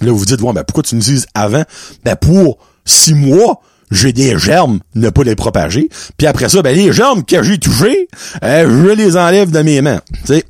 Là, 0.00 0.12
vous 0.12 0.18
vous 0.18 0.24
dites, 0.24 0.40
bon, 0.40 0.52
ben, 0.52 0.62
pourquoi 0.64 0.82
tu 0.82 0.94
me 0.94 1.00
dises 1.00 1.26
avant? 1.34 1.64
Ben, 2.04 2.16
pour 2.16 2.58
six 2.84 3.14
mois, 3.14 3.60
j'ai 3.90 4.12
des 4.12 4.38
germes, 4.38 4.80
ne 4.94 5.10
pas 5.10 5.24
les 5.24 5.36
propager. 5.36 5.88
Puis 6.16 6.26
après 6.26 6.48
ça, 6.48 6.62
ben, 6.62 6.74
les 6.74 6.92
germes 6.92 7.24
que 7.24 7.42
j'ai 7.42 7.58
touchés, 7.58 8.08
euh, 8.44 8.84
je 8.84 8.90
les 8.94 9.16
enlève 9.16 9.50
de 9.50 9.60
mes 9.60 9.80
mains. 9.80 10.00
sais. 10.24 10.44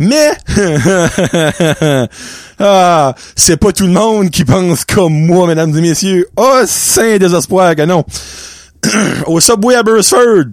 Mais, 0.00 0.30
ah, 2.60 3.14
c'est 3.34 3.56
pas 3.56 3.72
tout 3.72 3.86
le 3.86 3.92
monde 3.92 4.30
qui 4.30 4.44
pense 4.44 4.84
comme 4.84 5.12
moi, 5.12 5.48
mesdames 5.48 5.76
et 5.76 5.80
messieurs. 5.80 6.28
Oh, 6.36 6.60
saint 6.66 7.18
désespoir 7.18 7.74
que 7.74 7.82
non. 7.82 8.04
Au 9.26 9.40
Subway 9.40 9.74
à 9.74 9.82
Bursford, 9.82 10.44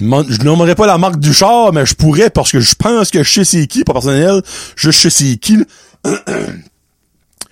je 0.00 0.42
nommerai 0.42 0.74
pas 0.74 0.86
la 0.86 0.98
marque 0.98 1.20
du 1.20 1.32
char, 1.32 1.72
mais 1.72 1.86
je 1.86 1.94
pourrais 1.94 2.30
parce 2.30 2.50
que 2.50 2.58
je 2.58 2.74
pense 2.74 3.10
que 3.10 3.22
je 3.22 3.32
sais 3.32 3.44
c'est 3.44 3.66
qui, 3.68 3.84
pas 3.84 3.92
personnel, 3.92 4.42
je 4.74 4.90
sais 4.90 5.10
c'est 5.10 5.36
qui. 5.36 5.58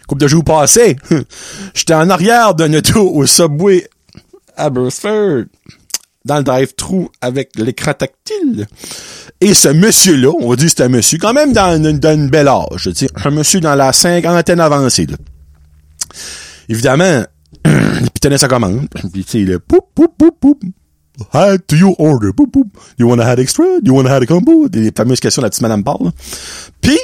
Coupe 0.09 0.21
de 0.21 0.27
jours 0.27 0.43
passés, 0.43 0.97
j'étais 1.75 1.93
en 1.93 2.09
arrière 2.09 2.55
d'un 2.55 2.73
auto 2.73 3.11
au 3.11 3.27
Subway 3.27 3.87
à 4.57 4.71
Bursford, 4.71 5.45
dans 6.25 6.39
le 6.39 6.45
drive-thru 6.45 7.09
avec 7.21 7.51
l'écran 7.57 7.93
tactile. 7.93 8.67
Et 9.43 9.53
ce 9.53 9.69
monsieur-là, 9.69 10.31
on 10.41 10.49
va 10.49 10.57
dire 10.57 10.71
c'est 10.75 10.83
un 10.83 10.89
monsieur, 10.89 11.19
quand 11.19 11.35
même 11.35 11.53
dans 11.53 11.77
une, 11.77 12.29
belle 12.31 12.49
âge, 12.49 12.85
tu 12.85 12.95
sais, 12.95 13.09
un 13.23 13.31
monsieur 13.31 13.61
dans 13.61 13.75
la 13.75 13.93
cinquantaine 13.93 14.61
avancée. 14.61 15.05
Là. 15.05 15.17
Évidemment, 16.71 17.25
il 17.67 18.11
tenait 18.19 18.39
sa 18.39 18.49
commande, 18.49 18.89
puis 19.13 19.25
tu 19.27 19.47
sais, 19.47 19.59
poup, 19.59 19.85
poup, 19.95 20.15
poup, 20.17 20.35
poup. 20.41 20.61
Add 21.33 21.67
to 21.67 21.77
your 21.77 21.95
order. 21.99 22.33
Poup, 22.33 22.51
poup. 22.51 22.69
You 22.99 23.09
wanna 23.09 23.25
add 23.25 23.41
extra? 23.41 23.65
You 23.83 23.93
wanna 23.93 24.11
add 24.11 24.23
a 24.23 24.27
combo? 24.27 24.69
Des 24.69 24.93
fameuses 24.97 25.21
questions, 25.21 25.43
la 25.43 25.51
petite 25.51 25.63
madame 25.63 25.83
parle. 25.83 26.13
Puis, 26.81 26.99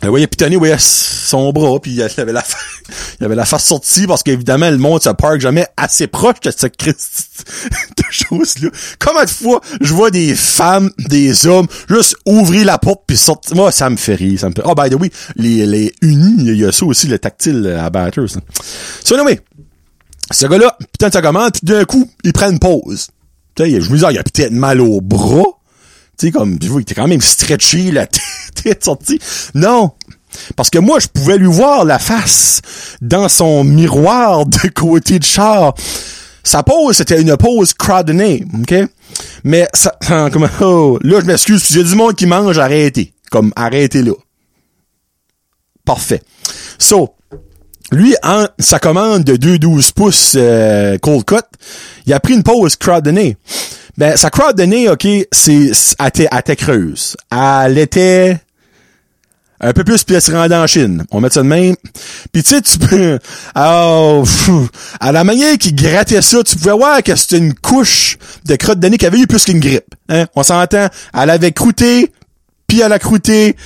elle 0.00 0.10
voyait 0.10 0.26
pitonner, 0.28 0.56
voyait 0.56 0.76
son 0.78 1.52
bras, 1.52 1.80
puis 1.80 1.92
il 1.92 2.02
avait 2.02 2.32
la 2.32 2.44
il 3.20 3.24
avait 3.24 3.34
la 3.34 3.44
face 3.44 3.64
sortie 3.64 4.06
parce 4.06 4.22
qu'évidemment, 4.22 4.70
le 4.70 4.78
monde 4.78 5.02
se 5.02 5.08
parque 5.10 5.40
jamais 5.40 5.66
assez 5.76 6.06
proche 6.06 6.40
de 6.40 6.50
cette 6.50 6.78
de 6.78 8.04
choses-là. 8.10 8.70
Combien 9.00 9.24
de 9.24 9.30
fois 9.30 9.60
je 9.80 9.92
vois 9.92 10.10
des 10.10 10.34
femmes, 10.34 10.90
des 10.98 11.46
hommes, 11.46 11.66
juste 11.88 12.16
ouvrir 12.26 12.64
la 12.64 12.78
porte 12.78 13.02
puis 13.06 13.16
sortir? 13.16 13.56
Moi, 13.56 13.72
ça 13.72 13.90
me 13.90 13.96
fait 13.96 14.14
rire, 14.14 14.38
ça 14.38 14.48
me 14.48 14.54
fait. 14.54 14.62
Oh, 14.64 14.74
by 14.74 14.88
the 14.88 14.94
way, 14.94 15.10
les, 15.36 15.66
les 15.66 15.92
unis, 16.02 16.34
il 16.38 16.56
y 16.56 16.64
a 16.64 16.70
ça 16.70 16.86
aussi, 16.86 17.08
le 17.08 17.18
tactile 17.18 17.66
à 17.78 17.90
batteur, 17.90 18.28
ça. 18.30 18.40
So, 19.04 19.16
anyway, 19.16 19.40
ce 20.30 20.46
gars-là, 20.46 20.76
putain, 20.92 21.10
ça 21.10 21.22
commande, 21.22 21.52
puis 21.52 21.62
d'un 21.64 21.84
coup, 21.84 22.08
il 22.22 22.32
prend 22.32 22.50
une 22.50 22.58
pause. 22.60 23.08
Tu 23.56 23.64
sais, 23.64 23.80
je 23.80 23.90
me 23.90 23.98
dis, 23.98 24.04
il 24.10 24.18
a 24.18 24.22
peut-être 24.22 24.52
mal 24.52 24.80
au 24.80 25.00
bras. 25.00 25.57
Tu 26.18 26.26
sais, 26.26 26.32
comme, 26.32 26.58
tu 26.58 26.66
vois, 26.66 26.80
il 26.80 26.82
était 26.82 26.94
quand 26.94 27.06
même 27.06 27.20
stretchy, 27.20 27.92
la 27.92 28.06
tête 28.54 28.84
sortie. 28.84 29.20
Non. 29.54 29.92
Parce 30.56 30.68
que 30.68 30.78
moi, 30.78 30.98
je 30.98 31.06
pouvais 31.06 31.38
lui 31.38 31.46
voir 31.46 31.84
la 31.84 31.98
face 31.98 32.60
dans 33.00 33.28
son 33.28 33.64
miroir 33.64 34.44
de 34.46 34.68
côté 34.68 35.18
de 35.18 35.24
char. 35.24 35.74
Sa 36.42 36.62
pause, 36.62 36.96
c'était 36.96 37.20
une 37.20 37.36
pause 37.36 37.72
crowdonnée, 37.74 38.44
OK? 38.60 38.74
Mais 39.44 39.68
ça, 39.74 39.96
comme, 40.32 40.48
oh, 40.60 40.98
là, 41.02 41.20
je 41.20 41.26
m'excuse, 41.26 41.62
si 41.62 41.74
j'ai 41.74 41.84
du 41.84 41.94
monde 41.94 42.16
qui 42.16 42.26
mange, 42.26 42.58
arrêtez. 42.58 43.12
Comme, 43.30 43.52
arrêtez 43.54 44.02
là. 44.02 44.14
Parfait. 45.84 46.22
So, 46.78 47.14
lui, 47.92 48.14
en 48.22 48.46
sa 48.58 48.78
commande 48.78 49.24
de 49.24 49.36
2,12 49.36 49.92
pouces 49.92 50.34
euh, 50.36 50.98
cold 50.98 51.24
cut, 51.24 51.36
il 52.06 52.12
a 52.12 52.20
pris 52.20 52.34
une 52.34 52.42
pause 52.42 52.76
crowd 52.76 53.04
de 53.04 53.10
nez. 53.10 53.36
Ben, 53.98 54.16
sa 54.16 54.30
crowd 54.30 54.56
de 54.56 54.62
nez, 54.62 54.88
OK, 54.88 55.08
c'est, 55.32 55.72
elle 55.98 56.06
était, 56.38 56.54
creuse. 56.54 57.16
Elle 57.32 57.78
était 57.78 58.38
un 59.60 59.72
peu 59.72 59.82
plus 59.82 60.04
pièce 60.04 60.30
rendue 60.30 60.54
en 60.54 60.68
Chine. 60.68 61.04
On 61.10 61.20
met 61.20 61.30
ça 61.30 61.42
de 61.42 61.48
même. 61.48 61.74
Puis 62.32 62.44
tu 62.44 62.54
sais, 62.54 62.62
tu 62.62 62.78
peux... 62.78 63.18
Oh, 63.56 64.24
à 65.00 65.10
la 65.10 65.24
manière 65.24 65.58
qu'il 65.58 65.74
grattait 65.74 66.22
ça, 66.22 66.44
tu 66.44 66.54
pouvais 66.54 66.76
voir 66.76 67.02
que 67.02 67.16
c'était 67.16 67.38
une 67.38 67.54
couche 67.54 68.18
de 68.44 68.54
crotte 68.54 68.78
de 68.78 68.86
nez 68.86 68.98
qui 68.98 69.06
avait 69.06 69.18
eu 69.18 69.26
plus 69.26 69.44
qu'une 69.44 69.58
grippe. 69.58 69.92
Hein? 70.08 70.26
On 70.36 70.44
s'entend. 70.44 70.86
Elle 71.12 71.30
avait 71.30 71.50
croûté, 71.50 72.12
puis 72.68 72.80
elle 72.82 72.92
a 72.92 73.00
croûté, 73.00 73.56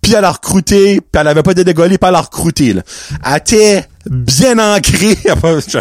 puis 0.00 0.12
elle 0.12 0.24
a 0.24 0.30
recruté, 0.30 1.00
puis 1.00 1.20
elle 1.20 1.26
avait 1.26 1.42
pas 1.42 1.50
été 1.50 1.64
dégolée, 1.64 1.98
puis 1.98 2.08
elle 2.08 2.14
a 2.14 2.20
recruté. 2.20 2.74
Là. 2.74 2.82
Elle 3.26 3.38
était 3.38 3.88
bien 4.06 4.58
ancrée, 4.58 5.16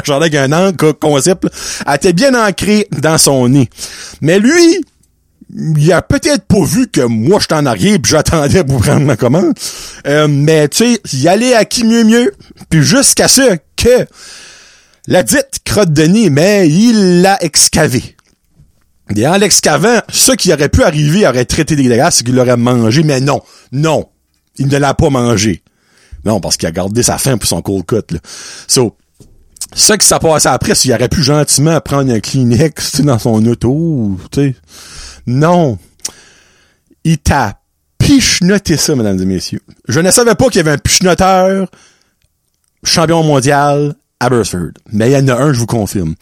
j'en 0.04 0.22
ai 0.22 0.38
un 0.38 0.52
an, 0.52 0.72
concept, 1.00 1.48
elle 1.86 1.96
était 1.96 2.14
bien 2.14 2.34
ancrée 2.34 2.88
dans 2.92 3.18
son 3.18 3.50
nez. 3.50 3.70
Mais 4.22 4.40
lui, 4.40 4.84
il 5.56 5.92
a 5.92 6.02
peut-être 6.02 6.46
pas 6.46 6.64
vu 6.64 6.88
que 6.88 7.02
moi 7.02 7.40
j'étais 7.40 7.56
en 7.56 7.66
arrière 7.66 7.98
puis 8.02 8.12
j'attendais 8.12 8.64
pour 8.64 8.82
prendre 8.82 9.06
ma 9.06 9.16
commande. 9.16 9.54
Euh, 10.08 10.28
mais 10.28 10.68
tu 10.68 10.78
sais, 10.78 11.02
il 11.14 11.28
allait 11.28 11.54
à 11.54 11.66
qui 11.66 11.84
mieux 11.84 12.04
mieux. 12.04 12.34
Puis 12.70 12.82
jusqu'à 12.82 13.28
ce 13.28 13.58
que 13.76 14.08
la 15.08 15.24
dite 15.24 15.60
crotte 15.66 15.92
de 15.92 16.04
nez, 16.04 16.30
mais 16.30 16.70
il 16.70 17.22
l'a 17.22 17.44
excavé. 17.44 18.16
Et 19.16 19.28
en 19.28 19.38
l'excavant, 19.38 20.00
ce 20.10 20.32
qui 20.32 20.54
aurait 20.54 20.70
pu 20.70 20.82
arriver 20.82 21.28
aurait 21.28 21.46
traité 21.46 21.76
des 21.76 21.88
dégâts, 21.88 22.08
c'est 22.10 22.24
qu'il 22.24 22.36
l'aurait 22.36 22.58
mangé, 22.58 23.04
mais 23.04 23.20
non, 23.20 23.42
non 23.72 24.10
il 24.58 24.68
ne 24.68 24.78
l'a 24.78 24.94
pas 24.94 25.10
mangé. 25.10 25.63
Non, 26.26 26.40
parce 26.40 26.58
qu'il 26.58 26.68
a 26.68 26.72
gardé 26.72 27.04
sa 27.04 27.18
faim 27.18 27.38
pour 27.38 27.48
son 27.48 27.62
cold 27.62 27.86
cut, 27.86 28.14
là. 28.14 28.20
So, 28.68 28.96
ce 29.76 29.94
qui 29.94 30.08
s'est 30.08 30.20
passé 30.20 30.48
après, 30.48 30.76
s'il 30.76 30.94
aurait 30.94 31.10
pu 31.10 31.24
gentiment 31.24 31.80
prendre 31.82 32.14
un 32.14 32.20
Kleenex 32.20 33.02
dans 33.02 33.20
son 33.20 33.46
auto, 33.46 34.18
tu 34.32 34.42
sais. 34.42 34.56
Non. 35.26 35.78
Il 37.04 37.18
t'a 37.18 37.60
pichenoté 37.98 38.78
ça, 38.78 38.96
mesdames 38.96 39.22
et 39.22 39.26
messieurs. 39.26 39.62
Je 39.88 40.00
ne 40.00 40.12
savais 40.12 40.36
pas 40.36 40.46
qu'il 40.46 40.58
y 40.58 40.60
avait 40.60 40.72
un 40.72 40.78
pichenoteur 40.78 41.68
champion 42.84 43.24
mondial 43.24 43.96
à 44.20 44.30
Bursford. 44.30 44.72
Mais 44.92 45.10
il 45.10 45.14
y 45.14 45.18
en 45.18 45.28
a 45.28 45.42
un, 45.42 45.54
je 45.54 45.60
vous 45.60 45.66
confirme. 45.66 46.16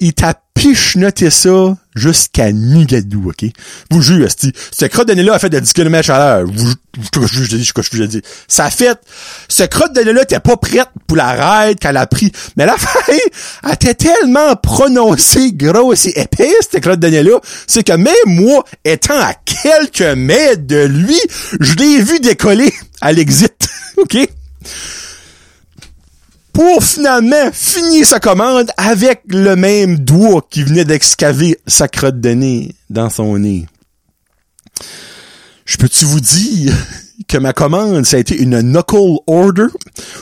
Il 0.00 0.12
t'a 0.12 0.34
pichenoté 0.58 1.30
ça 1.30 1.76
jusqu'à 1.94 2.50
Nigadou, 2.52 3.30
OK? 3.30 3.48
Vous 3.90 4.02
jure, 4.02 4.28
ce 4.72 4.86
crotte 4.86 5.08
de 5.08 5.14
nez-là 5.14 5.34
a 5.34 5.38
fait 5.38 5.50
de 5.50 5.58
10 5.58 5.72
km 5.72 6.10
à 6.10 6.18
l'heure. 6.18 6.48
Je, 6.52 7.20
je, 7.20 7.44
je, 7.44 7.92
je, 7.92 8.04
dis. 8.04 8.22
Ça 8.48 8.70
fait, 8.70 8.98
ce 9.48 9.62
crotte 9.64 9.96
nez-là 9.96 10.22
était 10.22 10.40
pas 10.40 10.56
prête 10.56 10.88
pour 11.06 11.16
la 11.16 11.32
ride 11.66 11.78
qu'elle 11.78 11.96
a 11.96 12.06
pris. 12.06 12.32
Mais 12.56 12.66
la 12.66 12.76
fille, 12.76 13.20
elle 13.64 13.72
était 13.72 13.94
tellement 13.94 14.56
prononcée, 14.56 15.52
grosse 15.52 16.06
et 16.06 16.20
épaisse, 16.20 16.68
cette 16.70 16.82
crotte 16.82 17.00
de 17.00 17.08
nez-là, 17.08 17.40
c'est 17.66 17.84
que 17.84 17.92
même 17.92 18.14
moi, 18.26 18.64
étant 18.84 19.18
à 19.18 19.34
quelques 19.34 20.16
mètres 20.16 20.66
de 20.66 20.84
lui, 20.84 21.18
je 21.60 21.74
l'ai 21.74 22.00
vu 22.02 22.18
décoller 22.20 22.72
à 23.00 23.12
l'exit, 23.12 23.68
OK? 23.96 24.16
Pour 26.58 26.82
finalement 26.82 27.52
finir 27.52 28.04
sa 28.04 28.18
commande 28.18 28.72
avec 28.76 29.20
le 29.28 29.54
même 29.54 29.96
doigt 29.96 30.44
qui 30.50 30.64
venait 30.64 30.84
d'excaver 30.84 31.56
sa 31.68 31.86
crotte 31.86 32.20
de 32.20 32.30
nez 32.30 32.74
dans 32.90 33.10
son 33.10 33.38
nez. 33.38 33.68
Je 35.64 35.76
peux-tu 35.76 36.04
vous 36.04 36.18
dire 36.18 36.74
que 37.28 37.38
ma 37.38 37.52
commande, 37.52 38.04
ça 38.06 38.16
a 38.16 38.18
été 38.18 38.36
une 38.36 38.60
knuckle 38.60 39.18
order? 39.28 39.66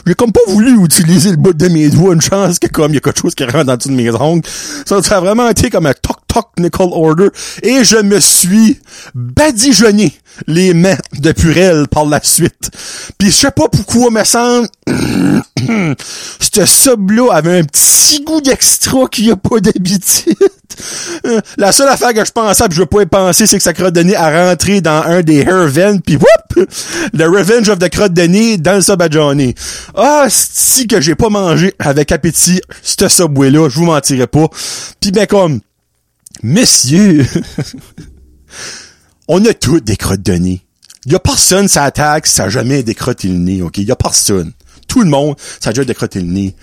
J'ai 0.05 0.13
comme 0.13 0.31
pas 0.31 0.41
voulu 0.47 0.85
utiliser 0.85 1.31
le 1.31 1.37
bout 1.37 1.53
de 1.53 1.69
mes 1.69 1.89
doigts, 1.89 2.13
une 2.13 2.21
chance 2.21 2.59
que 2.59 2.67
comme 2.67 2.91
il 2.91 2.95
y 2.95 2.97
a 2.97 3.01
quelque 3.01 3.19
chose 3.19 3.33
qui 3.33 3.43
rentre 3.43 3.63
dans 3.63 3.77
de 3.77 3.89
mes 3.89 4.11
ongles. 4.11 4.47
Ça, 4.85 5.01
ça 5.01 5.17
a 5.17 5.19
vraiment 5.19 5.49
été 5.49 5.71
comme 5.71 5.87
un 5.87 5.93
toc 5.93 6.17
toc 6.27 6.49
knuckle 6.57 6.89
order. 6.91 7.29
Et 7.63 7.83
je 7.83 7.97
me 7.97 8.19
suis 8.19 8.79
badigeonné 9.15 10.13
les 10.45 10.75
mains 10.75 10.97
de 11.17 11.31
Purel 11.31 11.87
par 11.87 12.05
la 12.05 12.21
suite. 12.21 12.69
Puis 13.17 13.31
je 13.31 13.35
sais 13.35 13.51
pas 13.51 13.67
pourquoi, 13.67 14.11
me 14.11 14.23
semble, 14.23 14.67
ce 16.39 16.65
sub-là 16.65 17.33
avait 17.33 17.59
un 17.59 17.63
petit 17.63 18.23
goût 18.23 18.41
d'extra 18.41 19.07
qu'il 19.07 19.25
n'y 19.25 19.31
a 19.31 19.35
pas 19.35 19.59
d'habitude. 19.59 20.35
la 21.57 21.71
seule 21.71 21.87
affaire 21.87 22.13
que 22.13 22.23
je 22.23 22.31
pensais, 22.31 22.67
pis 22.67 22.75
je 22.75 22.81
veux 22.81 22.85
pas 22.85 23.01
y 23.01 23.05
penser, 23.07 23.47
c'est 23.47 23.57
que 23.57 23.63
ça 23.63 23.73
crotte 23.73 23.95
de 23.95 24.01
nez 24.01 24.15
à 24.15 24.49
rentrer 24.49 24.81
dans 24.81 25.01
un 25.01 25.21
des 25.21 25.39
Herven, 25.39 26.01
puis 26.01 26.15
whoop! 26.15 26.67
Le 27.13 27.25
Revenge 27.25 27.69
of 27.69 27.79
the 27.79 27.89
crotte 27.89 28.13
de 28.13 28.23
nez 28.23 28.57
dans 28.57 28.75
le 28.75 28.81
sub 28.81 29.01
à 29.01 29.09
Johnny. 29.09 29.55
Ah, 29.95 30.27
si 30.29 30.85
que 30.85 31.01
j'ai 31.01 31.15
pas 31.15 31.29
mangé 31.29 31.73
avec 31.79 32.11
appétit 32.11 32.61
ce 32.83 33.07
subway-là, 33.07 33.69
je 33.69 33.75
vous 33.75 33.85
mentirais 33.85 34.27
pas. 34.27 34.47
Puis 34.99 35.11
ben 35.11 35.25
comme, 35.25 35.61
messieurs, 36.43 37.25
on 39.27 39.43
a 39.45 39.53
tous 39.53 39.81
des 39.81 39.97
crottes 39.97 40.21
de 40.21 40.33
nez. 40.33 40.66
Y 41.07 41.15
a 41.15 41.19
personne 41.19 41.69
ça 41.69 41.85
attaque, 41.85 42.27
ça 42.27 42.43
a 42.43 42.49
jamais 42.49 42.83
décrotté 42.83 43.29
le 43.29 43.37
nez, 43.37 43.61
ok? 43.61 43.77
Y 43.77 43.91
a 43.91 43.95
personne. 43.95 44.51
Tout 44.89 45.01
le 45.03 45.09
monde, 45.09 45.35
ça 45.59 45.69
a 45.69 45.73
déjà 45.73 45.85
décrotté 45.85 46.19
le 46.19 46.27
nez. 46.27 46.55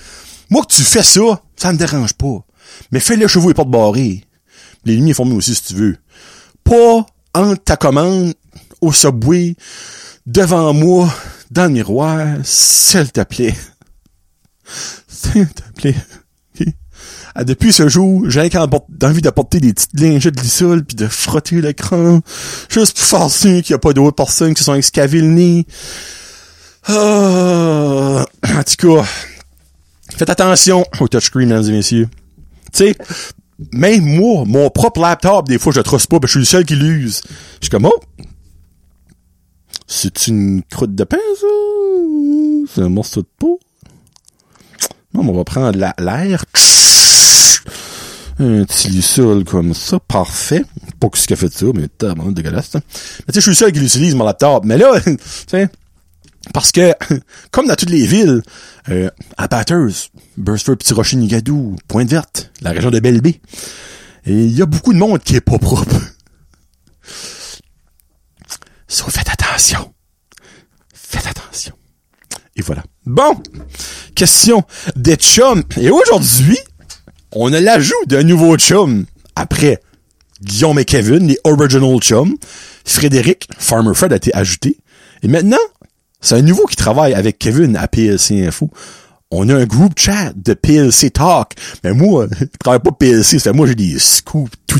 Moi 0.51 0.62
que 0.62 0.74
tu 0.74 0.82
fais 0.82 1.03
ça, 1.03 1.42
ça 1.57 1.72
me 1.72 1.78
dérange 1.78 2.12
pas. 2.12 2.45
Mais 2.92 3.01
fais 3.01 3.16
les 3.16 3.26
chevaux 3.26 3.51
et 3.51 3.55
porte 3.55 3.70
barrés. 3.70 4.22
Les 4.84 4.97
lignes 4.97 5.14
formées 5.14 5.34
aussi 5.34 5.55
si 5.55 5.62
tu 5.62 5.74
veux. 5.74 5.97
Pas 6.62 7.07
entre 7.34 7.64
ta 7.64 7.76
commande 7.76 8.34
au 8.82 8.92
subway, 8.92 9.57
devant 10.26 10.74
moi, 10.74 11.12
dans 11.51 11.64
le 11.64 11.70
miroir, 11.70 12.26
s'il 12.45 13.11
te 13.12 13.22
plaît. 13.22 13.55
S'il 15.09 15.49
te 15.49 15.62
plaît. 15.74 15.97
Depuis 17.43 17.72
ce 17.72 17.89
jour, 17.89 18.30
j'ai 18.30 18.41
envie 18.41 19.20
de 19.20 19.30
porter 19.30 19.59
des 19.59 19.72
petites 19.72 19.99
lingettes 19.99 20.41
lissoles 20.41 20.85
puis 20.85 20.95
de 20.95 21.09
frotter 21.09 21.61
l'écran. 21.61 22.20
Juste 22.68 22.97
pour 22.97 23.07
faire 23.07 23.30
sûr 23.30 23.62
qu'il 23.62 23.72
n'y 23.72 23.76
a 23.76 23.78
pas 23.78 23.93
d'autres 23.93 24.14
personnes 24.14 24.55
qui 24.55 24.62
sont 24.62 24.74
excavé 24.74 25.20
le 25.20 25.28
nez. 25.28 25.66
Ah, 26.87 28.24
en 28.45 28.62
tout 28.62 28.76
cas, 28.97 29.05
faites 30.16 30.30
attention 30.30 30.85
au 31.01 31.09
touchscreen, 31.09 31.49
mesdames 31.49 31.70
et 31.70 31.72
messieurs. 31.72 32.09
Tu 32.72 32.78
sais, 32.78 32.97
même 33.72 34.05
moi, 34.05 34.45
mon 34.47 34.70
propre 34.70 35.01
laptop, 35.01 35.49
des 35.49 35.59
fois, 35.59 35.72
je 35.72 35.78
le 35.78 35.85
trosse 35.85 36.07
pas, 36.07 36.18
que 36.20 36.26
je 36.26 36.32
suis 36.32 36.41
le 36.41 36.45
seul 36.45 36.64
qui 36.64 36.76
l'use. 36.76 37.22
Je 37.61 37.66
suis 37.66 37.70
comme, 37.70 37.87
oh! 37.87 38.01
C'est 39.87 40.28
une 40.28 40.62
croûte 40.70 40.95
de 40.95 41.05
pain, 41.05 41.16
ça? 41.41 41.47
C'est 42.74 42.82
un 42.82 42.89
morceau 42.89 43.22
de 43.22 43.28
peau? 43.39 43.61
Non, 45.12 45.28
on 45.28 45.32
va 45.32 45.45
prendre 45.45 45.78
l'air. 45.78 46.45
Un 48.39 48.64
petit 48.64 49.45
comme 49.45 49.74
ça, 49.74 50.01
parfait. 50.01 50.64
Pas 50.99 51.09
que 51.09 51.18
ce 51.18 51.26
qu'il 51.26 51.35
a 51.35 51.37
fait 51.37 51.53
ça, 51.53 51.66
mais 51.74 51.89
tellement 51.89 52.32
dégueulasse. 52.32 52.74
Mais 52.74 52.80
tu 52.80 53.35
sais, 53.35 53.35
je 53.35 53.41
suis 53.41 53.51
le 53.51 53.57
seul 53.57 53.72
qui 53.72 53.80
l'utilise, 53.80 54.14
mon 54.14 54.24
laptop. 54.24 54.64
Mais 54.64 54.76
là, 54.76 55.01
tu 55.05 55.16
sais, 55.47 55.68
parce 56.53 56.72
que, 56.72 56.93
comme 57.51 57.66
dans 57.66 57.76
toutes 57.76 57.91
les 57.91 58.07
villes, 58.07 58.43
euh, 58.89 59.09
à 59.37 59.49
Batters, 59.49 60.11
Burstford, 60.37 60.76
Petit 60.76 60.95
Rocher, 60.95 61.16
Nigadou, 61.16 61.76
Pointe-Verte, 61.89 62.51
la 62.61 62.72
région 62.72 62.91
de 62.91 62.99
belle 62.99 63.20
et 64.26 64.32
il 64.32 64.57
y 64.57 64.62
a 64.62 64.66
beaucoup 64.66 64.93
de 64.93 64.99
monde 64.99 65.22
qui 65.22 65.37
est 65.37 65.41
pas 65.41 65.59
propre. 65.59 65.97
So, 68.87 69.11
faites 69.11 69.28
attention. 69.28 69.93
Faites 70.95 71.26
attention. 71.26 71.72
Et 72.55 72.62
voilà. 72.62 72.85
Bon. 73.07 73.43
Question 74.14 74.62
des 74.95 75.16
chums. 75.16 75.64
Et 75.78 75.91
aujourd'hui, 75.91 76.59
on 77.35 77.53
a 77.53 77.61
l'ajout 77.61 77.95
d'un 78.07 78.22
nouveau 78.22 78.57
chum. 78.57 79.07
Après 79.37 79.80
Guillaume 80.43 80.78
et 80.78 80.85
Kevin, 80.85 81.28
les 81.28 81.39
original 81.45 81.99
chums. 81.99 82.37
Frédéric, 82.85 83.49
Farmer 83.59 83.95
Fred 83.95 84.12
a 84.12 84.16
été 84.16 84.35
ajouté. 84.35 84.78
Et 85.22 85.28
maintenant, 85.28 85.57
c'est 86.20 86.37
un 86.37 86.43
nouveau 86.43 86.66
qui 86.66 86.76
travaille 86.76 87.14
avec 87.14 87.39
Kevin 87.39 87.76
à 87.76 87.89
PLC 87.89 88.47
Info. 88.47 88.70
On 89.30 89.49
a 89.49 89.55
un 89.55 89.64
groupe 89.64 89.99
chat 89.99 90.32
de 90.37 90.55
PLC 90.55 91.11
Talk. 91.11 91.55
Mais 91.82 91.93
moi, 91.93 92.26
je 92.41 92.47
travaille 92.59 92.80
pas 92.80 92.93
PLC, 92.93 93.39
c'est 93.39 93.53
moi 93.53 93.66
j'ai 93.66 93.74
des 93.74 93.99
scoops 93.99 94.53
tout. 94.66 94.78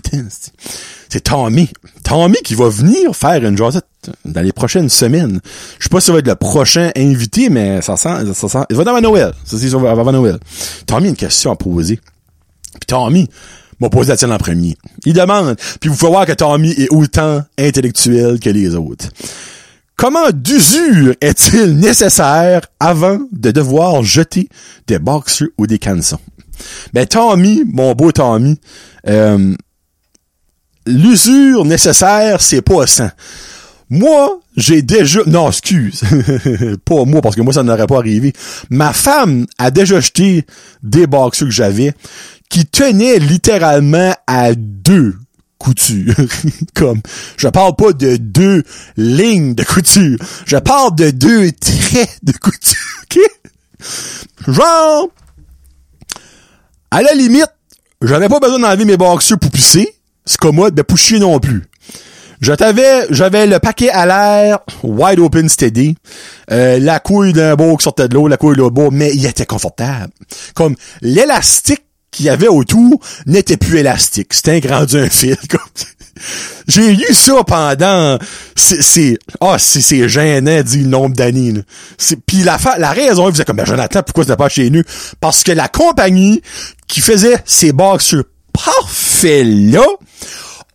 C'est 1.09 1.21
Tommy. 1.21 1.71
Tommy 2.03 2.37
qui 2.45 2.55
va 2.55 2.69
venir 2.69 3.15
faire 3.15 3.45
une 3.45 3.57
jasette 3.57 3.85
dans 4.25 4.41
les 4.41 4.53
prochaines 4.53 4.89
semaines. 4.89 5.41
Je 5.79 5.85
sais 5.85 5.89
pas 5.89 6.01
si 6.01 6.07
ça 6.07 6.13
va 6.13 6.19
être 6.19 6.27
le 6.27 6.35
prochain 6.35 6.91
invité, 6.97 7.49
mais 7.49 7.81
ça 7.83 7.97
sent, 7.97 8.33
ça 8.35 8.49
sent, 8.49 8.65
il 8.71 8.77
va 8.77 8.85
dans 8.85 9.01
Noël. 9.01 9.33
Ça, 9.45 9.57
c'est 9.59 9.73
avant 9.75 10.13
Noël. 10.13 10.39
Tommy 10.87 11.07
a 11.07 11.11
une 11.11 11.17
question 11.17 11.53
à 11.53 11.57
poser. 11.57 12.01
Puis 12.75 12.87
Tommy 12.87 13.29
m'a 13.81 13.89
posé 13.89 14.11
la 14.11 14.17
tienne 14.17 14.33
en 14.33 14.39
premier. 14.39 14.77
Il 15.05 15.15
demande, 15.15 15.57
puis 15.81 15.91
vous 15.91 15.97
pouvez 15.97 16.11
voir 16.11 16.27
que 16.27 16.33
Tommy 16.33 16.71
est 16.73 16.91
autant 16.91 17.43
intellectuel 17.59 18.39
que 18.39 18.51
les 18.51 18.75
autres. 18.75 19.09
Comment 19.97 20.31
d'usure 20.33 21.15
est-il 21.21 21.77
nécessaire 21.77 22.63
avant 22.81 23.21
de 23.31 23.51
devoir 23.53 24.03
jeter 24.03 24.49
des 24.87 24.99
boxers 24.99 25.49
ou 25.57 25.67
des 25.67 25.79
cançons? 25.79 26.19
Ben, 26.93 27.07
Tommy, 27.07 27.65
mon 27.65 27.93
beau 27.93 28.11
Tommy, 28.11 28.59
euh, 29.07 29.55
l'usure 30.87 31.65
nécessaire, 31.65 32.41
c'est 32.41 32.63
pas 32.63 32.87
ça. 32.87 33.13
Moi, 33.91 34.41
j'ai 34.57 34.83
déjà... 34.83 35.21
Non, 35.27 35.49
excuse. 35.49 36.03
pas 36.85 37.05
moi, 37.05 37.21
parce 37.21 37.37
que 37.37 37.43
moi, 37.43 37.53
ça 37.53 37.63
n'aurait 37.63 37.87
pas 37.87 37.99
arrivé. 37.99 38.33
Ma 38.71 38.93
femme 38.93 39.47
a 39.59 39.71
déjà 39.71 40.01
jeté 40.01 40.45
des 40.83 41.07
boxers 41.07 41.49
que 41.49 41.55
j'avais 41.55 41.93
qui 42.49 42.67
tenaient 42.67 43.19
littéralement 43.19 44.15
à 44.27 44.55
deux 44.55 45.17
couture. 45.59 46.15
Comme, 46.75 47.01
je 47.37 47.49
parle 47.49 47.75
pas 47.75 47.93
de 47.93 48.17
deux 48.17 48.63
lignes 48.97 49.55
de 49.55 49.65
couture. 49.65 50.19
Je 50.47 50.57
parle 50.59 50.95
de 50.95 51.11
deux 51.11 51.51
traits 51.61 52.19
de 52.23 52.33
couture. 52.33 53.03
OK? 53.05 53.19
Genre, 54.49 55.09
à 56.91 57.03
la 57.03 57.15
limite, 57.15 57.51
j'avais 58.03 58.29
pas 58.29 58.41
besoin 58.41 58.59
d'enlever 58.59 58.85
mes 58.85 58.97
boxers 58.97 59.39
pour 59.39 59.51
pisser. 59.51 59.95
C'est 60.27 60.39
commode, 60.39 60.75
de 60.75 60.83
pousser 60.83 61.19
non 61.19 61.39
plus. 61.39 61.65
Je 62.41 62.53
t'avais, 62.53 63.07
j'avais 63.11 63.47
le 63.47 63.59
paquet 63.59 63.89
à 63.91 64.05
l'air, 64.05 64.59
wide 64.83 65.19
open 65.19 65.49
steady, 65.49 65.97
euh, 66.51 66.79
la 66.79 66.99
couille 66.99 67.33
d'un 67.33 67.55
beau 67.55 67.77
qui 67.77 67.85
sortait 67.85 68.09
de 68.09 68.15
l'eau, 68.15 68.29
la 68.29 68.37
couille 68.37 68.55
de 68.55 68.59
l'autre 68.59 68.75
beau, 68.75 68.91
mais 68.91 69.15
il 69.15 69.25
était 69.25 69.47
confortable. 69.47 70.13
Comme 70.55 70.75
l'élastique 71.01 71.84
qu'il 72.15 72.27
y 72.27 72.31
avait 72.31 72.49
autour 72.49 73.01
n'était 73.27 73.57
plus 73.57 73.79
élastique. 73.79 74.33
C'était 74.33 74.53
un 74.53 74.59
grand 74.61 74.95
un 74.95 75.09
fil. 75.09 75.37
J'ai 76.69 76.93
eu 76.93 77.13
ça 77.13 77.43
pendant 77.45 78.19
c'est 78.55 79.19
ah 79.41 79.59
c'est 79.59 80.09
gênant 80.09 80.63
dit 80.63 80.83
le 80.83 80.89
nombre 80.89 81.15
d'années. 81.17 81.55
Puis 82.27 82.39
la 82.45 82.57
la 82.79 82.93
raison 82.93 83.29
il 83.29 83.33
faisait 83.33 83.45
comme 83.45 83.57
ben 83.57 83.67
Jonathan 83.67 84.03
pourquoi 84.03 84.25
c'était 84.25 84.37
pas 84.37 84.49
chez 84.49 84.71
nous? 84.71 84.83
Parce 85.21 85.43
que 85.43 85.51
la 85.51 85.69
compagnie 85.69 86.41
qui 86.87 87.01
faisait 87.01 87.37
ces 87.45 87.73
boxers 87.73 88.23
parfaits 88.53 89.45
là 89.45 89.85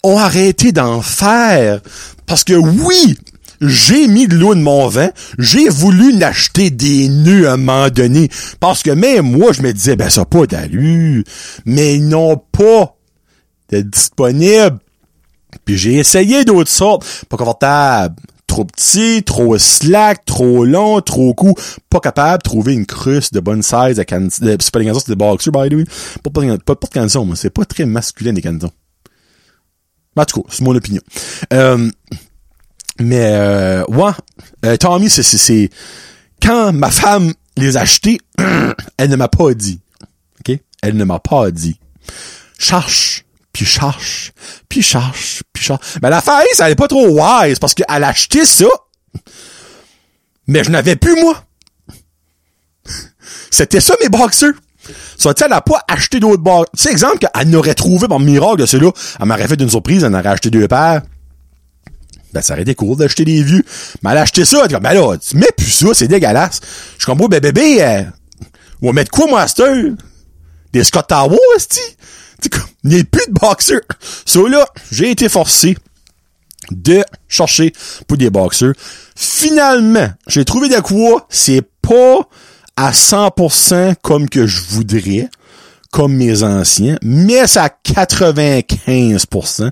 ont 0.04 0.18
arrêté 0.18 0.74
d'en 0.74 1.02
faire 1.02 1.80
parce 2.26 2.44
que 2.44 2.54
oui 2.54 3.18
j'ai 3.62 4.08
mis 4.08 4.28
de 4.28 4.36
l'eau 4.36 4.56
de 4.56 4.62
mon 4.62 4.88
vin, 4.88 5.10
j'ai 5.38 5.70
voulu 5.70 6.14
n'acheter 6.14 6.70
des 6.70 7.10
nœuds 7.10 7.48
à 7.48 7.54
un 7.54 7.58
moment 7.58 7.90
donné, 7.90 8.30
parce 8.60 8.84
que 8.84 8.92
même 8.92 9.32
moi, 9.32 9.54
je 9.54 9.62
me 9.62 9.72
disais, 9.72 9.96
ben 9.96 10.10
ça 10.10 10.26
pas 10.26 10.46
d'allure, 10.46 11.24
mais 11.66 11.96
ils 11.96 12.08
n'ont 12.08 12.38
pas 12.38 12.96
de 13.70 13.82
disponible. 13.82 14.80
Puis 15.66 15.78
j'ai 15.78 15.96
essayé 15.96 16.46
d'autres 16.46 16.70
sortes, 16.70 17.26
pas 17.30 17.38
confortable. 17.38 18.16
Trop 18.48 18.66
petit, 18.66 19.22
trop 19.24 19.60
slack, 19.60 20.26
trop 20.26 20.66
long, 20.66 21.02
trop 21.02 21.36
court, 21.36 21.56
pas 21.88 22.00
capable 22.00 22.42
de 22.42 22.50
trouver 22.50 22.74
une 22.74 22.88
cruce 22.88 23.32
de 23.32 23.40
bonne 23.40 23.62
size 23.62 24.00
à 24.00 24.06
can... 24.06 24.28
C'est 24.32 24.72
pas 24.72 24.80
des 24.80 24.86
canons, 24.86 25.00
c'est 25.00 25.12
des 25.12 25.16
boxers, 25.16 25.52
by 25.52 25.70
the 25.70 25.74
way. 25.74 25.84
Pas, 26.24 26.32
pas, 26.32 26.58
pas, 26.58 26.76
pas 26.76 26.88
de 26.88 26.92
canson, 26.92 27.26
moi. 27.26 27.36
C'est 27.36 27.52
pas 27.52 27.64
très 27.66 27.86
masculin, 27.86 28.34
des 28.34 28.42
canons. 28.42 28.72
En 30.16 30.26
tout 30.26 30.42
cas, 30.42 30.50
c'est 30.52 30.64
mon 30.64 30.76
opinion. 30.76 31.02
Euh, 31.54 31.92
mais 33.00 33.32
euh, 33.34 33.84
ouais, 33.88 34.12
euh, 34.66 34.78
Tommy, 34.78 35.10
c'est, 35.10 35.24
c'est, 35.24 35.70
quand 36.42 36.74
ma 36.74 36.92
femme 36.92 37.34
les 37.56 37.78
a 37.78 37.82
achetés, 37.82 38.20
elle 38.98 39.10
ne 39.10 39.16
m'a 39.16 39.30
pas 39.30 39.54
dit. 39.54 39.80
OK? 40.40 40.58
Elle 40.82 40.98
ne 40.98 41.04
m'a 41.06 41.20
pas 41.20 41.50
dit. 41.52 41.80
Cherche, 42.58 43.26
puis 43.54 43.66
cherche, 43.66 44.34
puis 44.68 44.82
cherche, 44.82 45.44
puis 45.54 45.64
cherche. 45.64 45.80
Mais 46.02 46.10
la 46.10 46.22
fille, 46.22 46.54
ça 46.54 46.68
n'est 46.68 46.76
pas 46.76 46.88
trop 46.88 47.08
wise 47.08 47.60
parce 47.60 47.74
qu'elle 47.74 48.04
a 48.04 48.08
acheté 48.08 48.46
ça, 48.46 48.68
mais 50.48 50.64
je 50.64 50.70
n'avais 50.70 50.98
plus 50.98 51.16
moi. 51.22 51.42
C'était 53.52 53.80
ça 53.80 53.96
mes 54.02 54.10
boxers. 54.10 54.54
Ça, 55.18 55.34
elle 55.42 55.50
n'a 55.50 55.62
pas 55.62 55.82
acheté 55.88 56.20
d'autres 56.20 56.42
boxers. 56.42 56.72
Tu 56.76 56.84
sais, 56.84 56.92
exemple, 56.92 57.20
qu'elle 57.20 57.50
n'aurait 57.50 57.76
trouvé 57.76 58.08
par 58.08 58.20
miracle 58.20 58.58
de 58.62 58.66
ceux-là. 58.66 58.92
Elle 59.20 59.26
m'aurait 59.26 59.48
fait 59.48 59.62
une 59.62 59.70
surprise, 59.70 60.04
elle 60.04 60.16
en 60.16 60.20
aurait 60.20 60.30
acheté 60.30 60.50
deux 60.50 60.68
paires 60.68 61.02
ben, 62.34 62.42
ça 62.42 62.54
aurait 62.54 62.64
été 62.64 62.76
cool 62.76 62.98
d'acheter 62.98 63.26
des 63.26 63.44
vieux. 63.44 63.64
Mais 64.04 64.12
elle 64.12 64.18
a 64.18 64.22
acheté 64.22 64.46
ça, 64.46 64.60
elle 64.64 64.68
dit, 64.68 64.76
ben 64.82 64.94
là, 64.94 65.18
tu 65.18 65.38
mets 65.38 65.52
plus 65.56 65.72
ça, 65.72 65.88
c'est 65.94 66.08
dégueulasse. 66.08 66.62
Je 66.98 67.06
comme, 67.06 67.18
ben 67.18 67.40
bébé, 67.40 67.84
euh, 67.84 68.04
on 68.82 68.88
va 68.88 68.94
mettre 68.94 69.12
quoi, 69.12 69.30
master? 69.30 69.74
Des 70.72 70.84
Scott 70.84 71.08
Towers, 71.08 71.38
tu 71.70 72.50
Il 72.84 72.90
n'y 72.90 73.00
a 73.00 73.04
plus 73.04 73.26
de 73.28 73.34
boxers. 73.34 73.82
So 74.26 74.48
là, 74.48 74.66
j'ai 74.92 75.12
été 75.12 75.28
forcé 75.30 75.76
de 76.72 77.04
chercher 77.28 77.74
pour 78.08 78.18
des 78.18 78.30
boxers. 78.30 78.74
Finalement, 79.16 80.10
j'ai 80.28 80.46
trouvé 80.46 80.70
de 80.70 80.80
quoi, 80.80 81.26
c'est 81.30 81.64
pas 81.82 82.20
à 82.76 82.92
100% 82.92 83.96
comme 84.02 84.30
que 84.30 84.48
je 84.48 84.62
voudrais, 84.70 85.30
comme 85.92 86.16
mes 86.16 86.44
anciens, 86.44 86.98
mais 87.02 87.48
c'est 87.48 87.60
à 87.60 87.70
95%. 87.84 89.72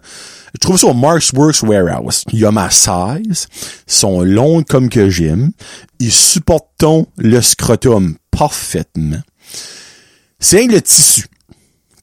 Je 0.54 0.60
trouve 0.60 0.78
ça 0.78 0.88
au 0.88 0.94
Marks 0.94 1.32
Works 1.34 1.62
Warehouse. 1.64 2.24
Il 2.32 2.40
y 2.40 2.46
a 2.46 2.52
ma 2.52 2.70
size, 2.70 3.48
sont 3.86 4.22
longs 4.22 4.64
comme 4.64 4.90
que 4.90 5.10
j'aime, 5.10 5.52
ils 6.00 6.12
supportent 6.12 6.84
le 7.18 7.42
scrotum 7.42 8.16
parfaitement. 8.32 9.22
C'est 10.40 10.66
le 10.68 10.82
tissu 10.82 11.26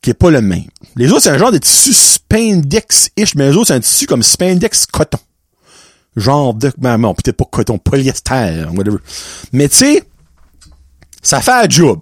qui 0.03 0.11
est 0.11 0.15
pas 0.15 0.31
le 0.31 0.43
même. 0.43 0.65
Les 0.97 1.11
autres, 1.11 1.23
c'est 1.23 1.31
un 1.31 1.39
genre 1.39 1.53
de 1.53 1.59
tissu 1.59 1.93
spandex-ish, 1.93 3.35
mais 3.37 3.49
les 3.49 3.57
autres, 3.57 3.69
c'est 3.69 3.75
un 3.75 3.81
tissu 3.81 4.07
comme 4.07 4.23
spandex 4.23 4.87
coton. 4.87 5.19
Genre 6.17 6.55
de, 6.55 6.73
ben, 6.79 6.99
non, 6.99 7.15
peut-être 7.15 7.37
pas 7.37 7.47
coton, 7.51 7.79
polyester, 7.79 8.67
whatever. 8.75 8.99
Mais 9.53 9.69
tu 9.69 9.77
sais, 9.77 10.05
ça 11.23 11.41
fait 11.41 11.53
un 11.53 11.69
job. 11.69 12.01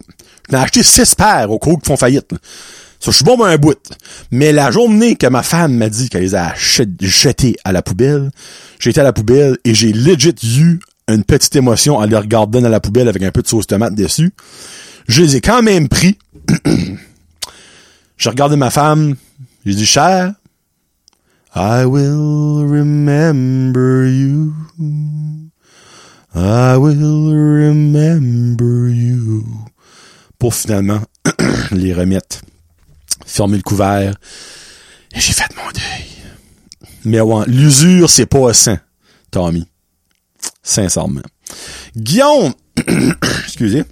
J'en 0.53 0.61
acheté 0.61 0.83
six 0.83 1.15
paires 1.15 1.51
au 1.51 1.59
cours 1.59 1.81
qui 1.81 1.89
font 1.89 1.97
faillite. 1.97 2.31
Ça, 3.01 3.11
je 3.11 3.17
suis 3.17 3.25
bon 3.25 3.43
un 3.43 3.57
bout. 3.57 3.79
Mais 4.31 4.53
la 4.53 4.71
journée 4.71 5.17
que 5.17 5.27
ma 5.27 5.43
femme 5.43 5.75
m'a 5.75 5.89
dit 5.89 6.09
qu'elle 6.09 6.23
les 6.23 6.35
a 6.35 6.55
jetées 6.55 7.57
à 7.65 7.73
la 7.73 7.83
poubelle, 7.83 8.31
j'ai 8.79 8.91
été 8.91 9.01
à 9.01 9.05
la 9.05 9.13
poubelle 9.13 9.57
et 9.65 9.75
j'ai 9.75 9.93
legit 9.93 10.35
eu 10.59 10.79
une 11.09 11.25
petite 11.25 11.57
émotion 11.57 11.97
en 11.97 12.05
les 12.05 12.17
regardant 12.17 12.61
dans 12.61 12.69
la 12.69 12.81
poubelle 12.81 13.09
avec 13.09 13.23
un 13.23 13.31
peu 13.31 13.43
de 13.43 13.49
sauce 13.49 13.67
tomate 13.67 13.95
dessus. 13.95 14.33
Je 15.09 15.23
les 15.23 15.37
ai 15.37 15.41
quand 15.41 15.63
même 15.63 15.89
pris. 15.89 16.19
J'ai 18.19 18.31
regardé 18.31 18.55
ma 18.55 18.71
femme, 18.71 19.17
j'ai 19.67 19.75
dit, 19.75 19.87
cher, 19.87 20.33
I 21.57 21.85
will 21.85 22.65
remember 22.65 24.07
you. 24.07 24.55
I 26.37 26.77
will 26.77 27.35
remember 27.35 28.89
you. 28.89 29.45
Pour 30.43 30.57
finalement 30.57 30.99
les 31.71 31.95
remettre, 31.95 32.41
fermer 33.25 33.59
le 33.59 33.63
couvert. 33.63 34.13
Et 35.15 35.21
j'ai 35.21 35.33
fait 35.35 35.47
mon 35.55 35.71
deuil. 35.71 36.89
Mais 37.05 37.21
ouais, 37.21 37.45
l'usure, 37.47 38.11
c'est 38.11 38.27
pas 38.27 38.53
sain, 38.53 38.81
Tommy. 39.31 39.69
Sincèrement. 40.61 41.21
Guillaume, 41.95 42.55
excusez, 43.45 43.85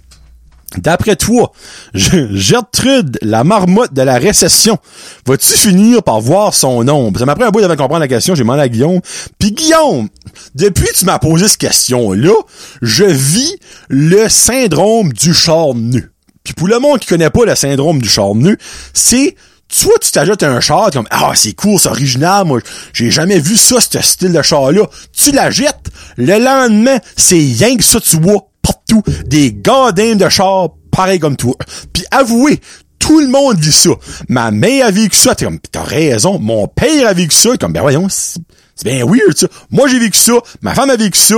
D'après 0.77 1.15
toi, 1.15 1.53
Gertrude, 1.93 3.17
la 3.21 3.45
marmotte 3.45 3.93
de 3.93 4.01
la 4.01 4.17
récession, 4.17 4.77
vas-tu 5.25 5.53
finir 5.53 6.03
par 6.03 6.19
voir 6.19 6.53
son 6.53 6.85
ombre? 6.89 7.17
Ça 7.17 7.25
m'a 7.25 7.35
pris 7.35 7.45
un 7.45 7.51
bout 7.51 7.61
de 7.61 7.67
comprendre 7.67 7.99
la 7.99 8.09
question, 8.09 8.35
j'ai 8.35 8.43
demandé 8.43 8.61
à 8.61 8.67
Guillaume. 8.67 8.99
Puis 9.39 9.53
Guillaume, 9.53 10.09
depuis 10.53 10.87
que 10.87 10.95
tu 10.95 11.05
m'as 11.05 11.19
posé 11.19 11.47
cette 11.47 11.59
question-là, 11.59 12.33
je 12.81 13.05
vis 13.05 13.55
le 13.87 14.27
syndrome 14.27 15.13
du 15.13 15.33
char 15.33 15.75
nu. 15.75 16.11
Puis 16.43 16.53
pour 16.53 16.67
le 16.67 16.79
monde 16.79 16.99
qui 16.99 17.07
connaît 17.07 17.29
pas 17.29 17.45
le 17.45 17.55
syndrome 17.55 18.01
du 18.01 18.09
char 18.09 18.35
nu, 18.35 18.57
c'est 18.93 19.35
toi, 19.79 19.93
tu 20.01 20.11
t'ajoutes 20.11 20.43
un 20.43 20.59
char, 20.59 20.91
comme, 20.91 21.07
ah, 21.11 21.31
c'est 21.33 21.53
cool, 21.53 21.79
c'est 21.79 21.87
original, 21.87 22.45
moi, 22.45 22.59
j'ai 22.93 23.09
jamais 23.09 23.39
vu 23.39 23.55
ça, 23.55 23.77
ce 23.79 24.01
style 24.01 24.33
de 24.33 24.41
char-là. 24.41 24.83
Tu 25.15 25.31
la 25.31 25.49
jettes, 25.49 25.89
le 26.17 26.37
lendemain, 26.39 26.99
c'est 27.15 27.35
rien 27.35 27.77
que 27.77 27.83
ça, 27.83 27.99
tu 28.01 28.17
vois 28.19 28.49
partout 28.61 29.01
des 29.25 29.53
goddamn 29.53 30.17
de 30.17 30.29
char 30.29 30.69
pareil 30.91 31.19
comme 31.19 31.37
toi. 31.37 31.55
Puis 31.93 32.03
avouez, 32.11 32.59
tout 32.99 33.19
le 33.19 33.27
monde 33.27 33.57
vit 33.57 33.71
ça. 33.71 33.91
Ma 34.27 34.51
mère 34.51 34.87
a 34.87 34.91
vécu 34.91 35.17
ça, 35.17 35.35
t'es 35.35 35.45
comme, 35.45 35.59
t'as 35.59 35.83
raison, 35.83 36.37
mon 36.37 36.67
père 36.67 37.07
a 37.07 37.13
vécu 37.13 37.35
ça, 37.35 37.55
comme, 37.57 37.73
ben 37.73 37.81
voyons, 37.81 38.07
c'est 38.09 38.39
bien 38.83 39.05
weird 39.05 39.37
ça. 39.37 39.47
Moi 39.69 39.87
j'ai 39.87 39.99
vécu 39.99 40.19
ça, 40.19 40.33
ma 40.61 40.75
femme 40.75 40.89
a 40.89 40.97
vécu 40.97 41.19
ça, 41.19 41.35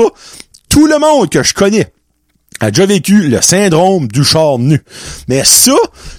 tout 0.69 0.87
le 0.87 0.97
monde 0.97 1.29
que 1.29 1.43
je 1.43 1.53
connais 1.53 1.92
a 2.59 2.71
déjà 2.71 2.85
vécu 2.85 3.27
le 3.27 3.41
syndrome 3.41 4.07
du 4.07 4.23
char 4.23 4.59
nu. 4.59 4.81
Mais 5.27 5.43
ça, 5.43 5.75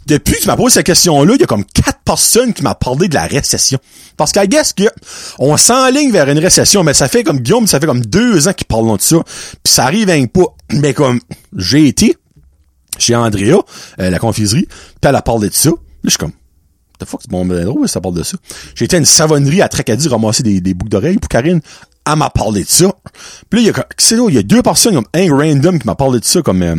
depuis 0.07 0.35
que 0.35 0.41
tu 0.41 0.47
m'as 0.47 0.57
posé 0.57 0.74
cette 0.74 0.87
question-là, 0.87 1.35
il 1.35 1.41
y 1.41 1.45
a 1.45 1.47
comme 1.47 1.64
quatre 1.64 2.01
personnes 2.05 2.53
qui 2.53 2.62
m'ont 2.62 2.74
parlé 2.74 3.09
de 3.09 3.14
la 3.14 3.26
récession. 3.26 3.78
Parce 4.16 4.32
qu'à 4.32 4.47
guess 4.47 4.72
que 4.72 4.85
on 5.39 5.57
s'enligne 5.57 6.12
vers 6.12 6.28
une 6.28 6.39
récession, 6.39 6.85
mais 6.85 6.95
ça 6.95 7.09
fait 7.09 7.24
comme 7.24 7.41
Guillaume, 7.41 7.66
ça 7.66 7.80
fait 7.80 7.87
comme 7.87 8.05
deux 8.05 8.49
ans 8.49 8.53
qu'ils 8.53 8.66
parlent 8.66 8.97
de 8.97 9.03
ça, 9.03 9.16
puis 9.62 9.72
ça 9.72 9.85
arrive 9.85 10.11
un 10.11 10.26
pas. 10.26 10.47
Mais 10.72 10.95
comme 10.95 11.20
j'ai 11.57 11.89
été 11.89 12.16
chez 12.99 13.14
Andrea, 13.14 13.59
euh, 14.01 14.11
la 14.11 14.18
confiserie, 14.18 14.66
puis 14.66 15.09
elle 15.09 15.16
a 15.16 15.22
parlé 15.22 15.49
de 15.49 15.55
ça. 15.55 15.70
Là, 15.70 15.76
je 16.05 16.11
suis 16.11 16.18
comme 16.18 16.32
the 17.01 17.05
fuck, 17.07 17.20
c'est 17.22 17.30
bon, 17.30 17.45
drôle, 17.45 17.89
ça 17.89 18.01
parle 18.01 18.14
de 18.14 18.22
ça. 18.22 18.37
J'ai 18.74 18.85
été 18.85 18.97
à 18.97 18.99
une 18.99 19.05
savonnerie 19.05 19.62
à 19.62 19.68
Tracadie 19.68 20.09
ramasser 20.09 20.43
des, 20.43 20.61
des 20.61 20.74
boucles 20.74 20.91
d'oreilles 20.91 21.18
pour 21.18 21.28
Karine 21.28 21.61
elle 22.07 22.16
m'a 22.16 22.30
parlé 22.30 22.64
de 22.64 22.68
ça. 22.68 22.92
Puis 23.48 23.61
là, 23.61 23.70
il 23.70 23.76
y 23.76 23.80
a, 23.80 23.86
c'est 23.98 24.16
il 24.16 24.34
y 24.34 24.38
a 24.38 24.42
deux 24.42 24.62
personnes 24.62 24.94
comme 24.94 25.07
un 25.14 25.30
random 25.30 25.78
qui 25.78 25.86
m'a 25.86 25.94
parlé 25.94 26.20
de 26.20 26.24
ça 26.24 26.42
comme, 26.42 26.62
euh, 26.62 26.76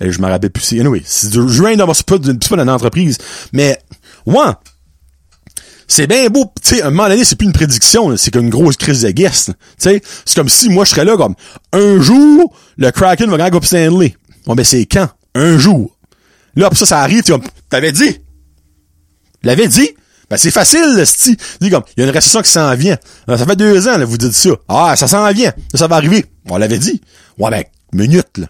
je 0.00 0.18
me 0.20 0.26
rappelle 0.26 0.50
plus. 0.50 0.72
Anyway, 0.72 1.02
c'est 1.04 1.30
du 1.30 1.60
random, 1.60 1.92
c'est 1.94 2.06
pas, 2.06 2.16
c'est 2.22 2.48
pas 2.48 2.62
une 2.62 2.70
entreprise. 2.70 3.18
Mais, 3.52 3.78
ouais. 4.26 4.52
C'est 5.88 6.06
bien 6.06 6.28
beau, 6.28 6.50
tu 6.62 6.76
sais, 6.76 6.82
un 6.82 6.90
moment 6.90 7.08
donné, 7.08 7.22
c'est 7.22 7.36
plus 7.36 7.44
une 7.44 7.52
prédiction, 7.52 8.16
c'est 8.16 8.30
qu'une 8.30 8.48
grosse 8.48 8.78
crise 8.78 9.02
de 9.02 9.10
guest. 9.10 9.48
Tu 9.48 9.90
sais, 9.90 10.02
c'est 10.24 10.36
comme 10.36 10.48
si 10.48 10.70
moi 10.70 10.84
je 10.86 10.90
serais 10.92 11.04
là 11.04 11.18
comme 11.18 11.34
un 11.72 12.00
jour, 12.00 12.54
le 12.78 12.90
Kraken 12.90 13.28
va 13.28 13.36
gagner 13.36 13.50
Coupe 13.50 13.66
Stanley. 13.66 14.16
Bon 14.46 14.54
ben 14.54 14.64
c'est 14.64 14.86
quand? 14.86 15.08
Un 15.34 15.58
jour. 15.58 15.98
Là, 16.56 16.68
pour 16.68 16.78
ça, 16.78 16.86
ça 16.86 17.00
arrive, 17.00 17.22
tu 17.22 17.32
t'avais 17.68 17.92
dit. 17.92 18.20
L'avais 19.42 19.68
dit? 19.68 19.90
Ben, 20.32 20.38
c'est 20.38 20.50
facile, 20.50 20.94
le 20.96 21.04
sti. 21.04 21.36
Dis 21.60 21.68
comme, 21.68 21.82
il 21.94 22.00
y 22.00 22.02
a 22.04 22.06
une 22.06 22.14
récession 22.14 22.40
qui 22.40 22.50
s'en 22.50 22.74
vient. 22.74 22.96
ça 23.28 23.36
fait 23.36 23.54
deux 23.54 23.86
ans, 23.86 23.98
là, 23.98 24.06
vous 24.06 24.16
dites 24.16 24.32
ça. 24.32 24.48
Ah, 24.66 24.96
ça 24.96 25.06
s'en 25.06 25.30
vient. 25.30 25.52
Ça, 25.74 25.88
va 25.88 25.96
arriver. 25.96 26.24
On 26.48 26.56
l'avait 26.56 26.78
dit. 26.78 27.02
Ouais, 27.36 27.50
ben, 27.50 27.64
minute, 27.92 28.38
là. 28.38 28.46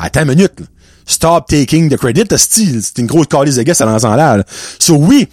Attends 0.00 0.26
minute, 0.26 0.58
là. 0.58 0.66
Stop 1.06 1.46
taking 1.46 1.88
the 1.88 1.96
credit, 1.96 2.24
sti. 2.36 2.82
C'est 2.82 2.98
une 2.98 3.06
grosse 3.06 3.28
calice 3.28 3.54
de 3.54 3.62
guests 3.62 3.80
à 3.82 3.84
l'ensemble 3.84 4.16
là. 4.16 4.42
So, 4.80 4.96
oui, 4.96 5.28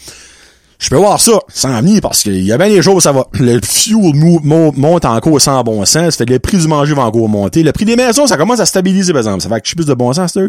je 0.80 0.90
peux 0.90 0.98
voir 0.98 1.20
ça 1.20 1.40
sans 1.48 1.82
venir 1.82 2.02
parce 2.02 2.22
qu'il 2.22 2.44
y 2.44 2.52
a 2.52 2.58
bien 2.58 2.70
des 2.70 2.84
choses, 2.84 3.04
ça 3.04 3.12
va. 3.12 3.26
Le 3.34 3.60
fuel 3.64 4.14
monte 4.44 5.06
encore 5.06 5.42
sans 5.42 5.64
bon 5.64 5.84
sens. 5.86 6.12
Ça 6.12 6.18
fait 6.18 6.26
que 6.26 6.34
le 6.34 6.40
prix 6.40 6.58
du 6.58 6.68
manger 6.68 6.94
va 6.94 7.04
encore 7.04 7.28
monter. 7.28 7.64
Le 7.64 7.72
prix 7.72 7.86
des 7.86 7.96
maisons, 7.96 8.28
ça 8.28 8.38
commence 8.38 8.60
à 8.60 8.66
stabiliser, 8.68 9.12
par 9.12 9.22
exemple. 9.22 9.42
Ça 9.42 9.50
fait 9.50 9.56
que 9.56 9.66
je 9.66 9.70
suis 9.70 9.76
plus 9.76 9.88
de 9.88 9.96
bon 9.96 10.14
sens, 10.14 10.34
ça. 10.34 10.42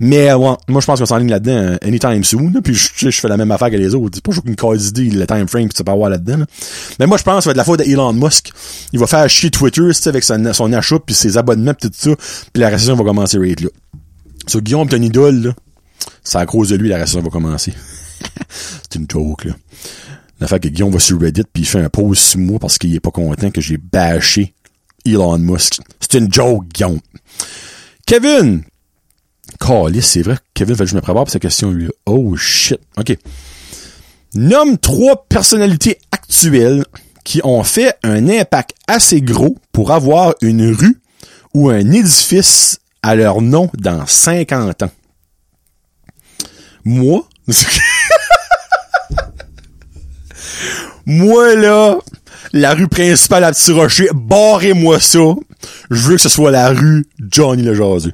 Mais, 0.00 0.32
ouais, 0.32 0.54
moi, 0.68 0.80
je 0.80 0.86
pense 0.86 0.98
qu'on 0.98 1.06
s'enligne 1.06 1.28
là-dedans 1.28 1.56
euh, 1.56 1.76
anytime 1.82 2.24
soon. 2.24 2.52
Puis, 2.64 2.74
je, 2.74 3.10
je 3.10 3.20
fais 3.20 3.28
la 3.28 3.36
même 3.36 3.50
affaire 3.50 3.70
que 3.70 3.76
les 3.76 3.94
autres. 3.94 4.14
C'est 4.14 4.24
pas 4.24 4.32
une 4.46 4.56
cause 4.56 4.92
d'idée, 4.92 5.14
le 5.14 5.26
time 5.26 5.46
frame, 5.46 5.68
tu 5.68 5.84
peux 5.84 5.92
avoir 5.92 6.08
là-dedans. 6.08 6.44
Mais 6.98 7.06
moi, 7.06 7.18
je 7.18 7.22
pense 7.22 7.36
que 7.36 7.42
ça 7.42 7.50
va 7.50 7.52
être 7.52 7.58
la 7.58 7.64
faute 7.64 7.80
d'Elon 7.80 8.14
Musk. 8.14 8.52
Il 8.94 8.98
va 8.98 9.06
faire 9.06 9.28
chier 9.28 9.50
Twitter, 9.50 9.90
avec 10.06 10.24
son, 10.24 10.52
son 10.54 10.72
achat, 10.72 10.98
puis 11.04 11.14
ses 11.14 11.36
abonnements, 11.36 11.74
pis 11.74 11.90
tout 11.90 11.94
ça. 11.96 12.10
Puis 12.52 12.62
la 12.62 12.70
récession 12.70 12.96
va 12.96 13.04
commencer 13.04 13.38
right 13.38 13.60
là. 13.60 13.68
So, 14.46 14.60
Guillaume, 14.60 14.88
une 14.92 15.04
idole, 15.04 15.42
là. 15.42 15.50
C'est 16.24 16.38
à 16.38 16.46
cause 16.46 16.70
de 16.70 16.76
lui, 16.76 16.88
la 16.88 16.96
récession 16.96 17.20
va 17.20 17.28
commencer. 17.28 17.72
C'est 18.48 18.96
une 18.96 19.06
joke, 19.10 19.44
là. 19.44 19.54
La 20.38 20.46
fait 20.46 20.60
que 20.60 20.68
Guillaume 20.68 20.92
va 20.92 20.98
sur 20.98 21.18
Reddit 21.18 21.44
puis 21.50 21.62
il 21.62 21.66
fait 21.66 21.80
un 21.80 21.88
pause 21.88 22.18
sur 22.18 22.38
moi 22.38 22.58
parce 22.58 22.76
qu'il 22.76 22.94
est 22.94 23.00
pas 23.00 23.10
content 23.10 23.50
que 23.50 23.62
j'ai 23.62 23.78
bâché 23.78 24.52
Elon 25.06 25.38
Musk. 25.38 25.80
C'est 25.98 26.18
une 26.18 26.30
joke, 26.32 26.66
Guillaume. 26.68 27.00
Kevin! 28.06 28.62
Calice, 29.58 30.06
c'est 30.06 30.22
vrai. 30.22 30.36
Kevin, 30.52 30.76
je 30.76 30.94
me 30.94 31.00
prépare 31.00 31.24
pour 31.24 31.30
cette 31.30 31.42
question-là. 31.42 31.88
Oh 32.04 32.36
shit. 32.36 32.78
OK. 32.98 33.16
Nomme 34.34 34.76
trois 34.76 35.24
personnalités 35.28 35.98
actuelles 36.12 36.84
qui 37.24 37.40
ont 37.42 37.62
fait 37.62 37.94
un 38.02 38.28
impact 38.28 38.72
assez 38.86 39.22
gros 39.22 39.56
pour 39.72 39.92
avoir 39.92 40.34
une 40.42 40.70
rue 40.72 41.00
ou 41.54 41.70
un 41.70 41.90
édifice 41.90 42.78
à 43.02 43.14
leur 43.14 43.40
nom 43.40 43.70
dans 43.78 44.04
50 44.06 44.82
ans. 44.82 44.90
Moi, 46.84 47.26
Moi, 51.06 51.54
là, 51.54 51.98
la 52.52 52.74
rue 52.74 52.88
principale 52.88 53.44
à 53.44 53.52
Petit 53.52 53.72
Rocher, 53.72 54.08
barrez-moi 54.14 55.00
ça. 55.00 55.34
Je 55.90 56.08
veux 56.08 56.16
que 56.16 56.22
ce 56.22 56.28
soit 56.28 56.50
la 56.50 56.70
rue 56.70 57.06
Johnny 57.30 57.62
le 57.62 57.74
Jazu. 57.74 58.12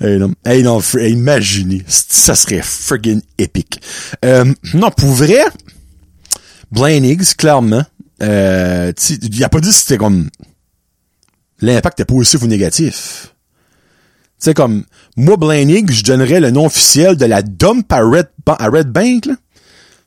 Hey, 0.00 0.18
non, 0.18 0.32
hey, 0.44 0.62
non, 0.62 0.80
imaginez. 0.94 1.82
Ça 1.86 2.34
serait 2.34 2.62
friggin' 2.62 3.20
épique. 3.38 3.80
Euh, 4.24 4.44
non, 4.74 4.90
pour 4.90 5.10
vrai, 5.10 5.44
Blaine 6.70 7.04
Higgs, 7.04 7.34
clairement, 7.36 7.84
euh, 8.22 8.92
il 9.22 9.44
a 9.44 9.48
pas 9.48 9.60
dit 9.60 9.72
si 9.72 9.80
c'était 9.80 9.98
comme 9.98 10.28
l'impact 11.60 12.00
est 12.00 12.04
positif 12.04 12.42
ou 12.42 12.46
négatif. 12.46 13.34
Tu 14.40 14.50
sais, 14.50 14.54
comme, 14.54 14.84
moi, 15.16 15.36
Blaine 15.36 15.70
Higgs, 15.70 15.92
je 15.92 16.04
donnerais 16.04 16.40
le 16.40 16.50
nom 16.50 16.66
officiel 16.66 17.16
de 17.16 17.24
la 17.24 17.42
dump 17.42 17.90
à 17.92 18.00
Red, 18.00 18.28
à 18.46 18.68
Red 18.68 18.88
Bank, 18.88 19.26
là 19.26 19.34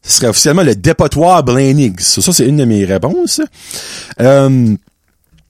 ce 0.03 0.17
serait 0.17 0.27
officiellement 0.27 0.63
le 0.63 0.75
dépotoir 0.75 1.43
Blainix. 1.43 2.19
Ça, 2.19 2.31
c'est 2.31 2.47
une 2.47 2.57
de 2.57 2.65
mes 2.65 2.85
réponses. 2.85 3.41
Euh, 4.21 4.75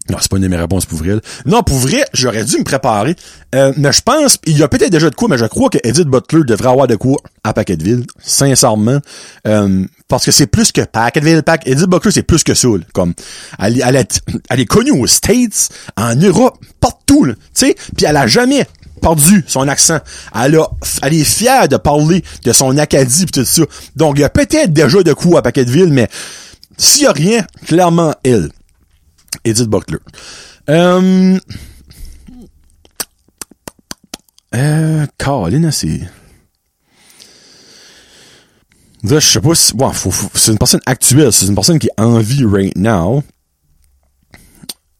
non, 0.09 0.17
c'est 0.21 0.31
pas 0.31 0.37
une 0.37 0.43
de 0.43 0.47
mes 0.47 0.57
réponses 0.57 0.85
pour 0.85 0.99
vrai. 0.99 1.15
Non, 1.45 1.63
pour 1.63 1.77
vrai, 1.77 2.05
j'aurais 2.13 2.45
dû 2.45 2.57
me 2.57 2.63
préparer. 2.63 3.15
Euh, 3.55 3.73
mais 3.75 3.91
je 3.91 4.01
pense, 4.01 4.37
il 4.45 4.57
y 4.57 4.63
a 4.63 4.67
peut-être 4.67 4.91
déjà 4.91 5.09
de 5.09 5.15
quoi, 5.15 5.27
mais 5.27 5.37
je 5.37 5.45
crois 5.45 5.69
que 5.69 5.79
Edith 5.83 6.07
Butler 6.07 6.43
devrait 6.45 6.69
avoir 6.69 6.87
de 6.87 6.95
quoi 6.95 7.17
à 7.43 7.53
Paquetteville, 7.53 8.05
sincèrement. 8.23 8.99
Euh, 9.47 9.85
parce 10.07 10.25
que 10.25 10.31
c'est 10.31 10.47
plus 10.47 10.71
que 10.71 10.81
Paquetteville. 10.81 11.43
Pack, 11.43 11.67
Edith 11.67 11.87
Butler, 11.87 12.11
c'est 12.11 12.23
plus 12.23 12.43
que 12.43 12.53
ça. 12.53 12.69
Comme, 12.93 13.13
elle, 13.59 13.81
elle, 13.85 14.05
elle, 14.49 14.59
est 14.59 14.65
connue 14.65 14.91
aux 14.91 15.07
States, 15.07 15.69
en 15.97 16.15
Europe, 16.15 16.57
partout. 16.79 17.25
Tu 17.25 17.35
sais, 17.53 17.75
puis 17.95 18.05
elle 18.05 18.17
a 18.17 18.27
jamais 18.27 18.65
perdu 18.97 19.43
son 19.47 19.67
accent. 19.67 19.99
Elle, 20.35 20.59
est 21.13 21.23
fière 21.23 21.67
de 21.67 21.77
parler 21.77 22.23
de 22.43 22.51
son 22.51 22.77
Acadie 22.77 23.23
et 23.23 23.25
tout 23.27 23.45
ça. 23.45 23.63
Donc, 23.95 24.17
il 24.17 24.21
y 24.21 24.23
a 24.23 24.29
peut-être 24.29 24.73
déjà 24.73 25.01
de 25.03 25.13
coups 25.13 25.37
à 25.37 25.41
Paquetteville, 25.41 25.91
mais 25.91 26.07
s'il 26.77 27.03
y 27.03 27.05
a 27.07 27.11
rien, 27.11 27.45
clairement, 27.65 28.13
elle. 28.23 28.49
Edith 29.43 29.67
Buckler. 29.67 29.99
Euh... 30.69 31.39
Euh, 34.55 35.05
c'est... 35.71 36.01
je 39.03 39.19
sais 39.19 39.39
pas 39.41 39.55
si... 39.55 39.73
C'est 40.33 40.51
une 40.51 40.57
personne 40.57 40.79
actuelle, 40.85 41.33
c'est 41.33 41.47
une 41.47 41.55
personne 41.55 41.79
qui 41.79 41.87
est 41.87 42.01
en 42.01 42.19
vie 42.19 42.45
right 42.45 42.75
now, 42.77 43.23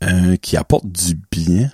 euh, 0.04 0.36
qui 0.38 0.58
apporte 0.58 0.86
du 0.88 1.20
bien. 1.32 1.72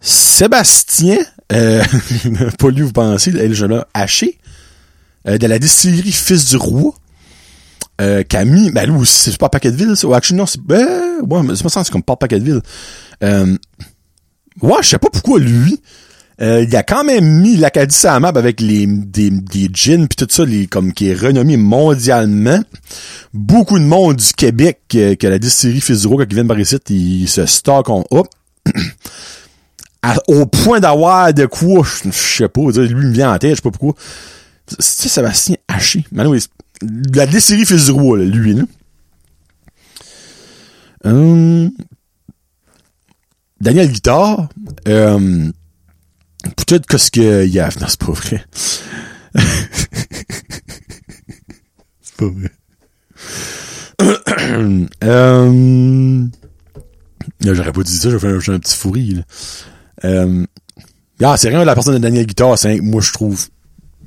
Sébastien, 0.00 1.18
euh, 1.52 1.82
pas 2.58 2.70
lui 2.70 2.82
vous 2.82 2.92
pensez, 2.92 3.30
le 3.30 3.52
jeune 3.52 3.84
haché, 3.94 4.38
euh, 5.28 5.38
de 5.38 5.46
la 5.46 5.58
distillerie 5.58 6.12
Fils 6.12 6.46
du 6.46 6.56
Roi, 6.56 6.94
euh, 8.00 8.22
Camille, 8.22 8.70
ben 8.70 8.90
lui 8.90 9.06
c'est 9.06 9.36
pas 9.36 9.48
Paquetteville, 9.48 9.94
non, 10.32 10.46
c'est, 10.46 10.60
ben, 10.60 11.20
ouais, 11.28 11.42
c'est 11.54 11.62
pas 11.62 11.68
ça, 11.68 11.84
c'est 11.84 11.92
comme 11.92 12.02
pas 12.02 12.16
Paquetteville. 12.16 12.62
Euh, 13.22 13.56
ouais, 14.62 14.78
je 14.82 14.88
sais 14.88 14.98
pas 14.98 15.10
pourquoi 15.12 15.38
lui, 15.38 15.80
Euh, 16.42 16.64
il 16.66 16.74
a 16.74 16.82
quand 16.82 17.04
même 17.04 17.40
mis 17.42 17.56
l'Acadie 17.56 17.94
sur 17.94 18.18
la 18.18 18.28
avec 18.28 18.62
les, 18.62 18.86
des, 18.86 19.28
des 19.28 19.68
gins 19.74 20.06
pis 20.06 20.16
tout 20.16 20.26
ça, 20.30 20.44
les, 20.46 20.66
comme 20.66 20.94
qui 20.94 21.08
est 21.08 21.14
renommé 21.14 21.58
mondialement. 21.58 22.60
Beaucoup 23.34 23.78
de 23.78 23.84
monde 23.84 24.16
du 24.16 24.32
Québec 24.32 24.80
euh, 24.94 25.16
que 25.16 25.26
la 25.26 25.38
distillerie 25.38 25.82
Fizuro, 25.82 26.16
quand 26.16 26.24
ils 26.24 26.34
viennent 26.34 26.48
par 26.48 26.58
ici, 26.58 26.76
ils 26.88 27.28
se 27.28 27.44
stockent 27.44 27.90
en 27.90 28.04
au 30.28 30.46
point 30.46 30.80
d'avoir 30.80 31.32
de 31.34 31.46
quoi, 31.46 31.84
je 31.84 32.10
sais 32.10 32.48
pas, 32.48 32.70
lui 32.70 33.06
me 33.06 33.12
vient 33.12 33.32
en 33.34 33.38
tête, 33.38 33.50
je 33.50 33.56
sais 33.56 33.62
pas 33.62 33.70
pourquoi. 33.70 33.94
C'est 34.78 35.08
Sébastien 35.08 35.56
Haché. 35.68 36.04
La 37.14 37.26
distillerie 37.26 37.66
Fizuro, 37.66 38.16
là, 38.16 38.24
lui, 38.24 38.54
là. 38.54 38.62
Hum, 41.04 41.70
Daniel 43.60 43.90
Guitard, 43.90 44.48
euh, 44.88 45.50
peut-être 46.56 46.86
que 46.86 46.98
ce 46.98 47.10
qu'il 47.10 47.48
y 47.48 47.58
a... 47.58 47.68
Non, 47.80 47.86
c'est 47.88 48.00
pas 48.00 48.12
vrai. 48.12 48.44
c'est 52.02 52.16
pas 52.16 52.26
vrai. 52.26 52.50
euh, 55.04 56.24
J'aurais 57.42 57.72
pas 57.72 57.82
dit 57.82 57.96
ça, 57.96 58.10
j'ai 58.10 58.18
fait 58.18 58.28
un, 58.28 58.54
un, 58.54 58.58
petit 58.58 58.76
fourri. 58.76 59.14
Là. 59.14 59.22
Euh, 60.04 60.44
ah, 61.22 61.36
c'est 61.36 61.48
rien 61.48 61.64
la 61.64 61.74
personne 61.74 61.94
de 61.94 61.98
Daniel 61.98 62.26
Guitard, 62.26 62.58
c'est 62.58 62.80
moi 62.80 63.00
je 63.02 63.12
trouve 63.12 63.46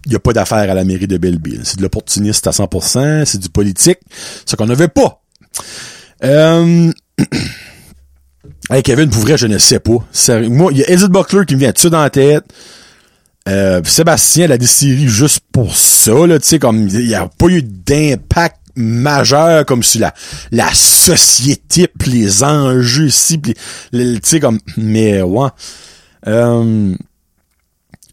il 0.06 0.10
n'y 0.10 0.16
a 0.16 0.20
pas 0.20 0.34
d'affaire 0.34 0.70
à 0.70 0.74
la 0.74 0.84
mairie 0.84 1.08
de 1.08 1.18
Belleville. 1.18 1.62
C'est 1.64 1.78
de 1.78 1.82
l'opportuniste 1.82 2.46
à 2.48 2.52
100%, 2.52 3.24
c'est 3.24 3.38
du 3.38 3.50
politique, 3.50 4.00
ce 4.46 4.58
qu'on 4.58 4.66
n'avait 4.66 4.90
pas. 4.90 5.22
Euh, 6.24 6.92
Hey 8.70 8.82
Kevin, 8.82 9.10
pour 9.10 9.22
vrai, 9.22 9.38
je 9.38 9.46
ne 9.46 9.58
sais 9.58 9.80
pas. 9.80 9.98
Moi, 10.48 10.72
il 10.72 10.78
y 10.78 10.84
a 10.84 10.90
Edith 10.90 11.10
Buckler 11.10 11.46
qui 11.46 11.56
me 11.56 11.60
vient 11.60 11.74
tout 11.74 11.90
dans 11.90 12.02
la 12.02 12.10
tête. 12.10 12.46
Euh, 13.50 13.82
Sébastien, 13.84 14.48
la 14.48 14.58
distillerie, 14.58 15.08
juste 15.08 15.42
pour 15.52 15.76
ça, 15.76 16.26
là, 16.26 16.40
tu 16.40 16.48
sais, 16.48 16.60
comme, 16.60 16.88
il 16.88 17.08
n'y 17.08 17.14
a 17.14 17.28
pas 17.28 17.48
eu 17.48 17.62
d'impact 17.62 18.58
majeur 18.76 19.66
comme 19.66 19.84
sur 19.84 20.02
la, 20.02 20.14
la 20.52 20.74
société, 20.74 21.88
pis 21.88 22.10
les 22.10 22.44
enjeux 22.44 23.08
ici, 23.08 23.38
pis 23.38 23.54
tu 23.92 24.20
sais, 24.24 24.40
comme, 24.40 24.60
mais, 24.78 25.22
ouais. 25.22 25.50
Euh, 26.28 26.96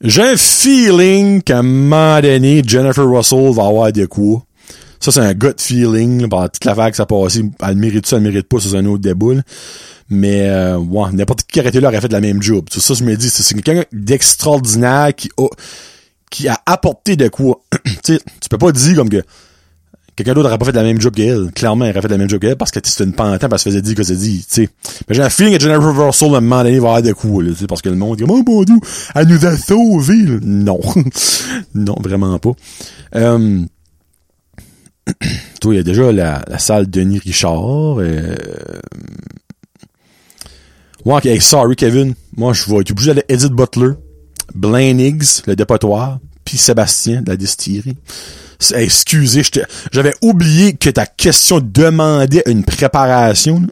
j'ai 0.02 0.22
un 0.22 0.36
feeling 0.36 1.42
qu'à 1.42 1.58
un 1.58 1.62
moment 1.62 2.20
donné, 2.20 2.62
Jennifer 2.66 3.06
Russell 3.06 3.52
va 3.52 3.66
avoir 3.66 3.92
des 3.92 4.06
coups. 4.06 4.42
Ça, 4.98 5.12
c'est 5.12 5.20
un 5.20 5.34
gut 5.34 5.54
feeling, 5.58 6.28
par 6.28 6.50
toute 6.50 6.64
la 6.64 6.74
vague 6.74 6.90
que 6.90 6.96
ça 6.96 7.06
passe. 7.06 7.38
Elle 7.38 7.76
mérite 7.76 8.06
ça, 8.06 8.16
elle 8.16 8.22
mérite 8.22 8.48
pas, 8.48 8.58
c'est 8.60 8.76
un 8.76 8.84
autre 8.86 9.02
déboule. 9.02 9.42
Mais 10.08 10.48
euh, 10.48 10.76
ouais, 10.76 11.10
n'importe 11.12 11.44
qui 11.44 11.60
été 11.60 11.80
là 11.80 11.88
aurait 11.88 12.00
fait 12.00 12.12
la 12.12 12.20
même 12.20 12.42
job. 12.42 12.66
Tout 12.70 12.80
ça, 12.80 12.94
je 12.94 13.04
me 13.04 13.16
dis, 13.16 13.30
c'est 13.30 13.54
quelqu'un 13.54 13.84
d'extraordinaire 13.92 15.14
qui 15.14 15.30
a, 15.38 15.46
qui 16.30 16.48
a 16.48 16.60
apporté 16.66 17.16
de 17.16 17.28
quoi. 17.28 17.60
tu 18.04 18.18
peux 18.50 18.58
pas 18.58 18.72
dire 18.72 18.96
comme 18.96 19.08
que 19.08 19.22
quelqu'un 20.20 20.34
d'autre 20.34 20.48
aurait 20.48 20.58
pas 20.58 20.66
fait 20.66 20.72
la 20.72 20.82
même 20.82 21.00
job 21.00 21.14
qu'elle. 21.14 21.50
Clairement, 21.52 21.86
elle 21.86 21.92
aurait 21.92 22.02
fait 22.02 22.08
la 22.08 22.18
même 22.18 22.28
job 22.28 22.40
qu'elle 22.40 22.56
parce 22.56 22.70
que 22.70 22.80
c'était 22.84 23.04
une 23.04 23.14
pantin 23.14 23.48
parce 23.48 23.64
qu'elle 23.64 23.72
faisait 23.72 23.82
dire 23.82 23.94
que 23.94 24.02
c'est 24.02 24.16
dit, 24.16 24.44
tu 24.46 24.66
sais. 24.66 24.68
Mais 25.08 25.14
j'ai 25.14 25.22
un 25.22 25.30
feeling 25.30 25.56
que 25.56 25.62
Jennifer 25.62 26.06
Russell, 26.06 26.34
à 26.34 26.38
un 26.38 26.40
moment 26.40 26.62
donné, 26.62 26.78
va 26.78 26.88
avoir 26.88 27.02
de 27.02 27.12
coups, 27.12 27.44
là, 27.44 27.52
parce 27.66 27.80
que 27.80 27.88
le 27.88 27.96
monde 27.96 28.18
dit, 28.18 28.24
oh 28.28 28.42
mon 28.46 28.64
dieu, 28.64 28.76
elle 29.14 29.28
nous 29.28 29.46
a 29.46 29.56
sauvés, 29.56 30.38
Non. 30.42 30.78
non, 31.74 31.96
vraiment 32.00 32.38
pas. 32.38 32.52
Euh, 33.14 33.64
toi, 35.60 35.74
il 35.74 35.76
y 35.76 35.80
a 35.80 35.82
déjà 35.82 36.12
la, 36.12 36.58
salle 36.58 36.88
Denis 36.90 37.18
Richard, 37.18 38.00
euh, 38.00 38.36
Ouais, 41.06 41.40
sorry 41.40 41.76
Kevin. 41.76 42.14
Moi, 42.36 42.52
je 42.52 42.70
vais 42.70 42.80
être 42.80 42.90
obligé 42.90 43.08
d'aller 43.08 43.24
Edith 43.30 43.52
Butler, 43.52 43.92
Blaine 44.54 45.00
Higgs, 45.00 45.42
le 45.46 45.56
dépotoir, 45.56 46.18
puis 46.44 46.58
Sébastien 46.58 47.22
de 47.22 47.30
la 47.30 47.36
distillerie. 47.38 47.96
Excusez, 48.74 49.42
j'avais 49.90 50.14
oublié 50.20 50.74
que 50.74 50.90
ta 50.90 51.06
question 51.06 51.60
demandait 51.60 52.42
une 52.46 52.64
préparation. 52.64 53.62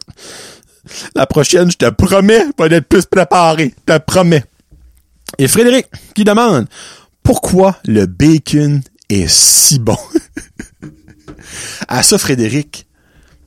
La 1.15 1.27
prochaine, 1.27 1.69
je 1.69 1.77
te 1.77 1.89
promets 1.89 2.51
pas 2.57 2.69
d'être 2.69 2.87
plus 2.87 3.05
préparé. 3.05 3.73
Je 3.87 3.93
te 3.93 3.99
promets. 3.99 4.43
Et 5.37 5.47
Frédéric, 5.47 5.85
qui 6.15 6.23
demande 6.23 6.67
pourquoi 7.21 7.77
le 7.85 8.07
bacon 8.07 8.81
est 9.09 9.29
si 9.29 9.77
bon? 9.77 9.97
à 11.87 12.01
ça, 12.01 12.17
Frédéric, 12.17 12.87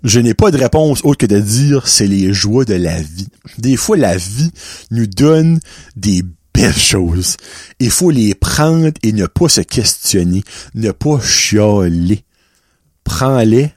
je 0.05 0.21
n'ai 0.21 0.35
pas 0.35 0.51
de 0.51 0.59
réponse 0.59 1.01
autre 1.05 1.19
que 1.19 1.27
de 1.27 1.41
dire 1.41 1.89
c'est 1.89 2.07
les 2.07 2.33
joies 2.33 2.65
de 2.65 2.75
la 2.75 3.01
vie. 3.01 3.29
Des 3.59 3.77
fois, 3.77 3.97
la 3.97 4.17
vie 4.17 4.53
nous 4.91 5.07
donne 5.07 5.59
des 5.97 6.23
belles 6.55 6.77
choses. 6.77 7.37
Il 7.81 7.91
faut 7.91 8.11
les 8.11 8.35
prendre 8.35 8.93
et 9.03 9.13
ne 9.13 9.27
pas 9.27 9.49
se 9.49 9.61
questionner, 9.61 10.43
ne 10.75 10.91
pas 10.91 11.21
chialer. 11.21 12.25
Prends-les, 13.05 13.73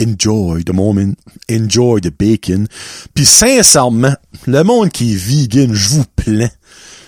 enjoy 0.00 0.64
the 0.64 0.72
moment, 0.72 1.14
enjoy 1.50 2.00
the 2.00 2.12
bacon. 2.16 2.66
Puis 3.14 3.26
sincèrement, 3.26 4.14
le 4.46 4.62
monde 4.62 4.90
qui 4.90 5.12
est 5.12 5.16
vegan, 5.16 5.72
je 5.74 5.88
vous 5.88 6.04
plains 6.16 6.50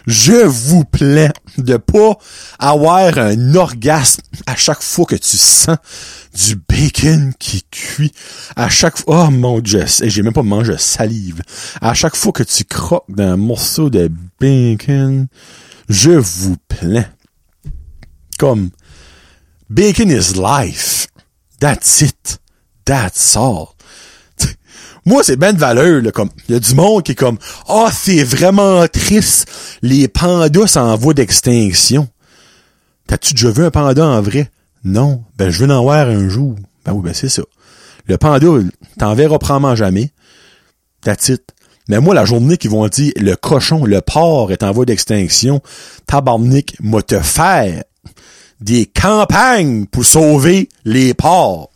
je 0.07 0.45
vous 0.45 0.85
plains 0.85 1.33
de 1.63 1.77
pas 1.77 2.17
avoir 2.59 3.19
un 3.19 3.55
orgasme 3.55 4.23
à 4.47 4.57
chaque 4.57 4.83
fois 4.83 5.05
que 5.05 5.17
tu 5.17 5.37
sens 5.37 5.77
du 6.35 6.57
bacon 6.69 7.33
qui 7.39 7.65
cuit. 7.71 8.13
À 8.57 8.69
chaque 8.69 8.99
fois, 8.99 9.27
oh 9.27 9.31
mon 9.31 9.61
dieu, 9.61 9.85
j'ai 9.87 10.23
même 10.23 10.33
pas 10.33 10.43
mangé 10.43 10.77
salive. 10.79 11.43
À 11.81 11.95
chaque 11.95 12.17
fois 12.17 12.33
que 12.33 12.43
tu 12.43 12.65
croques 12.65 13.05
d'un 13.09 13.37
morceau 13.37 13.91
de 13.91 14.11
bacon, 14.39 15.27
je 15.89 16.13
vous 16.13 16.57
plains. 16.69 17.07
Comme, 18.39 18.71
bacon 19.69 20.11
is 20.11 20.35
life. 20.35 21.09
That's 21.61 22.01
it. 22.01 22.39
That's 22.85 23.37
all. 23.37 23.75
Moi, 25.07 25.23
c'est 25.25 25.37
ben 25.37 25.53
de 25.53 25.59
valeur, 25.59 26.03
là, 26.03 26.11
comme, 26.11 26.31
il 26.49 26.53
y 26.55 26.57
a 26.57 26.61
du 26.61 26.75
monde 26.75 27.03
qui 27.03 27.13
est 27.13 27.17
comme, 27.17 27.39
ah, 27.69 27.91
c'est 27.93 28.23
vraiment 28.23 28.87
triste, 28.89 29.51
les 29.83 30.09
pandas 30.09 30.67
s'en 30.67 30.97
voient 30.97 31.15
d'extinction. 31.15 32.09
T'as-tu 33.07 33.35
déjà 33.35 33.51
vu 33.51 33.65
un 33.65 33.71
panda 33.71 34.07
en 34.07 34.21
vrai? 34.21 34.51
Non. 34.85 35.25
Ben, 35.37 35.51
je 35.51 35.65
veux 35.65 35.71
en 35.73 35.83
voir 35.83 36.09
un 36.09 36.29
jour. 36.29 36.55
Ben 36.85 36.93
oui, 36.93 37.03
ben 37.03 37.15
c'est 37.15 37.29
ça. 37.29 37.43
Le 38.07 38.19
panda, 38.19 38.47
t'en 38.99 39.15
verras 39.15 39.39
probablement 39.39 39.75
jamais. 39.75 40.13
That's 41.03 41.29
it. 41.29 41.43
Mais 41.89 41.99
moi, 41.99 42.15
la 42.15 42.25
journée 42.25 42.57
qu'ils 42.57 42.71
vont 42.71 42.87
dire, 42.87 43.13
le 43.17 43.35
cochon, 43.35 43.85
le 43.85 44.01
porc 44.01 44.53
est 44.53 44.63
en 44.63 44.71
voie 44.71 44.85
d'extinction, 44.85 45.61
tabarnak, 46.07 46.77
moi 46.81 47.03
te 47.03 47.19
faire 47.19 47.83
des 48.61 48.87
campagnes 48.87 49.87
pour 49.87 50.05
sauver 50.05 50.69
les 50.85 51.15
porcs. 51.15 51.71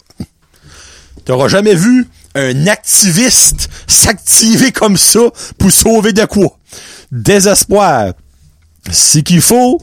T'auras 1.25 1.49
jamais 1.49 1.75
vu 1.75 2.07
un 2.35 2.67
activiste 2.67 3.69
s'activer 3.87 4.73
comme 4.73 4.97
ça 4.97 5.21
pour 5.59 5.71
sauver 5.71 6.13
de 6.13 6.25
quoi? 6.25 6.59
Désespoir. 7.13 8.13
C'est 8.91 9.23
qu'il 9.23 9.41
faut 9.41 9.81